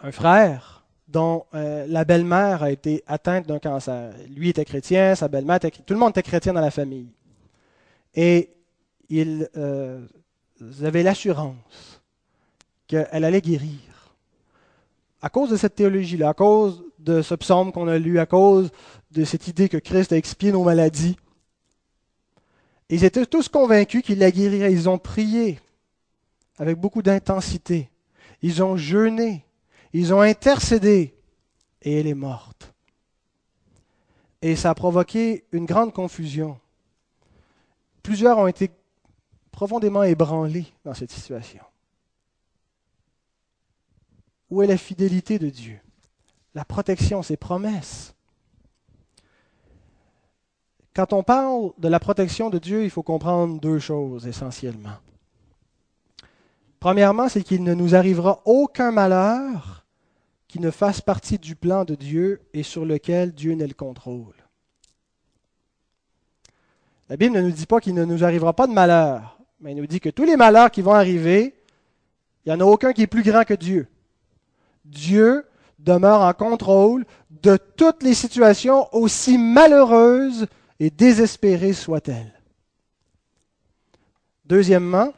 un 0.00 0.12
frère, 0.12 0.84
dont 1.08 1.44
euh, 1.54 1.86
la 1.88 2.04
belle-mère 2.04 2.62
a 2.62 2.70
été 2.70 3.02
atteinte 3.06 3.46
d'un 3.46 3.60
cancer. 3.60 4.12
Lui 4.34 4.48
était 4.50 4.64
chrétien, 4.64 5.14
sa 5.14 5.28
belle-mère 5.28 5.56
était 5.56 5.70
Tout 5.70 5.94
le 5.94 6.00
monde 6.00 6.10
était 6.10 6.22
chrétien 6.22 6.52
dans 6.52 6.60
la 6.60 6.72
famille. 6.72 7.08
Et 8.14 8.53
ils 9.08 9.48
euh, 9.56 10.06
avaient 10.82 11.02
l'assurance 11.02 12.02
qu'elle 12.86 13.24
allait 13.24 13.40
guérir. 13.40 14.14
À 15.22 15.30
cause 15.30 15.50
de 15.50 15.56
cette 15.56 15.74
théologie-là, 15.74 16.30
à 16.30 16.34
cause 16.34 16.84
de 16.98 17.22
ce 17.22 17.34
psaume 17.34 17.72
qu'on 17.72 17.88
a 17.88 17.98
lu, 17.98 18.18
à 18.18 18.26
cause 18.26 18.70
de 19.10 19.24
cette 19.24 19.48
idée 19.48 19.68
que 19.68 19.78
Christ 19.78 20.12
a 20.12 20.16
expié 20.16 20.52
nos 20.52 20.64
maladies, 20.64 21.16
ils 22.90 23.04
étaient 23.04 23.26
tous 23.26 23.48
convaincus 23.48 24.02
qu'il 24.02 24.18
la 24.18 24.30
guérirait. 24.30 24.72
Ils 24.72 24.88
ont 24.88 24.98
prié 24.98 25.58
avec 26.58 26.78
beaucoup 26.78 27.02
d'intensité. 27.02 27.90
Ils 28.42 28.62
ont 28.62 28.76
jeûné. 28.76 29.44
Ils 29.92 30.12
ont 30.12 30.20
intercédé. 30.20 31.14
Et 31.82 32.00
elle 32.00 32.06
est 32.06 32.14
morte. 32.14 32.72
Et 34.42 34.56
ça 34.56 34.70
a 34.70 34.74
provoqué 34.74 35.44
une 35.52 35.64
grande 35.64 35.94
confusion. 35.94 36.58
Plusieurs 38.02 38.38
ont 38.38 38.46
été 38.46 38.70
profondément 39.54 40.02
ébranlés 40.02 40.66
dans 40.84 40.94
cette 40.94 41.12
situation. 41.12 41.62
Où 44.50 44.62
est 44.62 44.66
la 44.66 44.76
fidélité 44.76 45.38
de 45.38 45.48
Dieu? 45.48 45.78
La 46.54 46.64
protection, 46.64 47.22
ses 47.22 47.36
promesses. 47.36 48.14
Quand 50.94 51.12
on 51.12 51.22
parle 51.22 51.72
de 51.78 51.88
la 51.88 51.98
protection 51.98 52.50
de 52.50 52.58
Dieu, 52.58 52.84
il 52.84 52.90
faut 52.90 53.02
comprendre 53.02 53.60
deux 53.60 53.78
choses 53.78 54.26
essentiellement. 54.26 54.98
Premièrement, 56.78 57.28
c'est 57.28 57.42
qu'il 57.42 57.64
ne 57.64 57.74
nous 57.74 57.94
arrivera 57.94 58.42
aucun 58.44 58.92
malheur 58.92 59.84
qui 60.46 60.60
ne 60.60 60.70
fasse 60.70 61.00
partie 61.00 61.38
du 61.38 61.56
plan 61.56 61.84
de 61.84 61.94
Dieu 61.94 62.42
et 62.52 62.62
sur 62.62 62.84
lequel 62.84 63.32
Dieu 63.32 63.54
n'ait 63.54 63.66
le 63.66 63.74
contrôle. 63.74 64.34
La 67.08 67.16
Bible 67.16 67.34
ne 67.34 67.42
nous 67.42 67.50
dit 67.50 67.66
pas 67.66 67.80
qu'il 67.80 67.94
ne 67.94 68.04
nous 68.04 68.24
arrivera 68.24 68.52
pas 68.52 68.66
de 68.66 68.72
malheur, 68.72 69.33
mais 69.60 69.72
il 69.72 69.76
nous 69.76 69.86
dit 69.86 70.00
que 70.00 70.08
tous 70.08 70.24
les 70.24 70.36
malheurs 70.36 70.70
qui 70.70 70.82
vont 70.82 70.94
arriver, 70.94 71.54
il 72.44 72.52
n'y 72.52 72.56
en 72.56 72.66
a 72.66 72.68
aucun 72.68 72.92
qui 72.92 73.02
est 73.02 73.06
plus 73.06 73.22
grand 73.22 73.44
que 73.44 73.54
Dieu. 73.54 73.88
Dieu 74.84 75.46
demeure 75.78 76.20
en 76.20 76.32
contrôle 76.32 77.04
de 77.42 77.56
toutes 77.56 78.02
les 78.02 78.14
situations, 78.14 78.88
aussi 78.94 79.38
malheureuses 79.38 80.46
et 80.80 80.90
désespérées 80.90 81.72
soient-elles. 81.72 82.32
Deuxièmement, 84.46 85.12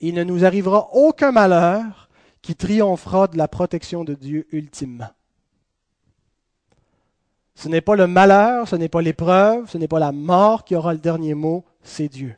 il 0.00 0.14
ne 0.14 0.24
nous 0.24 0.44
arrivera 0.44 0.88
aucun 0.92 1.32
malheur 1.32 2.08
qui 2.42 2.54
triomphera 2.54 3.26
de 3.28 3.38
la 3.38 3.48
protection 3.48 4.04
de 4.04 4.14
Dieu 4.14 4.46
ultimement. 4.52 5.10
Ce 7.54 7.68
n'est 7.68 7.80
pas 7.80 7.94
le 7.94 8.06
malheur, 8.06 8.68
ce 8.68 8.76
n'est 8.76 8.88
pas 8.88 9.00
l'épreuve, 9.00 9.70
ce 9.70 9.78
n'est 9.78 9.88
pas 9.88 10.00
la 10.00 10.12
mort 10.12 10.64
qui 10.64 10.74
aura 10.74 10.92
le 10.92 10.98
dernier 10.98 11.34
mot, 11.34 11.64
c'est 11.82 12.08
Dieu. 12.08 12.36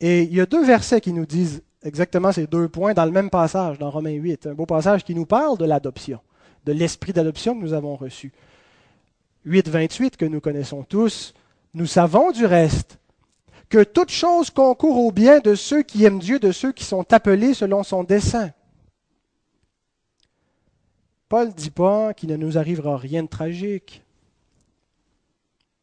Et 0.00 0.22
il 0.22 0.34
y 0.34 0.40
a 0.40 0.46
deux 0.46 0.64
versets 0.64 1.00
qui 1.00 1.12
nous 1.12 1.26
disent 1.26 1.62
exactement 1.82 2.32
ces 2.32 2.46
deux 2.46 2.68
points 2.68 2.94
dans 2.94 3.04
le 3.04 3.10
même 3.10 3.30
passage, 3.30 3.78
dans 3.78 3.90
Romains 3.90 4.10
8. 4.10 4.48
Un 4.48 4.54
beau 4.54 4.66
passage 4.66 5.04
qui 5.04 5.14
nous 5.14 5.26
parle 5.26 5.56
de 5.56 5.64
l'adoption, 5.64 6.20
de 6.64 6.72
l'esprit 6.72 7.12
d'adoption 7.12 7.54
que 7.54 7.62
nous 7.62 7.72
avons 7.72 7.96
reçu. 7.96 8.32
8, 9.44 9.68
28, 9.68 10.16
que 10.16 10.24
nous 10.24 10.40
connaissons 10.40 10.82
tous. 10.82 11.32
Nous 11.72 11.86
savons 11.86 12.30
du 12.32 12.44
reste 12.44 12.98
que 13.68 13.82
toute 13.82 14.10
chose 14.10 14.50
concourt 14.50 14.98
au 14.98 15.12
bien 15.12 15.40
de 15.40 15.54
ceux 15.54 15.82
qui 15.82 16.04
aiment 16.04 16.18
Dieu, 16.18 16.38
de 16.38 16.52
ceux 16.52 16.72
qui 16.72 16.84
sont 16.84 17.12
appelés 17.12 17.54
selon 17.54 17.82
son 17.82 18.04
dessein. 18.04 18.52
Paul 21.28 21.48
ne 21.48 21.52
dit 21.52 21.70
pas 21.70 22.14
qu'il 22.14 22.28
ne 22.28 22.36
nous 22.36 22.58
arrivera 22.58 22.96
rien 22.96 23.22
de 23.22 23.28
tragique. 23.28 24.02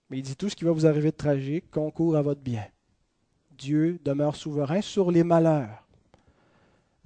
Mais 0.09 0.19
il 0.19 0.21
dit 0.21 0.35
tout 0.35 0.49
ce 0.49 0.55
qui 0.55 0.63
va 0.63 0.71
vous 0.71 0.85
arriver 0.85 1.11
de 1.11 1.17
tragique 1.17 1.69
concourt 1.71 2.15
à 2.15 2.21
votre 2.21 2.41
bien. 2.41 2.63
Dieu 3.57 3.99
demeure 4.03 4.35
souverain 4.35 4.81
sur 4.81 5.11
les 5.11 5.23
malheurs. 5.23 5.83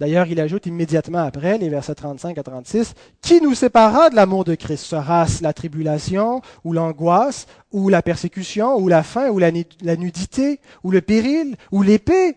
D'ailleurs, 0.00 0.28
il 0.28 0.40
ajoute 0.40 0.66
immédiatement 0.66 1.18
après, 1.18 1.58
les 1.58 1.68
versets 1.68 1.94
35 1.94 2.38
à 2.38 2.42
36, 2.42 2.94
Qui 3.20 3.40
nous 3.40 3.54
séparera 3.54 4.10
de 4.10 4.14
l'amour 4.14 4.44
de 4.44 4.54
Christ? 4.54 4.84
Sera-ce 4.84 5.42
la 5.42 5.52
tribulation, 5.52 6.40
ou 6.64 6.72
l'angoisse, 6.72 7.46
ou 7.72 7.88
la 7.88 8.00
persécution, 8.00 8.76
ou 8.76 8.86
la 8.86 9.02
faim, 9.02 9.30
ou 9.30 9.38
la, 9.40 9.50
nudité, 9.50 10.60
ou 10.84 10.92
le 10.92 11.00
péril, 11.00 11.56
ou 11.72 11.82
l'épée? 11.82 12.36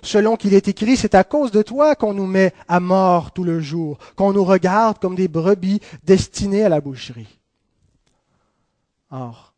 Selon 0.00 0.36
qu'il 0.36 0.54
est 0.54 0.68
écrit, 0.68 0.96
c'est 0.96 1.14
à 1.14 1.22
cause 1.22 1.50
de 1.50 1.60
toi 1.60 1.94
qu'on 1.94 2.14
nous 2.14 2.26
met 2.26 2.54
à 2.66 2.80
mort 2.80 3.32
tout 3.32 3.44
le 3.44 3.60
jour, 3.60 3.98
qu'on 4.16 4.32
nous 4.32 4.44
regarde 4.44 4.98
comme 4.98 5.14
des 5.14 5.28
brebis 5.28 5.80
destinées 6.04 6.64
à 6.64 6.70
la 6.70 6.80
boucherie. 6.80 7.38
Or, 9.10 9.52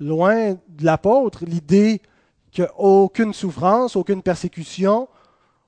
loin 0.00 0.54
de 0.54 0.84
l'apôtre, 0.84 1.44
l'idée 1.44 2.00
qu'aucune 2.56 3.34
souffrance, 3.34 3.96
aucune 3.96 4.22
persécution, 4.22 5.08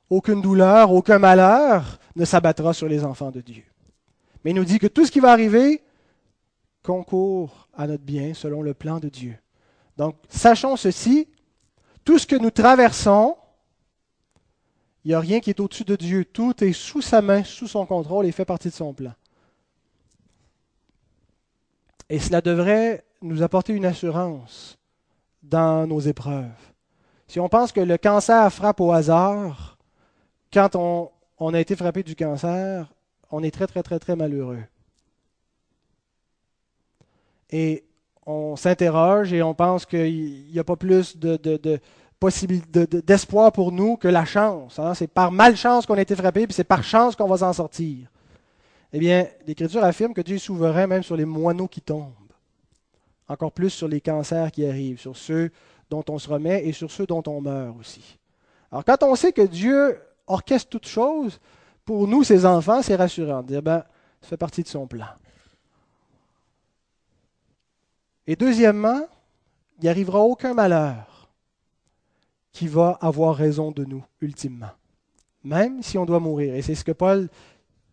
aucune 0.09 0.41
douleur, 0.41 0.91
aucun 0.93 1.19
malheur 1.19 1.99
ne 2.17 2.25
s'abattra 2.25 2.73
sur 2.73 2.89
les 2.89 3.05
enfants 3.05 3.31
de 3.31 3.41
Dieu. 3.41 3.65
Mais 4.43 4.53
il 4.53 4.55
nous 4.55 4.65
dit 4.65 4.79
que 4.79 4.87
tout 4.87 5.05
ce 5.05 5.11
qui 5.11 5.21
va 5.21 5.33
arriver 5.33 5.83
concourt 6.83 7.69
à 7.75 7.87
notre 7.87 8.05
bien 8.05 8.33
selon 8.33 8.63
le 8.63 8.73
plan 8.73 8.99
de 8.99 9.09
Dieu. 9.09 9.37
Donc, 9.97 10.17
sachons 10.29 10.77
ceci, 10.77 11.29
tout 12.05 12.19
ce 12.19 12.27
que 12.27 12.37
nous 12.37 12.51
traversons, 12.51 13.37
il 15.05 15.09
n'y 15.09 15.15
a 15.15 15.21
rien 15.21 15.41
qui 15.41 15.51
est 15.51 15.61
au-dessus 15.61 15.85
de 15.85 15.97
Dieu. 15.97 16.25
Tout 16.25 16.65
est 16.65 16.73
sous 16.73 17.03
sa 17.03 17.21
main, 17.21 17.45
sous 17.45 17.67
son 17.67 17.85
contrôle 17.85 18.27
et 18.27 18.33
fait 18.33 18.45
partie 18.45 18.69
de 18.69 18.75
son 18.75 18.95
plan. 18.95 19.13
Et 22.09 22.19
cela 22.19 22.41
devrait 22.41 23.05
nous 23.21 23.43
apporter 23.43 23.75
une 23.75 23.85
assurance 23.85 24.79
dans 25.43 25.87
nos 25.87 26.01
épreuves. 26.01 26.47
Si 27.29 27.39
on 27.39 27.49
pense 27.51 27.73
que 27.73 27.81
le 27.81 27.99
cancer 27.99 28.51
frappe 28.51 28.81
au 28.81 28.91
hasard, 28.91 29.77
quand 30.53 30.75
on, 30.75 31.55
a 31.55 31.61
été 31.61 31.77
frappé 31.77 32.03
du 32.03 32.17
cancer, 32.17 32.91
on 33.31 33.43
est 33.43 33.51
très, 33.51 33.67
très, 33.67 33.83
très, 33.83 33.99
très 33.99 34.17
malheureux. 34.17 34.63
Et 37.51 37.85
on 38.25 38.57
s'interroge 38.57 39.33
et 39.35 39.43
on 39.43 39.55
pense 39.55 39.85
qu'il 39.85 40.51
n'y 40.51 40.59
a 40.59 40.65
pas 40.65 40.77
plus 40.77 41.19
de, 41.19 41.39
d'espoir 43.01 43.53
pour 43.53 43.73
nous 43.73 43.97
que 43.97 44.09
la 44.09 44.25
chance. 44.25 44.79
Hein. 44.79 44.95
C'est 44.95 45.07
par 45.07 45.31
malchance 45.31 45.85
qu'on 45.85 45.99
a 45.99 46.03
été 46.03 46.17
frappé, 46.17 46.47
puis 46.47 46.55
c'est 46.55 46.65
par 46.65 46.83
chance 46.83 47.15
qu'on 47.15 47.29
va 47.29 47.37
s'en 47.37 47.53
sortir. 47.53 48.09
Eh 48.95 48.99
bien, 48.99 49.27
l'Écriture 49.47 49.85
affirme 49.85 50.15
que 50.15 50.23
Dieu 50.23 50.37
est 50.37 50.39
souverain 50.39 50.87
même 50.87 51.03
sur 51.03 51.17
les 51.17 51.27
moineaux 51.27 51.69
qui 51.69 51.83
tombent. 51.83 52.13
Encore 53.29 53.53
plus 53.53 53.69
sur 53.69 53.87
les 53.87 54.01
cancers 54.01 54.51
qui 54.51 54.67
arrivent, 54.67 54.99
sur 54.99 55.15
ceux 55.15 55.51
dont 55.91 56.05
on 56.09 56.19
se 56.19 56.29
remet 56.29 56.67
et 56.67 56.73
sur 56.73 56.91
ceux 56.91 57.07
dont 57.07 57.23
on 57.27 57.41
meurt 57.41 57.77
aussi. 57.79 58.19
Alors 58.71 58.85
quand 58.85 59.03
on 59.03 59.15
sait 59.15 59.33
que 59.33 59.43
Dieu 59.43 59.99
orchestre 60.27 60.69
toutes 60.69 60.87
choses, 60.87 61.41
pour 61.85 62.07
nous, 62.07 62.23
ses 62.23 62.45
enfants, 62.45 62.83
c'est 62.83 62.97
rassurant 62.97 63.43
de 63.43 63.49
dire, 63.49 63.63
ben, 63.63 63.83
ça 64.21 64.29
fait 64.29 64.37
partie 64.37 64.63
de 64.63 64.69
son 64.69 64.87
plan. 64.87 65.07
Et 68.27 68.37
deuxièmement, 68.37 69.01
il 69.79 69.85
n'y 69.85 69.89
arrivera 69.89 70.21
aucun 70.21 70.53
malheur 70.53 71.31
qui 72.53 72.69
va 72.69 72.99
avoir 73.01 73.35
raison 73.35 73.71
de 73.71 73.85
nous, 73.85 74.05
ultimement. 74.21 74.71
Même 75.45 75.83
si 75.83 75.97
on 75.97 76.05
doit 76.05 76.21
mourir. 76.21 76.55
Et 76.55 76.63
c'est 76.63 76.75
ce 76.75 76.85
que 76.85 76.93
Paul 76.93 77.29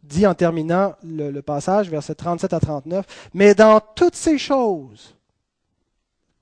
dit 0.03 0.27
en 0.27 0.33
terminant 0.33 0.95
le, 1.03 1.39
passage, 1.41 1.89
versets 1.89 2.15
37 2.15 2.51
à 2.51 2.59
39. 2.59 3.29
Mais 3.33 3.55
dans 3.55 3.79
toutes 3.79 4.15
ces 4.15 4.37
choses, 4.37 5.14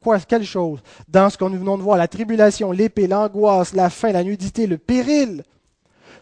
quoi, 0.04 0.20
quelles 0.20 0.46
choses 0.46 0.82
Dans 1.08 1.30
ce 1.30 1.38
que 1.38 1.46
nous 1.46 1.58
venons 1.58 1.78
de 1.78 1.84
voir, 1.84 1.98
la 1.98 2.08
tribulation, 2.08 2.72
l'épée, 2.72 3.08
l'angoisse, 3.08 3.74
la 3.74 3.90
faim, 3.90 4.12
la 4.12 4.24
nudité, 4.24 4.68
le 4.68 4.78
péril, 4.78 5.44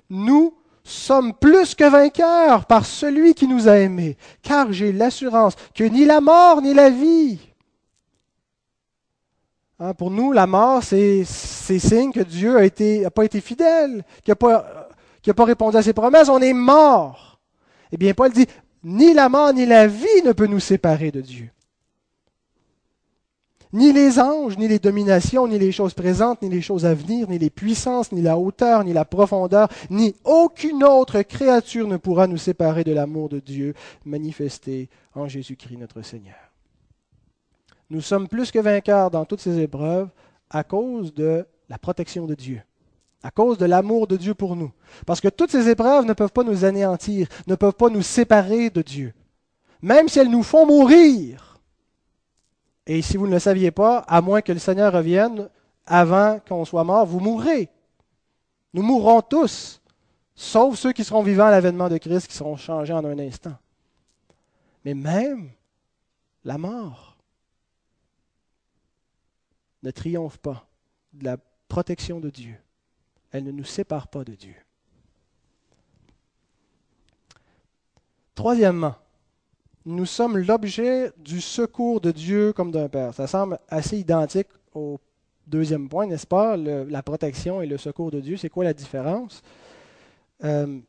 nous 0.09 0.53
sommes 0.83 1.33
plus 1.33 1.75
que 1.75 1.89
vainqueurs 1.89 2.65
par 2.65 2.85
celui 2.85 3.33
qui 3.33 3.47
nous 3.47 3.67
a 3.67 3.77
aimés, 3.77 4.17
car 4.41 4.71
j'ai 4.71 4.91
l'assurance 4.91 5.55
que 5.75 5.83
ni 5.83 6.05
la 6.05 6.21
mort 6.21 6.61
ni 6.61 6.73
la 6.73 6.89
vie. 6.89 7.39
Hein, 9.79 9.95
pour 9.95 10.11
nous, 10.11 10.31
la 10.31 10.45
mort, 10.45 10.83
c'est 10.83 11.23
signe 11.25 12.11
que 12.11 12.19
Dieu 12.19 12.55
n'a 13.01 13.09
pas 13.09 13.25
été 13.25 13.41
fidèle, 13.41 14.03
qu'il 14.23 14.31
n'a 14.31 14.35
pas, 14.35 14.89
pas 15.35 15.45
répondu 15.45 15.75
à 15.75 15.81
ses 15.81 15.93
promesses. 15.93 16.29
On 16.29 16.39
est 16.39 16.53
mort. 16.53 17.39
Eh 17.91 17.97
bien, 17.97 18.13
Paul 18.13 18.31
dit, 18.31 18.45
ni 18.83 19.13
la 19.13 19.27
mort 19.27 19.53
ni 19.53 19.65
la 19.65 19.87
vie 19.87 20.21
ne 20.23 20.33
peut 20.33 20.45
nous 20.45 20.59
séparer 20.59 21.09
de 21.09 21.21
Dieu. 21.21 21.49
Ni 23.73 23.93
les 23.93 24.19
anges, 24.19 24.57
ni 24.57 24.67
les 24.67 24.79
dominations, 24.79 25.47
ni 25.47 25.57
les 25.57 25.71
choses 25.71 25.93
présentes, 25.93 26.41
ni 26.41 26.49
les 26.49 26.61
choses 26.61 26.85
à 26.85 26.93
venir, 26.93 27.29
ni 27.29 27.37
les 27.37 27.49
puissances, 27.49 28.11
ni 28.11 28.21
la 28.21 28.37
hauteur, 28.37 28.83
ni 28.83 28.91
la 28.91 29.05
profondeur, 29.05 29.69
ni 29.89 30.13
aucune 30.25 30.83
autre 30.83 31.21
créature 31.21 31.87
ne 31.87 31.95
pourra 31.97 32.27
nous 32.27 32.37
séparer 32.37 32.83
de 32.83 32.91
l'amour 32.91 33.29
de 33.29 33.39
Dieu 33.39 33.73
manifesté 34.03 34.89
en 35.15 35.29
Jésus-Christ 35.29 35.77
notre 35.77 36.01
Seigneur. 36.01 36.35
Nous 37.89 38.01
sommes 38.01 38.27
plus 38.27 38.51
que 38.51 38.59
vainqueurs 38.59 39.09
dans 39.09 39.25
toutes 39.25 39.41
ces 39.41 39.59
épreuves 39.59 40.09
à 40.49 40.63
cause 40.63 41.13
de 41.13 41.45
la 41.69 41.77
protection 41.77 42.25
de 42.25 42.35
Dieu, 42.35 42.61
à 43.23 43.31
cause 43.31 43.57
de 43.57 43.65
l'amour 43.65 44.07
de 44.07 44.17
Dieu 44.17 44.33
pour 44.33 44.57
nous. 44.57 44.71
Parce 45.05 45.21
que 45.21 45.29
toutes 45.29 45.51
ces 45.51 45.69
épreuves 45.69 46.05
ne 46.05 46.13
peuvent 46.13 46.33
pas 46.33 46.43
nous 46.43 46.65
anéantir, 46.65 47.27
ne 47.47 47.55
peuvent 47.55 47.73
pas 47.73 47.89
nous 47.89 48.01
séparer 48.01 48.69
de 48.69 48.81
Dieu. 48.81 49.13
Même 49.81 50.09
si 50.09 50.19
elles 50.19 50.29
nous 50.29 50.43
font 50.43 50.65
mourir, 50.65 51.50
et 52.85 53.01
si 53.01 53.17
vous 53.17 53.27
ne 53.27 53.33
le 53.33 53.39
saviez 53.39 53.71
pas, 53.71 53.99
à 53.99 54.21
moins 54.21 54.41
que 54.41 54.51
le 54.51 54.59
Seigneur 54.59 54.93
revienne 54.93 55.49
avant 55.85 56.39
qu'on 56.39 56.65
soit 56.65 56.83
mort, 56.83 57.05
vous 57.05 57.19
mourrez. 57.19 57.69
Nous 58.73 58.81
mourrons 58.81 59.21
tous, 59.21 59.81
sauf 60.33 60.77
ceux 60.77 60.93
qui 60.93 61.03
seront 61.03 61.23
vivants 61.23 61.45
à 61.45 61.51
l'avènement 61.51 61.89
de 61.89 61.97
Christ, 61.97 62.27
qui 62.27 62.35
seront 62.35 62.57
changés 62.57 62.93
en 62.93 63.05
un 63.05 63.19
instant. 63.19 63.55
Mais 64.83 64.93
même 64.93 65.51
la 66.43 66.57
mort 66.57 67.17
ne 69.83 69.91
triomphe 69.91 70.37
pas 70.37 70.67
de 71.13 71.25
la 71.25 71.37
protection 71.67 72.19
de 72.19 72.29
Dieu. 72.29 72.55
Elle 73.31 73.43
ne 73.43 73.51
nous 73.51 73.63
sépare 73.63 74.07
pas 74.07 74.23
de 74.23 74.33
Dieu. 74.33 74.55
Troisièmement, 78.35 78.95
nous 79.85 80.05
sommes 80.05 80.37
l'objet 80.37 81.11
du 81.17 81.41
secours 81.41 82.01
de 82.01 82.11
Dieu 82.11 82.53
comme 82.53 82.71
d'un 82.71 82.87
Père. 82.87 83.13
Ça 83.13 83.27
semble 83.27 83.57
assez 83.69 83.97
identique 83.97 84.47
au 84.73 84.99
deuxième 85.47 85.89
point, 85.89 86.05
n'est-ce 86.05 86.27
pas? 86.27 86.55
la 86.57 87.03
protection 87.03 87.61
et 87.61 87.67
le 87.67 87.77
secours 87.77 88.11
de 88.11 88.19
Dieu. 88.19 88.37
C'est 88.37 88.49
quoi 88.49 88.63
la 88.63 88.73
différence? 88.73 89.41
Euh, 90.43 90.79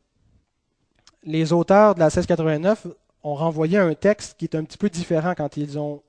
les 1.23 1.53
auteurs 1.53 1.95
de 1.95 1.99
la 1.99 2.05
1689 2.05 2.87
ont 3.23 3.35
renvoyé 3.35 3.77
un 3.77 3.93
texte 3.93 4.37
qui 4.37 4.45
est 4.45 4.55
un 4.55 4.63
petit 4.63 4.77
peu 4.77 4.89
différent 4.89 5.33
quand 5.35 5.57
ils 5.57 5.79
ont. 5.79 6.01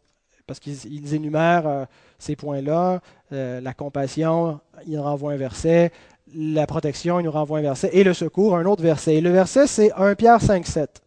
Parce 0.47 0.61
qu'ils 0.61 1.15
énumèrent 1.15 1.67
euh, 1.67 1.85
ces 2.19 2.37
points-là, 2.37 3.01
euh, 3.33 3.63
la 3.63 3.73
compassion, 3.73 4.61
ils 4.87 4.99
renvoient 4.99 5.33
un 5.33 5.39
verset, 5.39 5.91
la 6.35 6.67
protection, 6.67 7.19
ils 7.19 7.23
nous 7.23 7.31
renvoient 7.31 7.61
un 7.61 7.63
verset, 7.63 7.89
et 7.95 8.05
le 8.05 8.13
secours, 8.13 8.55
un 8.55 8.67
autre 8.67 8.83
verset. 8.83 9.15
Et 9.15 9.21
le 9.23 9.31
verset, 9.31 9.67
c'est 9.67 9.91
1 9.93 10.15
Pierre 10.17 10.43
5, 10.43 10.67
7. 10.67 11.04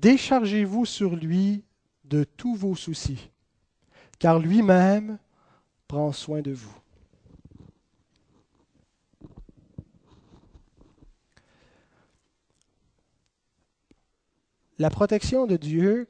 Déchargez-vous 0.00 0.86
sur 0.86 1.14
lui 1.14 1.62
de 2.04 2.24
tous 2.24 2.54
vos 2.54 2.74
soucis, 2.74 3.30
car 4.18 4.38
lui-même 4.38 5.18
prend 5.88 6.10
soin 6.12 6.40
de 6.40 6.52
vous. 6.52 6.74
La 14.78 14.88
protection 14.88 15.46
de 15.46 15.58
Dieu 15.58 16.08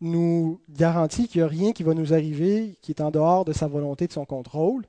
nous 0.00 0.60
garantit 0.70 1.26
qu'il 1.26 1.40
n'y 1.40 1.44
a 1.44 1.48
rien 1.48 1.72
qui 1.72 1.82
va 1.82 1.92
nous 1.92 2.14
arriver 2.14 2.78
qui 2.82 2.92
est 2.92 3.00
en 3.00 3.10
dehors 3.10 3.44
de 3.44 3.52
sa 3.52 3.66
volonté, 3.66 4.06
de 4.06 4.12
son 4.12 4.24
contrôle, 4.24 4.86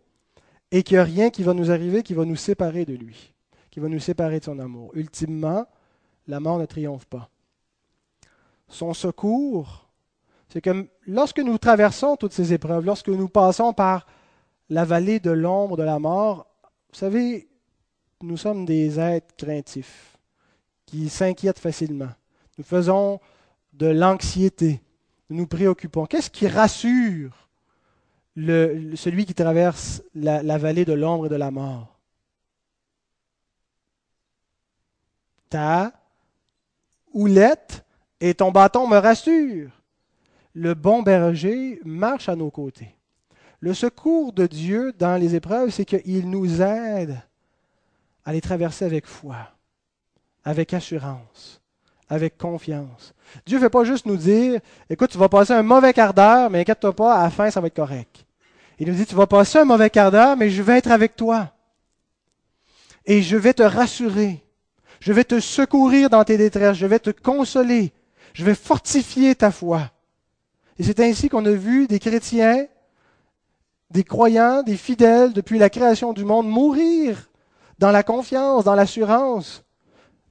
et 0.69 0.83
qu'il 0.83 0.97
n'y 0.97 1.01
a 1.01 1.03
rien 1.03 1.31
qui 1.31 1.41
va 1.41 1.55
nous 1.55 1.71
arriver 1.71 2.03
qui 2.03 2.13
va 2.13 2.25
nous 2.25 2.36
séparer 2.36 2.86
de 2.86 2.93
lui, 2.93 3.33
qui 3.71 3.79
va 3.79 3.89
nous 3.89 3.99
séparer 3.99 4.38
de 4.39 4.45
son 4.45 4.60
amour. 4.60 4.91
Ultimement, 4.93 5.65
la 6.27 6.39
mort 6.39 6.60
ne 6.60 6.65
triomphe 6.67 7.05
pas 7.05 7.31
son 8.69 8.93
secours, 8.93 9.88
c'est 10.49 10.62
que 10.62 10.88
lorsque 11.06 11.39
nous 11.39 11.58
traversons 11.58 12.15
toutes 12.15 12.34
ces 12.34 12.53
épreuves, 12.53 12.86
lorsque 12.86 13.10
nous 13.10 13.30
passons 13.30 13.73
par 13.73 14.08
la 14.69 14.86
vallée 14.86 15.19
de 15.19 15.32
l'ombre 15.32 15.77
de 15.77 15.84
la 15.84 15.99
mort, 15.99 16.47
vous 16.91 16.97
savez, 16.97 17.47
nous 18.21 18.38
sommes 18.38 18.65
des 18.65 18.99
êtres 18.99 19.36
craintifs, 19.36 20.17
qui 20.86 21.10
s'inquiètent 21.10 21.60
facilement. 21.60 22.10
Nous 22.58 22.63
faisons 22.63 23.19
de 23.73 23.88
l'anxiété, 23.88 24.82
nous 25.30 25.38
nous 25.38 25.47
préoccupons. 25.47 26.06
Qu'est-ce 26.06 26.30
qui 26.30 26.47
rassure 26.47 27.49
celui 28.36 29.25
qui 29.25 29.34
traverse 29.34 30.01
la, 30.15 30.41
la 30.43 30.58
vallée 30.58 30.86
de 30.86 30.93
l'ombre 30.93 31.27
et 31.27 31.30
de 31.30 31.36
la 31.36 31.51
mort? 31.51 31.99
Ta 35.49 35.93
houlette 37.13 37.86
et 38.19 38.34
ton 38.34 38.51
bâton 38.51 38.88
me 38.88 38.97
rassure. 38.97 39.69
Le 40.53 40.73
bon 40.73 41.03
berger 41.03 41.80
marche 41.86 42.30
à 42.30 42.36
nos 42.36 42.49
côtés. 42.49 42.95
Le 43.60 43.73
secours 43.73 44.34
de 44.34 44.47
Dieu 44.47 44.93
dans 44.97 45.19
les 45.19 45.36
épreuves, 45.36 45.69
c'est 45.69 45.86
qu'il 45.86 46.30
nous 46.30 46.62
aide 46.62 47.19
à 48.25 48.34
les 48.34 48.41
traverser 48.41 48.86
avec 48.86 49.06
foi, 49.06 49.38
avec 50.43 50.73
assurance, 50.73 51.62
avec 52.10 52.38
confiance. 52.38 53.13
Dieu 53.45 53.58
ne 53.58 53.63
fait 53.63 53.69
pas 53.69 53.84
juste 53.84 54.06
nous 54.06 54.17
dire, 54.17 54.60
écoute, 54.89 55.12
tu 55.12 55.17
vas 55.17 55.30
passer 55.30 55.53
un 55.53 55.63
mauvais 55.63 55.93
quart 55.93 56.13
d'heure, 56.13 56.49
mais 56.49 56.62
inquiète-toi 56.62 56.95
pas, 56.95 57.15
à 57.15 57.23
la 57.23 57.30
fin, 57.30 57.49
ça 57.49 57.62
va 57.62 57.67
être 57.67 57.75
correct. 57.75 58.25
Il 58.80 58.88
nous 58.88 58.95
dit, 58.95 59.06
tu 59.06 59.15
vas 59.15 59.27
passer 59.27 59.60
un 59.60 59.65
mauvais 59.65 59.89
quart 59.89 60.12
d'heure, 60.12 60.38
mais 60.38 60.49
je 60.49 60.62
vais 60.62 60.77
être 60.77 60.91
avec 60.91 61.15
toi. 61.15 61.51
Et 63.06 63.21
je 63.21 63.38
vais 63.38 63.53
te 63.53 63.63
rassurer. 63.63 64.43
Je 64.99 65.13
vais 65.13 65.23
te 65.23 65.39
secourir 65.39 66.10
dans 66.10 66.23
tes 66.23 66.38
détresses. 66.38 66.77
Je 66.77 66.86
vais 66.86 66.99
te 66.99 67.10
consoler. 67.10 67.91
Je 68.38 68.45
vais 68.45 68.54
fortifier 68.54 69.34
ta 69.34 69.50
foi. 69.50 69.89
Et 70.78 70.84
c'est 70.84 71.00
ainsi 71.00 71.28
qu'on 71.28 71.43
a 71.45 71.52
vu 71.52 71.88
des 71.88 71.97
chrétiens, 71.97 72.67
des 73.89 74.04
croyants, 74.04 74.62
des 74.62 74.78
fidèles, 74.78 75.34
depuis 75.34 75.58
la 75.58 75.71
création 75.71 76.13
du 76.13 76.23
monde, 76.23 76.47
mourir 76.47 77.32
dans 77.80 77.89
la 77.89 78.04
confiance, 78.04 78.63
dans 78.63 78.76
l'assurance, 78.76 79.63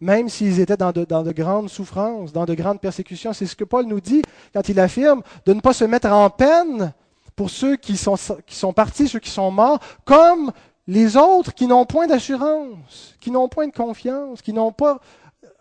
même 0.01 0.29
s'ils 0.29 0.61
étaient 0.61 0.77
dans 0.77 0.92
de, 0.92 1.33
grandes 1.33 1.69
souffrances, 1.69 2.33
dans 2.33 2.45
de 2.45 2.55
grandes 2.55 2.81
persécutions. 2.81 3.33
C'est 3.33 3.47
ce 3.47 3.57
que 3.57 3.64
Paul 3.64 3.87
nous 3.87 4.01
dit 4.01 4.23
quand 4.55 4.69
il 4.69 4.79
affirme 4.79 5.23
de 5.45 5.53
ne 5.53 5.61
pas 5.61 5.73
se 5.73 5.85
mettre 5.85 6.12
en 6.12 6.31
peine 6.31 6.92
pour 7.35 7.51
ceux 7.51 7.75
qui 7.75 7.97
sont 7.97 8.73
partis, 8.73 9.09
ceux 9.09 9.19
qui 9.19 9.31
sont 9.31 9.51
morts, 9.51 9.81
comme 10.05 10.53
les 10.87 11.16
autres 11.16 11.53
qui 11.55 11.66
n'ont 11.66 11.87
point 11.87 12.07
d'assurance, 12.07 13.16
qui 13.21 13.33
n'ont 13.33 13.49
point 13.49 13.66
de 13.66 13.75
confiance, 13.75 14.42
qui 14.42 14.53
n'ont 14.53 14.71
pas 14.71 15.01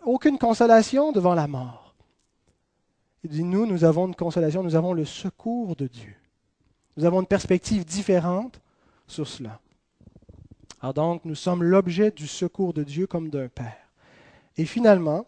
aucune 0.04 0.38
consolation 0.38 1.10
devant 1.10 1.34
la 1.34 1.48
mort. 1.48 1.85
Nous, 3.30 3.66
nous 3.66 3.84
avons 3.84 4.06
une 4.06 4.14
consolation, 4.14 4.62
nous 4.62 4.74
avons 4.74 4.92
le 4.92 5.04
secours 5.04 5.76
de 5.76 5.86
Dieu. 5.86 6.14
Nous 6.96 7.04
avons 7.04 7.20
une 7.20 7.26
perspective 7.26 7.84
différente 7.84 8.60
sur 9.06 9.26
cela. 9.26 9.60
Alors 10.80 10.94
donc, 10.94 11.24
nous 11.24 11.34
sommes 11.34 11.62
l'objet 11.62 12.10
du 12.10 12.26
secours 12.26 12.72
de 12.72 12.84
Dieu 12.84 13.06
comme 13.06 13.30
d'un 13.30 13.48
Père. 13.48 13.88
Et 14.56 14.64
finalement, 14.64 15.26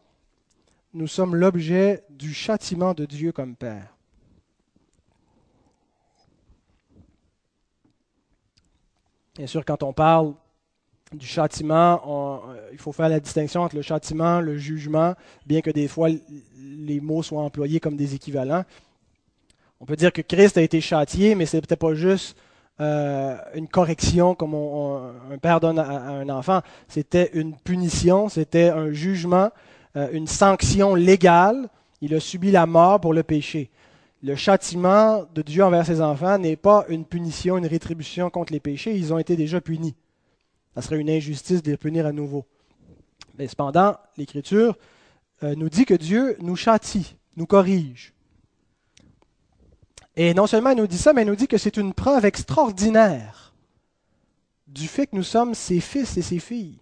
nous 0.95 1.07
sommes 1.07 1.35
l'objet 1.35 2.05
du 2.11 2.33
châtiment 2.33 2.95
de 2.95 3.05
Dieu 3.05 3.33
comme 3.33 3.57
Père. 3.57 3.95
Bien 9.37 9.47
sûr, 9.47 9.65
quand 9.65 9.83
on 9.83 9.93
parle 9.93 10.35
du 11.13 11.27
châtiment, 11.27 12.03
euh, 12.07 12.69
il 12.73 12.79
faut 12.79 12.93
faire 12.93 13.09
la 13.09 13.21
distinction 13.21 13.63
entre 13.63 13.77
le 13.77 13.83
châtiment, 13.83 14.41
le 14.41 14.57
jugement, 14.59 15.15
bien 15.47 15.61
que 15.61 15.71
des 15.71 15.89
fois 15.89 16.09
les 16.59 17.01
mots 17.01 17.23
soient 17.23 17.43
employés 17.43 17.81
comme 17.81 17.97
des 17.97 18.15
équivalents. 18.15 18.65
On 19.81 19.87
peut 19.87 19.97
dire 19.97 20.13
que 20.13 20.23
Christ 20.23 20.59
a 20.59 20.63
été 20.63 20.81
châtié, 20.81 21.35
mais 21.35 21.47
ce 21.47 21.57
n'était 21.57 21.77
pas 21.77 21.95
juste 21.95 22.37
euh, 22.81 23.37
une 23.55 23.69
correction 23.69 24.35
comme 24.35 24.55
un 24.55 25.39
père 25.39 25.61
donne 25.61 25.79
à, 25.79 25.89
un 25.89 26.29
enfant. 26.29 26.61
C'était 26.89 27.31
une 27.33 27.57
punition, 27.57 28.29
c'était 28.29 28.69
un 28.69 28.93
jugement, 28.93 29.51
euh, 29.97 30.09
une 30.13 30.27
sanction 30.27 30.95
légale. 30.95 31.69
Il 32.01 32.15
a 32.15 32.21
subi 32.21 32.51
la 32.51 32.67
mort 32.67 33.01
pour 33.01 33.15
le 33.15 33.23
péché. 33.23 33.71
Le 34.23 34.35
châtiment 34.35 35.25
de 35.35 35.43
Dieu 35.43 35.65
envers 35.65 35.87
ses 35.87 36.01
enfants 36.01 36.39
n'est 36.39 36.57
pas 36.57 36.85
une 36.89 37.05
punition, 37.05 37.57
une 37.57 37.67
rétribution 37.67 38.31
contre 38.31 38.53
les 38.53 38.61
péchés. 38.61 38.97
Ils 38.97 39.13
ont 39.13 39.19
été 39.19 39.37
déjà 39.37 39.61
punis. 39.61 39.95
Ça 40.79 40.83
serait 40.83 41.01
une 41.01 41.11
injustice 41.11 41.61
de 41.61 41.73
les 41.73 41.77
punir 41.77 42.07
à 42.07 42.13
nouveau. 42.13 42.47
Mais 43.37 43.49
cependant, 43.49 43.97
l'Écriture 44.17 44.79
euh, 45.43 45.57
nous 45.57 45.69
dit 45.69 45.85
que 45.85 45.95
Dieu 45.95 46.37
nous 46.39 46.55
châtie, 46.55 47.17
nous 47.35 47.47
corrige. 47.47 48.15
Et 50.15 50.35
non 50.35 50.47
seulement 50.47 50.71
il 50.71 50.77
nous 50.77 50.87
dit 50.87 50.97
ça, 50.97 51.13
mais 51.13 51.23
il 51.23 51.27
nous 51.27 51.35
dit 51.35 51.49
que 51.49 51.59
c'est 51.59 51.79
une 51.79 51.95
preuve 51.95 52.25
extraordinaire 52.27 53.57
du 54.69 54.87
fait 54.87 55.09
que 55.09 55.17
nous 55.17 55.25
sommes 55.25 55.53
ses 55.53 55.81
fils 55.81 56.17
et 56.17 56.23
ses 56.23 56.39
filles. 56.39 56.79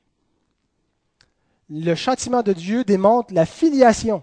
Le 1.70 1.94
châtiment 1.94 2.42
de 2.42 2.52
Dieu 2.52 2.84
démontre 2.84 3.32
la 3.32 3.46
filiation. 3.46 4.22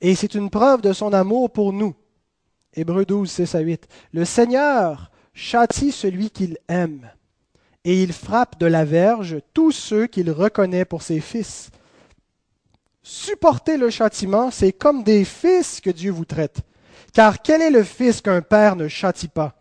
Et 0.00 0.16
c'est 0.16 0.34
une 0.34 0.50
preuve 0.50 0.80
de 0.80 0.92
son 0.92 1.12
amour 1.12 1.52
pour 1.52 1.72
nous. 1.72 1.94
Hébreu 2.74 3.04
12, 3.04 3.30
6 3.30 3.54
à 3.54 3.60
8. 3.60 3.86
Le 4.12 4.24
Seigneur 4.24 5.12
châtie 5.32 5.92
celui 5.92 6.30
qu'il 6.30 6.58
aime, 6.66 7.08
et 7.84 8.02
il 8.02 8.12
frappe 8.12 8.58
de 8.58 8.66
la 8.66 8.84
verge 8.84 9.38
tous 9.54 9.72
ceux 9.72 10.06
qu'il 10.06 10.30
reconnaît 10.30 10.84
pour 10.84 11.02
ses 11.02 11.20
fils. 11.20 11.70
Supporter 13.02 13.76
le 13.76 13.90
châtiment, 13.90 14.50
c'est 14.50 14.72
comme 14.72 15.02
des 15.02 15.24
fils 15.24 15.80
que 15.80 15.90
Dieu 15.90 16.10
vous 16.10 16.24
traite. 16.24 16.60
Car 17.14 17.40
quel 17.40 17.62
est 17.62 17.70
le 17.70 17.84
fils 17.84 18.20
qu'un 18.20 18.42
père 18.42 18.76
ne 18.76 18.88
châtie 18.88 19.28
pas? 19.28 19.54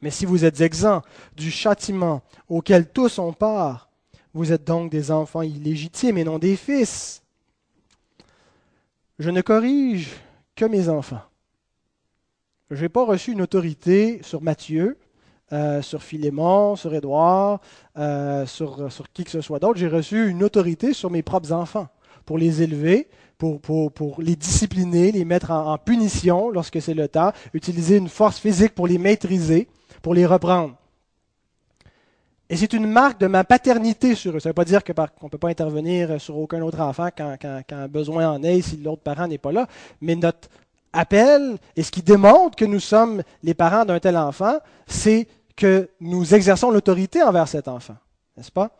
Mais 0.00 0.10
si 0.10 0.26
vous 0.26 0.44
êtes 0.44 0.60
exempts 0.60 1.02
du 1.36 1.50
châtiment 1.50 2.22
auquel 2.48 2.88
tous 2.88 3.18
ont 3.18 3.32
part, 3.32 3.88
vous 4.34 4.52
êtes 4.52 4.64
donc 4.64 4.90
des 4.90 5.10
enfants 5.10 5.42
illégitimes 5.42 6.18
et 6.18 6.24
non 6.24 6.38
des 6.38 6.56
fils. 6.56 7.22
Je 9.18 9.30
ne 9.30 9.40
corrige 9.40 10.10
que 10.56 10.64
mes 10.64 10.88
enfants. 10.88 11.22
Je 12.70 12.82
n'ai 12.82 12.88
pas 12.88 13.04
reçu 13.04 13.32
une 13.32 13.42
autorité 13.42 14.20
sur 14.22 14.40
Matthieu, 14.40 14.98
euh, 15.52 15.82
sur 15.82 16.02
Philémon, 16.02 16.76
sur 16.76 16.94
Édouard, 16.94 17.60
euh, 17.98 18.46
sur, 18.46 18.90
sur 18.90 19.12
qui 19.12 19.24
que 19.24 19.30
ce 19.30 19.40
soit 19.40 19.58
d'autre. 19.58 19.78
J'ai 19.78 19.88
reçu 19.88 20.28
une 20.28 20.42
autorité 20.42 20.92
sur 20.94 21.10
mes 21.10 21.22
propres 21.22 21.52
enfants 21.52 21.88
pour 22.24 22.38
les 22.38 22.62
élever, 22.62 23.08
pour, 23.36 24.22
les 24.22 24.36
discipliner, 24.36 25.12
les 25.12 25.24
mettre 25.24 25.50
en, 25.50 25.76
punition 25.76 26.50
lorsque 26.50 26.80
c'est 26.80 26.94
le 26.94 27.08
temps, 27.08 27.32
utiliser 27.52 27.96
une 27.96 28.08
force 28.08 28.38
physique 28.38 28.74
pour 28.74 28.86
les 28.86 28.98
maîtriser, 28.98 29.68
pour 30.00 30.14
les 30.14 30.26
reprendre. 30.26 30.76
Et 32.48 32.56
c'est 32.56 32.72
une 32.72 32.86
marque 32.86 33.18
de 33.18 33.26
ma 33.26 33.44
paternité 33.44 34.14
sur 34.14 34.36
eux. 34.36 34.40
Ça 34.40 34.48
ne 34.48 34.50
veut 34.50 34.54
pas 34.54 34.64
dire 34.64 34.84
qu'on 34.84 35.26
ne 35.26 35.30
peut 35.30 35.38
pas 35.38 35.48
intervenir 35.48 36.20
sur 36.20 36.36
aucun 36.38 36.60
autre 36.62 36.80
enfant 36.80 37.08
quand, 37.16 37.36
quand, 37.40 37.88
besoin 37.88 38.30
en 38.30 38.42
est, 38.42 38.60
si 38.62 38.76
l'autre 38.76 39.02
parent 39.02 39.26
n'est 39.26 39.38
pas 39.38 39.52
là. 39.52 39.66
Mais 40.00 40.14
notre 40.14 40.48
appel, 40.92 41.56
et 41.76 41.82
ce 41.82 41.90
qui 41.90 42.02
démontre 42.02 42.56
que 42.56 42.64
nous 42.64 42.80
sommes 42.80 43.22
les 43.42 43.54
parents 43.54 43.84
d'un 43.84 43.98
tel 44.00 44.16
enfant, 44.16 44.58
c'est 44.86 45.26
que 45.56 45.88
nous 46.00 46.34
exerçons 46.34 46.70
l'autorité 46.70 47.22
envers 47.22 47.48
cet 47.48 47.68
enfant. 47.68 47.96
N'est-ce 48.36 48.52
pas? 48.52 48.70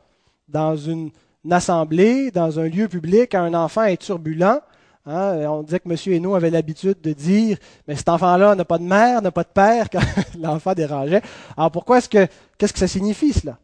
Dans 0.48 0.76
une 0.76 1.10
assemblée, 1.50 2.30
dans 2.30 2.58
un 2.58 2.68
lieu 2.68 2.88
public, 2.88 3.34
un 3.34 3.54
enfant 3.54 3.84
est 3.84 3.96
turbulent, 3.96 4.60
hein, 5.06 5.36
on 5.48 5.62
disait 5.62 5.80
que 5.80 5.88
M. 5.88 5.96
Hainaut 6.14 6.34
avait 6.34 6.50
l'habitude 6.50 7.00
de 7.00 7.12
dire 7.12 7.58
Mais 7.88 7.96
cet 7.96 8.08
enfant-là 8.08 8.54
n'a 8.54 8.64
pas 8.64 8.78
de 8.78 8.84
mère, 8.84 9.22
n'a 9.22 9.30
pas 9.30 9.44
de 9.44 9.48
père 9.48 9.90
quand 9.90 10.00
l'enfant 10.40 10.74
dérangeait. 10.74 11.22
Alors 11.56 11.70
pourquoi 11.70 11.98
est-ce 11.98 12.08
que 12.08 12.26
qu'est-ce 12.58 12.72
que 12.72 12.78
ça 12.78 12.88
signifie 12.88 13.32
cela? 13.32 13.58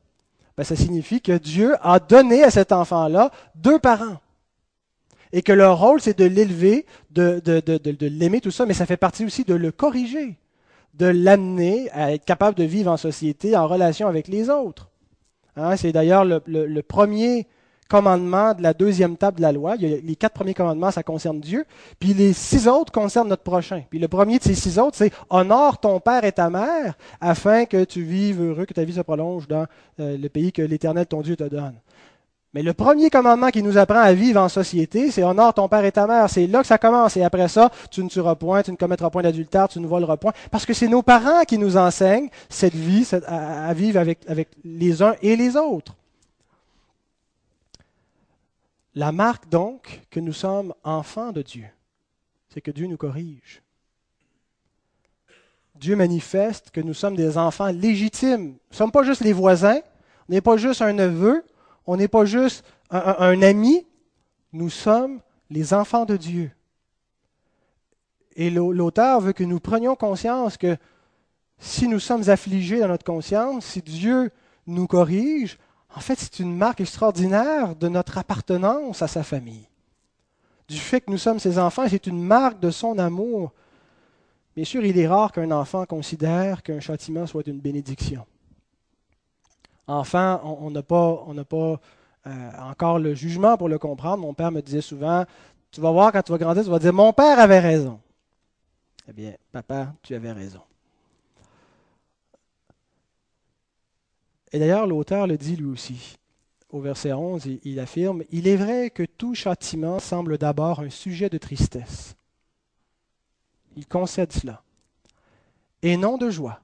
Ben, 0.58 0.64
ça 0.64 0.74
signifie 0.74 1.20
que 1.20 1.38
Dieu 1.38 1.76
a 1.82 2.00
donné 2.00 2.42
à 2.42 2.50
cet 2.50 2.72
enfant-là 2.72 3.30
deux 3.54 3.78
parents. 3.78 4.16
Et 5.32 5.40
que 5.42 5.52
leur 5.52 5.78
rôle, 5.78 6.00
c'est 6.00 6.18
de 6.18 6.24
l'élever, 6.24 6.84
de, 7.12 7.40
de, 7.44 7.60
de, 7.60 7.78
de 7.78 8.06
l'aimer, 8.06 8.40
tout 8.40 8.50
ça, 8.50 8.66
mais 8.66 8.74
ça 8.74 8.84
fait 8.84 8.96
partie 8.96 9.24
aussi 9.24 9.44
de 9.44 9.54
le 9.54 9.70
corriger, 9.70 10.36
de 10.98 11.06
l'amener 11.06 11.90
à 11.92 12.12
être 12.12 12.24
capable 12.24 12.56
de 12.56 12.64
vivre 12.64 12.90
en 12.90 12.96
société, 12.96 13.56
en 13.56 13.66
relation 13.66 14.08
avec 14.08 14.28
les 14.28 14.50
autres. 14.50 14.90
Hein, 15.56 15.76
c'est 15.76 15.92
d'ailleurs 15.92 16.24
le, 16.24 16.80
premier 16.82 17.46
commandements 17.88 18.52
de 18.52 18.62
la 18.62 18.74
deuxième 18.74 19.16
table 19.16 19.38
de 19.38 19.42
la 19.42 19.52
loi. 19.52 19.76
les 19.76 20.16
quatre 20.16 20.34
premiers 20.34 20.54
commandements, 20.54 20.90
ça 20.90 21.02
concerne 21.02 21.40
Dieu. 21.40 21.64
Puis 21.98 22.14
les 22.14 22.32
six 22.32 22.68
autres 22.68 22.92
concernent 22.92 23.28
notre 23.28 23.42
prochain. 23.42 23.82
Puis 23.88 23.98
le 23.98 24.08
premier 24.08 24.38
de 24.38 24.44
ces 24.44 24.54
six 24.54 24.78
autres, 24.78 24.96
c'est 24.96 25.12
honore 25.30 25.78
ton 25.78 25.98
père 25.98 26.24
et 26.24 26.32
ta 26.32 26.50
mère 26.50 26.94
afin 27.20 27.64
que 27.64 27.84
tu 27.84 28.02
vives 28.02 28.42
heureux, 28.42 28.66
que 28.66 28.74
ta 28.74 28.84
vie 28.84 28.92
se 28.92 29.00
prolonge 29.00 29.48
dans 29.48 29.66
euh, 30.00 30.18
le 30.18 30.28
pays 30.28 30.52
que 30.52 30.62
l'Éternel, 30.62 31.06
ton 31.06 31.22
Dieu, 31.22 31.36
te 31.36 31.44
donne. 31.44 31.74
Mais 32.54 32.62
le 32.62 32.72
premier 32.72 33.10
commandement 33.10 33.50
qui 33.50 33.62
nous 33.62 33.76
apprend 33.76 34.00
à 34.00 34.12
vivre 34.14 34.40
en 34.40 34.48
société, 34.48 35.10
c'est 35.10 35.22
honore 35.22 35.52
ton 35.52 35.68
père 35.68 35.84
et 35.84 35.92
ta 35.92 36.06
mère. 36.06 36.30
C'est 36.30 36.46
là 36.46 36.62
que 36.62 36.66
ça 36.66 36.78
commence. 36.78 37.16
Et 37.18 37.22
après 37.22 37.48
ça, 37.48 37.70
tu 37.90 38.02
ne 38.02 38.08
tueras 38.08 38.36
point, 38.36 38.62
tu 38.62 38.70
ne 38.70 38.76
commettras 38.76 39.10
point 39.10 39.22
d'adultère, 39.22 39.68
tu 39.68 39.80
ne 39.80 39.86
voleras 39.86 40.16
point. 40.16 40.32
Parce 40.50 40.64
que 40.64 40.72
c'est 40.72 40.88
nos 40.88 41.02
parents 41.02 41.44
qui 41.44 41.58
nous 41.58 41.76
enseignent 41.76 42.30
cette 42.48 42.74
vie 42.74 43.06
à, 43.26 43.72
vivre 43.74 44.00
avec, 44.00 44.20
avec 44.28 44.48
les 44.64 45.02
uns 45.02 45.14
et 45.20 45.36
les 45.36 45.56
autres. 45.56 45.94
La 48.94 49.12
marque 49.12 49.48
donc 49.50 50.00
que 50.10 50.18
nous 50.18 50.32
sommes 50.32 50.74
enfants 50.84 51.32
de 51.32 51.42
Dieu, 51.42 51.66
c'est 52.48 52.62
que 52.62 52.70
Dieu 52.70 52.86
nous 52.86 52.96
corrige. 52.96 53.62
Dieu 55.74 55.94
manifeste 55.94 56.70
que 56.70 56.80
nous 56.80 56.94
sommes 56.94 57.14
des 57.14 57.38
enfants 57.38 57.68
légitimes. 57.68 58.46
Nous 58.46 58.56
ne 58.70 58.76
sommes 58.76 58.90
pas 58.90 59.04
juste 59.04 59.20
les 59.20 59.34
voisins, 59.34 59.78
on 60.28 60.32
n'est 60.32 60.40
pas 60.40 60.56
juste 60.56 60.82
un 60.82 60.92
neveu, 60.92 61.44
on 61.88 61.96
n'est 61.96 62.06
pas 62.06 62.26
juste 62.26 62.64
un, 62.90 63.40
ami, 63.40 63.86
nous 64.52 64.68
sommes 64.68 65.20
les 65.48 65.72
enfants 65.72 66.04
de 66.04 66.18
Dieu. 66.18 66.50
Et 68.36 68.50
l'auteur 68.50 69.22
veut 69.22 69.32
que 69.32 69.42
nous 69.42 69.58
prenions 69.58 69.96
conscience 69.96 70.58
que 70.58 70.76
si 71.58 71.88
nous 71.88 71.98
sommes 71.98 72.28
affligés 72.28 72.78
dans 72.78 72.88
notre 72.88 73.06
conscience, 73.06 73.64
si 73.64 73.80
Dieu 73.80 74.30
nous 74.66 74.86
corrige, 74.86 75.58
en 75.96 76.00
fait, 76.00 76.18
c'est 76.18 76.40
une 76.40 76.54
marque 76.54 76.82
extraordinaire 76.82 77.74
de 77.74 77.88
notre 77.88 78.18
appartenance 78.18 79.00
à 79.00 79.08
sa 79.08 79.22
famille. 79.22 79.66
Du 80.68 80.76
fait 80.76 81.00
que 81.00 81.10
nous 81.10 81.16
sommes 81.16 81.40
ses 81.40 81.58
enfants, 81.58 81.88
c'est 81.88 82.06
une 82.06 82.22
marque 82.22 82.60
de 82.60 82.70
son 82.70 82.98
amour. 82.98 83.50
Bien 84.54 84.66
sûr, 84.66 84.84
il 84.84 84.98
est 84.98 85.08
rare 85.08 85.32
qu'un 85.32 85.50
enfant 85.52 85.86
considère 85.86 86.62
qu'un 86.62 86.80
châtiment 86.80 87.26
soit 87.26 87.46
une 87.46 87.60
bénédiction. 87.60 88.26
Enfant, 89.88 90.42
on 90.44 90.70
n'a 90.70 90.82
pas, 90.82 91.24
euh, 92.26 92.50
encore 92.58 92.98
le 92.98 93.14
jugement 93.14 93.56
pour 93.56 93.70
le 93.70 93.78
comprendre. 93.78 94.18
Mon 94.18 94.34
père 94.34 94.52
me 94.52 94.60
disait 94.60 94.82
souvent, 94.82 95.24
tu 95.70 95.80
vas 95.80 95.90
voir 95.90 96.12
quand 96.12 96.22
tu 96.22 96.30
vas 96.30 96.38
grandir, 96.38 96.62
tu 96.62 96.70
vas 96.70 96.78
dire, 96.78 96.92
mon 96.92 97.14
père 97.14 97.38
avait 97.38 97.58
raison. 97.58 97.98
Eh 99.08 99.12
bien, 99.14 99.34
papa, 99.50 99.94
tu 100.02 100.14
avais 100.14 100.32
raison. 100.32 100.60
Et 104.52 104.58
d'ailleurs, 104.58 104.86
l'auteur 104.86 105.26
le 105.26 105.38
dit 105.38 105.56
lui 105.56 105.70
aussi. 105.70 106.18
Au 106.68 106.80
verset 106.80 107.14
11, 107.14 107.46
il 107.64 107.80
affirme, 107.80 108.24
Il 108.30 108.46
est 108.46 108.56
vrai 108.56 108.90
que 108.90 109.02
tout 109.02 109.34
châtiment 109.34 109.98
semble 109.98 110.36
d'abord 110.36 110.80
un 110.80 110.90
sujet 110.90 111.30
de 111.30 111.38
tristesse. 111.38 112.14
Il 113.74 113.86
concède 113.86 114.32
cela. 114.32 114.62
Et 115.80 115.96
non 115.96 116.18
de 116.18 116.28
joie. 116.28 116.60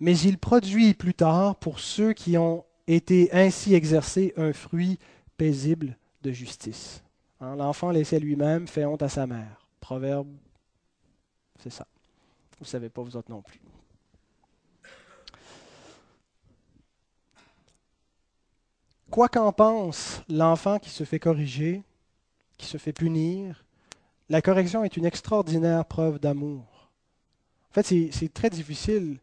Mais 0.00 0.18
il 0.18 0.38
produit 0.38 0.94
plus 0.94 1.14
tard, 1.14 1.56
pour 1.56 1.80
ceux 1.80 2.12
qui 2.12 2.36
ont 2.36 2.64
été 2.86 3.32
ainsi 3.32 3.74
exercés, 3.74 4.32
un 4.36 4.52
fruit 4.52 4.98
paisible 5.36 5.96
de 6.22 6.32
justice. 6.32 7.02
Hein, 7.40 7.56
l'enfant 7.56 7.90
laissé 7.90 8.18
lui-même 8.18 8.66
fait 8.66 8.84
honte 8.84 9.02
à 9.02 9.08
sa 9.08 9.26
mère. 9.26 9.66
Proverbe, 9.80 10.28
c'est 11.62 11.70
ça. 11.70 11.86
Vous 12.58 12.64
ne 12.64 12.68
savez 12.68 12.88
pas, 12.88 13.02
vous 13.02 13.16
autres 13.16 13.30
non 13.30 13.42
plus. 13.42 13.60
Quoi 19.10 19.28
qu'en 19.28 19.52
pense 19.52 20.22
l'enfant 20.28 20.78
qui 20.78 20.90
se 20.90 21.04
fait 21.04 21.18
corriger, 21.20 21.82
qui 22.58 22.66
se 22.66 22.76
fait 22.76 22.92
punir, 22.92 23.64
la 24.28 24.42
correction 24.42 24.82
est 24.84 24.96
une 24.96 25.04
extraordinaire 25.04 25.84
preuve 25.84 26.18
d'amour. 26.18 26.90
En 27.70 27.74
fait, 27.74 28.10
c'est 28.10 28.32
très 28.32 28.50
difficile 28.50 29.18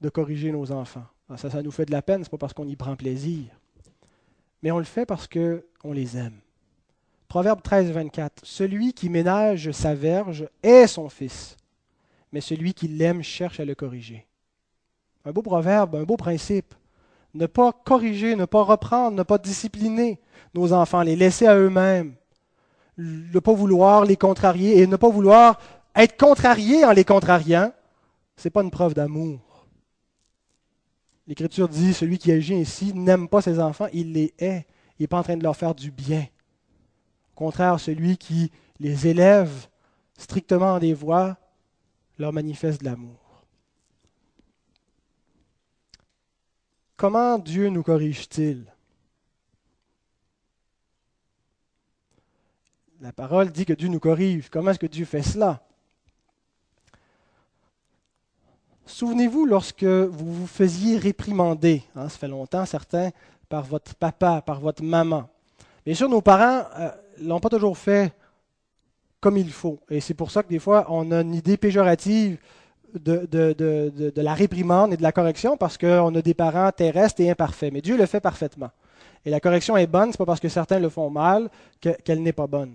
de 0.00 0.08
corriger 0.08 0.52
nos 0.52 0.72
enfants. 0.72 1.04
Ça, 1.36 1.50
ça 1.50 1.62
nous 1.62 1.70
fait 1.70 1.86
de 1.86 1.92
la 1.92 2.02
peine, 2.02 2.24
ce 2.24 2.28
n'est 2.28 2.30
pas 2.30 2.38
parce 2.38 2.52
qu'on 2.52 2.66
y 2.66 2.76
prend 2.76 2.96
plaisir. 2.96 3.44
Mais 4.62 4.70
on 4.70 4.78
le 4.78 4.84
fait 4.84 5.06
parce 5.06 5.28
qu'on 5.28 5.92
les 5.92 6.16
aime. 6.16 6.38
Proverbe 7.28 7.62
13, 7.62 7.92
24. 7.92 8.40
Celui 8.42 8.92
qui 8.92 9.08
ménage 9.08 9.70
sa 9.70 9.94
verge 9.94 10.48
est 10.62 10.86
son 10.88 11.08
fils, 11.08 11.56
mais 12.32 12.40
celui 12.40 12.74
qui 12.74 12.88
l'aime 12.88 13.22
cherche 13.22 13.60
à 13.60 13.64
le 13.64 13.74
corriger. 13.74 14.26
Un 15.24 15.32
beau 15.32 15.42
proverbe, 15.42 15.94
un 15.94 16.02
beau 16.02 16.16
principe 16.16 16.74
ne 17.34 17.46
pas 17.46 17.72
corriger, 17.72 18.36
ne 18.36 18.44
pas 18.44 18.62
reprendre, 18.62 19.16
ne 19.16 19.22
pas 19.22 19.38
discipliner 19.38 20.20
nos 20.54 20.72
enfants, 20.72 21.02
les 21.02 21.16
laisser 21.16 21.46
à 21.46 21.56
eux-mêmes, 21.56 22.14
ne 22.98 23.38
pas 23.38 23.52
vouloir 23.52 24.04
les 24.04 24.16
contrarier 24.16 24.80
et 24.80 24.86
ne 24.86 24.96
pas 24.96 25.08
vouloir 25.08 25.60
être 25.94 26.16
contrarié 26.16 26.84
en 26.84 26.92
les 26.92 27.04
contrariant, 27.04 27.72
ce 28.36 28.48
n'est 28.48 28.50
pas 28.50 28.62
une 28.62 28.70
preuve 28.70 28.94
d'amour. 28.94 29.38
L'Écriture 31.30 31.68
dit, 31.68 31.94
celui 31.94 32.18
qui 32.18 32.32
agit 32.32 32.54
ainsi 32.56 32.92
n'aime 32.92 33.28
pas 33.28 33.40
ses 33.40 33.60
enfants, 33.60 33.86
il 33.92 34.14
les 34.14 34.34
hait. 34.40 34.66
Il 34.98 35.04
n'est 35.04 35.06
pas 35.06 35.20
en 35.20 35.22
train 35.22 35.36
de 35.36 35.44
leur 35.44 35.56
faire 35.56 35.76
du 35.76 35.92
bien. 35.92 36.26
Au 37.34 37.36
contraire, 37.36 37.78
celui 37.78 38.18
qui 38.18 38.50
les 38.80 39.06
élève 39.06 39.68
strictement 40.18 40.74
en 40.74 40.78
des 40.80 40.92
voies 40.92 41.38
leur 42.18 42.32
manifeste 42.32 42.80
de 42.80 42.86
l'amour. 42.86 43.46
Comment 46.96 47.38
Dieu 47.38 47.68
nous 47.68 47.84
corrige-t-il? 47.84 48.64
La 53.00 53.12
parole 53.12 53.52
dit 53.52 53.66
que 53.66 53.72
Dieu 53.72 53.86
nous 53.86 54.00
corrige. 54.00 54.48
Comment 54.50 54.72
est-ce 54.72 54.80
que 54.80 54.86
Dieu 54.86 55.04
fait 55.04 55.22
cela? 55.22 55.64
Souvenez-vous 58.90 59.46
lorsque 59.46 59.84
vous 59.84 60.32
vous 60.32 60.46
faisiez 60.48 60.98
réprimander, 60.98 61.84
hein, 61.94 62.08
ça 62.08 62.18
fait 62.18 62.28
longtemps 62.28 62.66
certains, 62.66 63.10
par 63.48 63.62
votre 63.62 63.94
papa, 63.94 64.42
par 64.44 64.60
votre 64.60 64.82
maman. 64.82 65.28
Bien 65.86 65.94
sûr, 65.94 66.08
nos 66.08 66.20
parents 66.20 66.64
ne 66.78 66.84
euh, 66.84 66.90
l'ont 67.22 67.40
pas 67.40 67.48
toujours 67.48 67.78
fait 67.78 68.12
comme 69.20 69.36
il 69.36 69.50
faut. 69.52 69.78
Et 69.90 70.00
c'est 70.00 70.14
pour 70.14 70.30
ça 70.30 70.42
que 70.42 70.48
des 70.48 70.58
fois, 70.58 70.86
on 70.88 71.12
a 71.12 71.20
une 71.20 71.34
idée 71.34 71.56
péjorative 71.56 72.38
de, 72.92 73.26
de, 73.26 74.20
la 74.20 74.34
réprimande 74.34 74.92
et 74.92 74.96
de 74.96 75.02
la 75.02 75.12
correction 75.12 75.56
parce 75.56 75.78
qu'on 75.78 76.14
a 76.14 76.22
des 76.22 76.34
parents 76.34 76.70
terrestres 76.72 77.20
et 77.20 77.30
imparfaits. 77.30 77.72
Mais 77.72 77.80
Dieu 77.80 77.96
le 77.96 78.06
fait 78.06 78.20
parfaitement. 78.20 78.70
Et 79.24 79.30
la 79.30 79.38
correction 79.38 79.76
est 79.76 79.86
bonne, 79.86 80.06
ce 80.06 80.14
n'est 80.14 80.18
pas 80.18 80.26
parce 80.26 80.40
que 80.40 80.48
certains 80.48 80.80
le 80.80 80.88
font 80.88 81.10
mal 81.10 81.48
qu'elle 81.80 82.22
n'est 82.22 82.32
pas 82.32 82.48
bonne. 82.48 82.74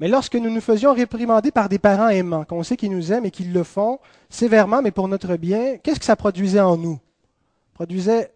Mais 0.00 0.08
lorsque 0.08 0.34
nous 0.34 0.50
nous 0.50 0.60
faisions 0.60 0.92
réprimander 0.92 1.52
par 1.52 1.68
des 1.68 1.78
parents 1.78 2.08
aimants, 2.08 2.44
qu'on 2.44 2.62
sait 2.62 2.76
qu'ils 2.76 2.90
nous 2.90 3.12
aiment 3.12 3.26
et 3.26 3.30
qu'ils 3.30 3.52
le 3.52 3.62
font 3.62 4.00
sévèrement, 4.28 4.82
mais 4.82 4.90
pour 4.90 5.06
notre 5.08 5.36
bien, 5.36 5.78
qu'est-ce 5.78 6.00
que 6.00 6.04
ça 6.04 6.16
produisait 6.16 6.60
en 6.60 6.76
nous? 6.76 6.94
Ça 6.96 7.74
produisait 7.74 8.32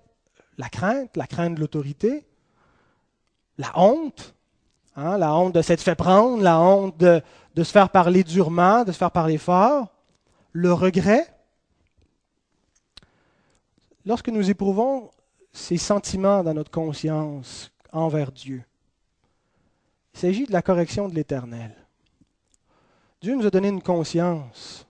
la 0.56 0.68
crainte, 0.68 1.16
la 1.16 1.26
crainte 1.26 1.56
de 1.56 1.60
l'autorité, 1.60 2.24
la 3.58 3.72
honte, 3.76 4.34
hein, 4.94 5.18
la 5.18 5.34
honte 5.34 5.54
de 5.54 5.62
s'être 5.62 5.82
fait 5.82 5.96
prendre, 5.96 6.42
la 6.42 6.60
honte 6.60 6.96
de, 6.96 7.20
de 7.54 7.64
se 7.64 7.72
faire 7.72 7.90
parler 7.90 8.22
durement, 8.22 8.84
de 8.84 8.92
se 8.92 8.98
faire 8.98 9.10
parler 9.10 9.38
fort, 9.38 9.88
le 10.52 10.72
regret. 10.72 11.26
Lorsque 14.06 14.28
nous 14.28 14.48
éprouvons 14.48 15.10
ces 15.52 15.76
sentiments 15.76 16.44
dans 16.44 16.54
notre 16.54 16.70
conscience 16.70 17.72
envers 17.92 18.30
Dieu, 18.30 18.62
il 20.18 20.20
s'agit 20.20 20.46
de 20.46 20.52
la 20.52 20.62
correction 20.62 21.08
de 21.08 21.14
l'Éternel. 21.14 21.70
Dieu 23.20 23.36
nous 23.36 23.46
a 23.46 23.50
donné 23.50 23.68
une 23.68 23.80
conscience 23.80 24.84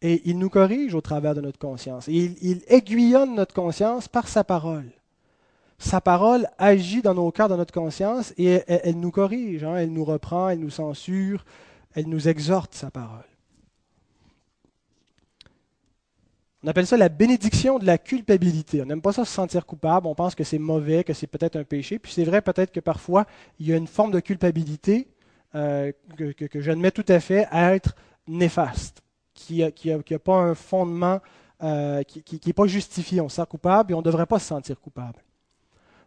et 0.00 0.22
il 0.24 0.38
nous 0.38 0.48
corrige 0.48 0.94
au 0.94 1.02
travers 1.02 1.34
de 1.34 1.42
notre 1.42 1.58
conscience. 1.58 2.06
il, 2.08 2.62
aiguillonne 2.68 3.34
notre 3.34 3.52
conscience 3.52 4.08
par 4.08 4.26
sa 4.26 4.42
parole. 4.42 4.90
Sa 5.78 6.00
parole 6.00 6.48
agit 6.56 7.02
dans 7.02 7.12
nos 7.12 7.30
cœurs, 7.32 7.50
dans 7.50 7.58
notre 7.58 7.74
conscience, 7.74 8.32
et 8.38 8.62
elle, 8.66 8.98
nous 8.98 9.10
corrige, 9.10 9.62
hein. 9.62 9.76
elle 9.76 9.92
nous 9.92 10.04
reprend, 10.06 10.48
elle 10.48 10.60
nous 10.60 10.70
censure, 10.70 11.44
elle 11.92 12.08
nous 12.08 12.26
exhorte, 12.26 12.72
sa 12.72 12.90
parole. 12.90 13.26
On 16.64 16.66
appelle 16.66 16.86
ça 16.86 16.96
la 16.96 17.10
bénédiction 17.10 17.78
de 17.78 17.84
la 17.84 17.98
culpabilité. 17.98 18.80
On 18.80 18.86
n'aime 18.86 19.02
pas 19.02 19.12
ça 19.12 19.26
se 19.26 19.32
sentir 19.32 19.66
coupable, 19.66 20.06
on 20.06 20.14
pense 20.14 20.34
que 20.34 20.44
c'est 20.44 20.58
mauvais, 20.58 21.04
que 21.04 21.12
c'est 21.12 21.26
peut-être 21.26 21.56
un 21.56 21.64
péché. 21.64 21.98
Puis 21.98 22.10
c'est 22.10 22.24
vrai 22.24 22.40
peut-être 22.40 22.72
que 22.72 22.80
parfois, 22.80 23.26
il 23.58 23.66
y 23.66 23.72
a 23.74 23.76
une 23.76 23.86
forme 23.86 24.12
de 24.12 24.20
culpabilité 24.20 25.06
euh, 25.54 25.92
que, 26.16 26.60
j'admets 26.62 26.90
tout 26.90 27.04
à 27.08 27.20
fait 27.20 27.46
à 27.50 27.74
être 27.74 27.94
néfaste, 28.26 29.02
qui 29.34 29.62
n'a 29.62 30.18
pas 30.18 30.36
un 30.36 30.54
fondement, 30.54 31.20
euh, 31.62 32.02
qui 32.02 32.40
n'est 32.46 32.54
pas 32.54 32.66
justifié. 32.66 33.20
On 33.20 33.28
se 33.28 33.36
sent 33.36 33.46
coupable 33.50 33.92
et 33.92 33.94
on 33.94 33.98
ne 33.98 34.04
devrait 34.04 34.24
pas 34.24 34.38
se 34.38 34.46
sentir 34.46 34.80
coupable. 34.80 35.22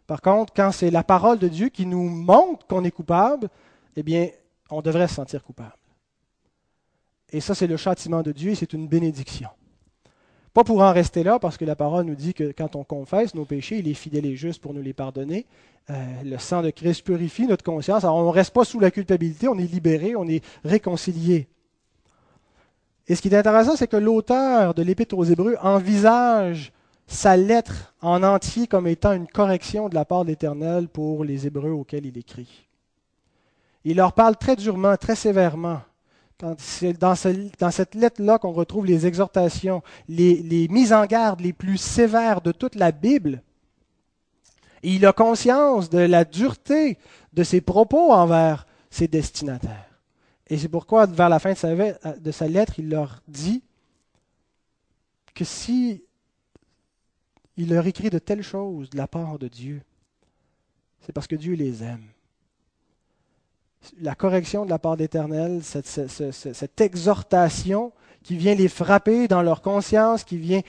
Par 0.08 0.20
contre, 0.20 0.52
quand 0.52 0.72
c'est 0.72 0.90
la 0.90 1.04
parole 1.04 1.38
de 1.38 1.46
Dieu 1.46 1.68
qui 1.68 1.86
nous 1.86 2.08
montre 2.08 2.66
qu'on 2.66 2.82
est 2.82 2.90
coupable, 2.90 3.48
eh 3.94 4.02
bien, 4.02 4.28
on 4.70 4.82
devrait 4.82 5.06
se 5.06 5.14
sentir 5.14 5.44
coupable. 5.44 5.78
Et 7.30 7.40
ça, 7.40 7.54
c'est 7.54 7.68
le 7.68 7.76
châtiment 7.76 8.22
de 8.22 8.32
Dieu 8.32 8.50
et 8.50 8.54
c'est 8.56 8.72
une 8.72 8.88
bénédiction. 8.88 9.50
Pas 10.54 10.64
pour 10.64 10.80
en 10.80 10.92
rester 10.92 11.22
là, 11.22 11.38
parce 11.38 11.56
que 11.56 11.64
la 11.64 11.76
parole 11.76 12.06
nous 12.06 12.14
dit 12.14 12.34
que 12.34 12.52
quand 12.56 12.74
on 12.76 12.84
confesse 12.84 13.34
nos 13.34 13.44
péchés, 13.44 13.78
il 13.78 13.88
est 13.88 13.94
fidèle 13.94 14.26
et 14.26 14.36
juste 14.36 14.62
pour 14.62 14.74
nous 14.74 14.82
les 14.82 14.92
pardonner. 14.92 15.46
Euh, 15.90 15.94
le 16.24 16.38
sang 16.38 16.62
de 16.62 16.70
Christ 16.70 17.02
purifie 17.04 17.46
notre 17.46 17.64
conscience. 17.64 18.04
Alors 18.04 18.16
on 18.16 18.26
ne 18.26 18.32
reste 18.34 18.52
pas 18.52 18.64
sous 18.64 18.80
la 18.80 18.90
culpabilité, 18.90 19.48
on 19.48 19.58
est 19.58 19.70
libéré, 19.70 20.16
on 20.16 20.26
est 20.26 20.44
réconcilié. 20.64 21.48
Et 23.06 23.14
ce 23.14 23.22
qui 23.22 23.28
est 23.28 23.36
intéressant, 23.36 23.76
c'est 23.76 23.86
que 23.88 23.96
l'auteur 23.96 24.74
de 24.74 24.82
l'Épître 24.82 25.16
aux 25.16 25.24
Hébreux 25.24 25.56
envisage 25.62 26.72
sa 27.06 27.38
lettre 27.38 27.94
en 28.02 28.22
entier 28.22 28.66
comme 28.66 28.86
étant 28.86 29.12
une 29.12 29.26
correction 29.26 29.88
de 29.88 29.94
la 29.94 30.04
part 30.04 30.24
de 30.24 30.30
l'Éternel 30.30 30.88
pour 30.88 31.24
les 31.24 31.46
Hébreux 31.46 31.70
auxquels 31.70 32.04
il 32.04 32.18
écrit. 32.18 32.68
Il 33.84 33.96
leur 33.96 34.12
parle 34.12 34.36
très 34.36 34.56
durement, 34.56 34.96
très 34.98 35.16
sévèrement 35.16 35.80
c'est 36.58 36.92
dans, 36.92 37.14
cette 37.14 37.94
lettre-là 37.94 38.38
qu'on 38.38 38.52
retrouve 38.52 38.86
les 38.86 39.06
exhortations, 39.06 39.82
les, 40.08 40.68
mises 40.70 40.92
en 40.92 41.04
garde 41.06 41.40
les 41.40 41.52
plus 41.52 41.78
sévères 41.78 42.40
de 42.40 42.52
toute 42.52 42.74
la 42.74 42.92
Bible. 42.92 43.42
Il 44.82 45.04
a 45.06 45.12
conscience 45.12 45.90
de 45.90 45.98
la 45.98 46.24
dureté 46.24 46.98
de 47.32 47.42
ses 47.42 47.60
propos 47.60 48.12
envers 48.12 48.66
ses 48.90 49.08
destinataires. 49.08 50.00
Et 50.46 50.56
c'est 50.56 50.68
pourquoi, 50.68 51.06
vers 51.06 51.28
la 51.28 51.40
fin 51.40 51.52
de 51.52 52.30
sa 52.30 52.48
lettre, 52.48 52.78
il 52.78 52.88
leur 52.88 53.20
dit 53.26 53.62
que 55.34 55.44
si 55.44 56.04
il 57.56 57.70
leur 57.70 57.86
écrit 57.86 58.10
de 58.10 58.18
telles 58.18 58.42
choses 58.42 58.90
de 58.90 58.96
la 58.96 59.08
part 59.08 59.38
de 59.38 59.48
Dieu, 59.48 59.82
c'est 61.00 61.12
parce 61.12 61.26
que 61.26 61.36
Dieu 61.36 61.54
les 61.54 61.82
aime 61.82 62.06
la 64.00 64.14
correction 64.14 64.64
de 64.64 64.70
la 64.70 64.78
part 64.78 64.96
d'Éternel, 64.96 65.60
cette, 65.62 65.86
cette, 65.86 66.80
exhortation 66.80 67.92
qui 68.22 68.36
vient 68.36 68.54
les 68.54 68.68
frapper 68.68 69.28
dans 69.28 69.42
leur 69.42 69.62
conscience, 69.62 70.24
qui 70.24 70.38
vient 70.38 70.60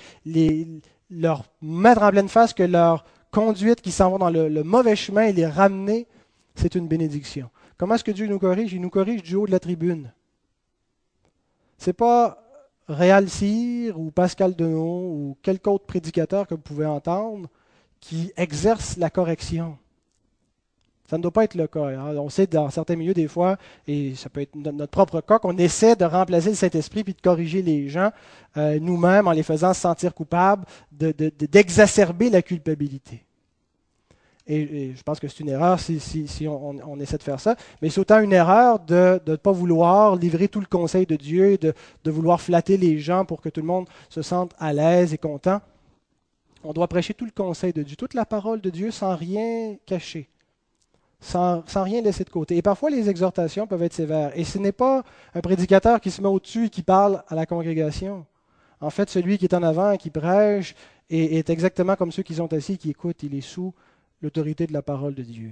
leur 1.09 1.45
mettre 1.61 2.03
en 2.03 2.09
pleine 2.11 2.29
face 2.29 2.53
que 2.53 2.63
leur 2.63 3.05
conduite 3.31 3.81
qui 3.81 3.91
s'en 3.91 4.11
va 4.11 4.17
dans 4.17 4.29
le, 4.29 4.63
mauvais 4.63 4.95
chemin 4.95 5.23
et 5.23 5.33
les 5.33 5.47
ramener, 5.47 6.07
c'est 6.55 6.75
une 6.75 6.87
bénédiction. 6.87 7.49
Comment 7.77 7.95
est-ce 7.95 8.03
que 8.03 8.11
Dieu 8.11 8.27
nous 8.27 8.39
corrige? 8.39 8.73
Il 8.73 8.81
nous 8.81 8.89
corrige 8.89 9.23
du 9.23 9.35
haut 9.35 9.45
de 9.45 9.51
la 9.51 9.59
tribune. 9.59 10.11
Ce 11.77 11.89
n'est 11.89 11.93
pas 11.93 12.43
Réal 12.87 13.29
Cyr 13.29 13.99
ou 13.99 14.11
Pascal 14.11 14.55
Denot 14.55 15.11
ou 15.13 15.37
quelque 15.41 15.69
autre 15.69 15.85
prédicateur 15.85 16.47
que 16.47 16.55
vous 16.55 16.61
pouvez 16.61 16.85
entendre 16.85 17.47
qui 17.99 18.31
exerce 18.35 18.97
la 18.97 19.09
correction. 19.09 19.77
Ça 21.09 21.17
ne 21.17 21.23
doit 21.23 21.31
pas 21.31 21.43
être 21.43 21.55
le 21.55 21.65
cas. 21.65 21.85
Hein. 21.85 22.15
On 22.17 22.29
sait 22.29 22.45
dans 22.45 22.69
certains 22.69 22.95
milieux, 22.95 23.15
des 23.15 23.27
fois, 23.27 23.57
et 23.87 24.13
ça 24.13 24.29
peut 24.29 24.41
être 24.41 24.55
notre 24.55 24.91
propre 24.91 25.21
cas, 25.21 25.39
qu'on 25.39 25.57
essaie 25.57 25.95
de 25.95 26.05
remplacer 26.05 26.49
le 26.49 26.55
Saint-Esprit 26.55 27.03
puis 27.03 27.15
de 27.15 27.21
corriger 27.21 27.63
les 27.63 27.89
gens 27.89 28.11
euh, 28.57 28.77
nous-mêmes 28.79 29.27
en 29.27 29.31
les 29.31 29.41
faisant 29.41 29.73
se 29.73 29.81
sentir 29.81 30.13
coupables, 30.13 30.65
d'exacerber 30.91 32.29
la 32.29 32.43
culpabilité. 32.43 33.25
Et, 34.45 34.93
je 34.95 35.01
pense 35.01 35.19
que 35.19 35.27
c'est 35.27 35.39
une 35.39 35.49
erreur 35.49 35.79
si, 35.79 36.47
on, 36.47 36.99
essaie 36.99 37.17
de 37.17 37.23
faire 37.23 37.39
ça. 37.39 37.55
Mais 37.81 37.89
c'est 37.89 38.01
autant 38.01 38.19
une 38.19 38.33
erreur 38.33 38.79
de 38.79 39.19
ne 39.25 39.35
pas 39.35 39.51
vouloir 39.51 40.15
livrer 40.15 40.47
tout 40.47 40.59
le 40.59 40.67
conseil 40.67 41.07
de 41.07 41.15
Dieu, 41.15 41.57
de, 41.57 41.73
de 42.03 42.11
vouloir 42.11 42.39
flatter 42.39 42.77
les 42.77 42.99
gens 42.99 43.25
pour 43.25 43.41
que 43.41 43.49
tout 43.49 43.61
le 43.61 43.67
monde 43.67 43.87
se 44.09 44.21
sente 44.21 44.53
à 44.59 44.73
l'aise 44.73 45.11
et 45.11 45.17
content. 45.17 45.59
On 46.63 46.71
doit 46.71 46.87
prêcher 46.87 47.15
tout 47.15 47.25
le 47.25 47.31
conseil 47.31 47.73
de 47.73 47.81
Dieu, 47.81 47.95
toute 47.95 48.13
la 48.13 48.25
parole 48.25 48.61
de 48.61 48.69
Dieu 48.69 48.91
sans 48.91 49.15
rien 49.15 49.75
cacher 49.87 50.29
sans, 51.19 51.63
rien 51.75 52.01
laisser 52.01 52.23
de 52.23 52.29
côté. 52.29 52.57
Et 52.57 52.61
parfois, 52.61 52.89
les 52.89 53.09
exhortations 53.09 53.67
peuvent 53.67 53.83
être 53.83 53.93
sévères. 53.93 54.31
Et 54.35 54.43
ce 54.43 54.57
n'est 54.57 54.71
pas 54.71 55.03
un 55.33 55.41
prédicateur 55.41 55.99
qui 55.99 56.11
se 56.11 56.21
met 56.21 56.27
au-dessus 56.27 56.65
et 56.65 56.69
qui 56.69 56.81
parle 56.83 57.23
à 57.27 57.35
la 57.35 57.45
congrégation. 57.45 58.25
En 58.81 58.89
fait, 58.89 59.09
celui 59.09 59.37
qui 59.37 59.45
est 59.45 59.53
en 59.53 59.63
avant 59.63 59.91
et 59.91 59.97
qui 59.97 60.09
prêche 60.09 60.75
est, 61.09 61.49
exactement 61.49 61.95
comme 61.95 62.11
ceux 62.11 62.23
qui 62.23 62.35
sont 62.35 62.51
assis 62.53 62.73
et 62.73 62.77
qui 62.77 62.89
écoutent. 62.91 63.23
Il 63.23 63.35
est 63.35 63.41
sous 63.41 63.73
l'autorité 64.21 64.67
de 64.67 64.73
la 64.73 64.81
parole 64.81 65.13
de 65.13 65.23
Dieu. 65.23 65.51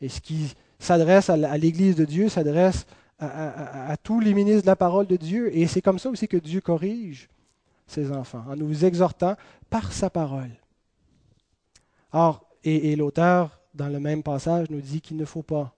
Et 0.00 0.08
ce 0.08 0.20
qui 0.20 0.54
s'adresse 0.78 1.28
à 1.28 1.58
l'Église 1.58 1.96
de 1.96 2.04
Dieu 2.04 2.28
s'adresse 2.28 2.86
à, 3.18 3.96
tous 4.00 4.20
les 4.20 4.32
ministres 4.32 4.62
de 4.62 4.68
la 4.68 4.76
parole 4.76 5.08
de 5.08 5.16
Dieu. 5.16 5.56
Et 5.56 5.66
c'est 5.66 5.82
comme 5.82 5.98
ça 5.98 6.08
aussi 6.08 6.28
que 6.28 6.36
Dieu 6.36 6.60
corrige 6.60 7.28
ses 7.88 8.12
enfants, 8.12 8.44
en 8.48 8.54
nous 8.54 8.84
exhortant 8.84 9.34
par 9.70 9.92
sa 9.92 10.10
parole. 10.10 10.50
Or, 12.12 12.44
et 12.62 12.94
l'auteur 12.94 13.57
dans 13.74 13.88
le 13.88 14.00
même 14.00 14.22
passage, 14.22 14.70
nous 14.70 14.80
dit 14.80 15.00
qu'il 15.00 15.16
ne 15.16 15.24
faut 15.24 15.42
pas 15.42 15.74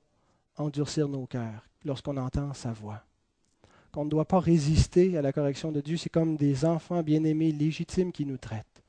endurcir 0.57 1.09
nos 1.09 1.27
cœurs 1.27 1.65
lorsqu'on 1.85 2.17
entend 2.17 2.53
sa 2.55 2.73
voix. 2.73 3.03
Qu'on 3.93 4.05
ne 4.05 4.11
doit 4.11 4.25
pas 4.25 4.39
résister 4.39 5.17
à 5.17 5.23
la 5.23 5.33
correction 5.33 5.73
de 5.73 5.81
Dieu. 5.81 5.97
C'est 5.97 6.11
comme 6.11 6.37
des 6.37 6.65
enfants 6.65 7.03
bien-aimés, 7.03 7.51
légitimes 7.53 8.13
qui 8.13 8.25
nous 8.25 8.37
traitent. 8.37 8.83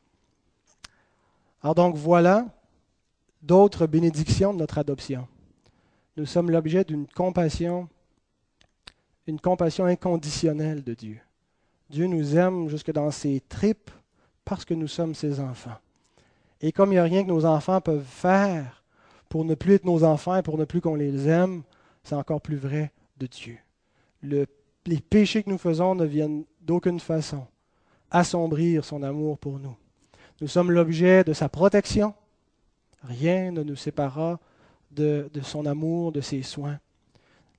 Alors 1.64 1.76
donc 1.76 1.95
voilà 1.95 2.45
d'autres 3.41 3.88
bénédictions 3.88 4.54
de 4.54 4.60
notre 4.60 4.78
adoption. 4.78 5.28
Nous 6.18 6.26
sommes 6.26 6.52
l'objet 6.52 6.84
d'une 6.84 7.08
compassion, 7.08 7.88
une 9.28 9.39
compassion 9.39 9.86
inconditionnelle 9.86 10.84
de 10.84 10.93
Dieu. 10.93 11.20
Dieu 11.89 12.08
nous 12.08 12.38
aime 12.38 12.70
jusque 12.70 12.91
dans 12.91 13.12
ses 13.12 13.41
tripes 13.41 13.91
parce 14.45 14.66
que 14.66 14.74
nous 14.74 14.88
sommes 14.88 15.16
ses 15.16 15.39
enfants. 15.39 15.78
Et 16.60 16.72
comme 16.72 16.89
il 16.89 16.95
n'y 16.95 16.99
a 16.99 17.04
rien 17.04 17.24
que 17.24 17.30
nos 17.30 17.45
enfants 17.45 17.82
peuvent 17.82 18.06
faire 18.06 18.80
pour 19.32 19.45
ne 19.45 19.55
plus 19.55 19.75
être 19.75 19.86
nos 19.86 20.03
enfants 20.03 20.36
et 20.36 20.41
pour 20.41 20.57
ne 20.57 20.65
plus 20.65 20.82
qu'on 20.82 20.95
les 20.95 21.29
aime, 21.29 21.63
c'est 22.03 22.15
encore 22.15 22.41
plus 22.41 22.57
vrai 22.57 22.91
de 23.17 23.27
Dieu. 23.27 23.57
les 24.23 24.99
péchés 24.99 25.41
que 25.41 25.49
nous 25.49 25.57
faisons 25.57 25.95
ne 25.95 26.03
viennent 26.03 26.43
d'aucune 26.59 26.99
façon 26.99 27.47
assombrir 28.11 28.84
son 28.84 29.03
amour 29.03 29.39
pour 29.39 29.57
nous. 29.57 29.77
Nous 30.41 30.49
sommes 30.49 30.69
l'objet 30.69 31.23
de 31.23 31.32
sa 31.32 31.47
protection. 31.47 32.13
Rien 33.03 33.51
ne 33.51 33.63
nous 33.63 33.77
séparera 33.77 34.38
de, 34.91 35.29
de 35.34 35.39
son 35.39 35.65
amour, 35.65 36.11
de 36.11 36.19
ses 36.19 36.43
soins. 36.43 36.77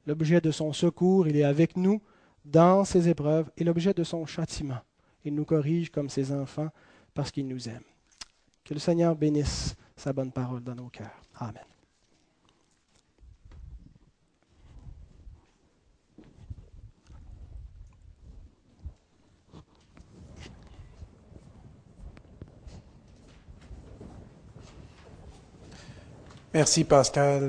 L'objet 0.07 0.43
de 0.43 0.51
son 0.51 0.75
secours, 0.75 1.27
il 1.27 1.39
est 1.39 1.45
avec 1.45 1.79
nous 1.79 2.03
dans 2.45 2.85
ses 2.85 3.09
épreuves 3.09 3.51
et 3.57 3.65
l'objet 3.65 3.95
de 3.95 4.05
son 4.05 4.27
châtiment. 4.27 4.81
Il 5.25 5.35
nous 5.35 5.47
corrige 5.47 5.91
comme 5.91 6.11
ses 6.11 6.33
enfants 6.33 6.69
parce 7.15 7.31
qu'il 7.31 7.49
nous 7.49 7.67
aime. 7.67 7.85
Que 8.63 8.75
le 8.75 8.81
Seigneur 8.81 9.17
bénisse 9.17 9.75
sa 10.03 10.13
bonne 10.13 10.33
parole 10.33 10.63
dans 10.65 10.75
nos 10.75 10.89
cœurs. 10.89 11.23
Amen. 11.39 11.63
Merci 26.53 26.85
Pascal. 26.85 27.49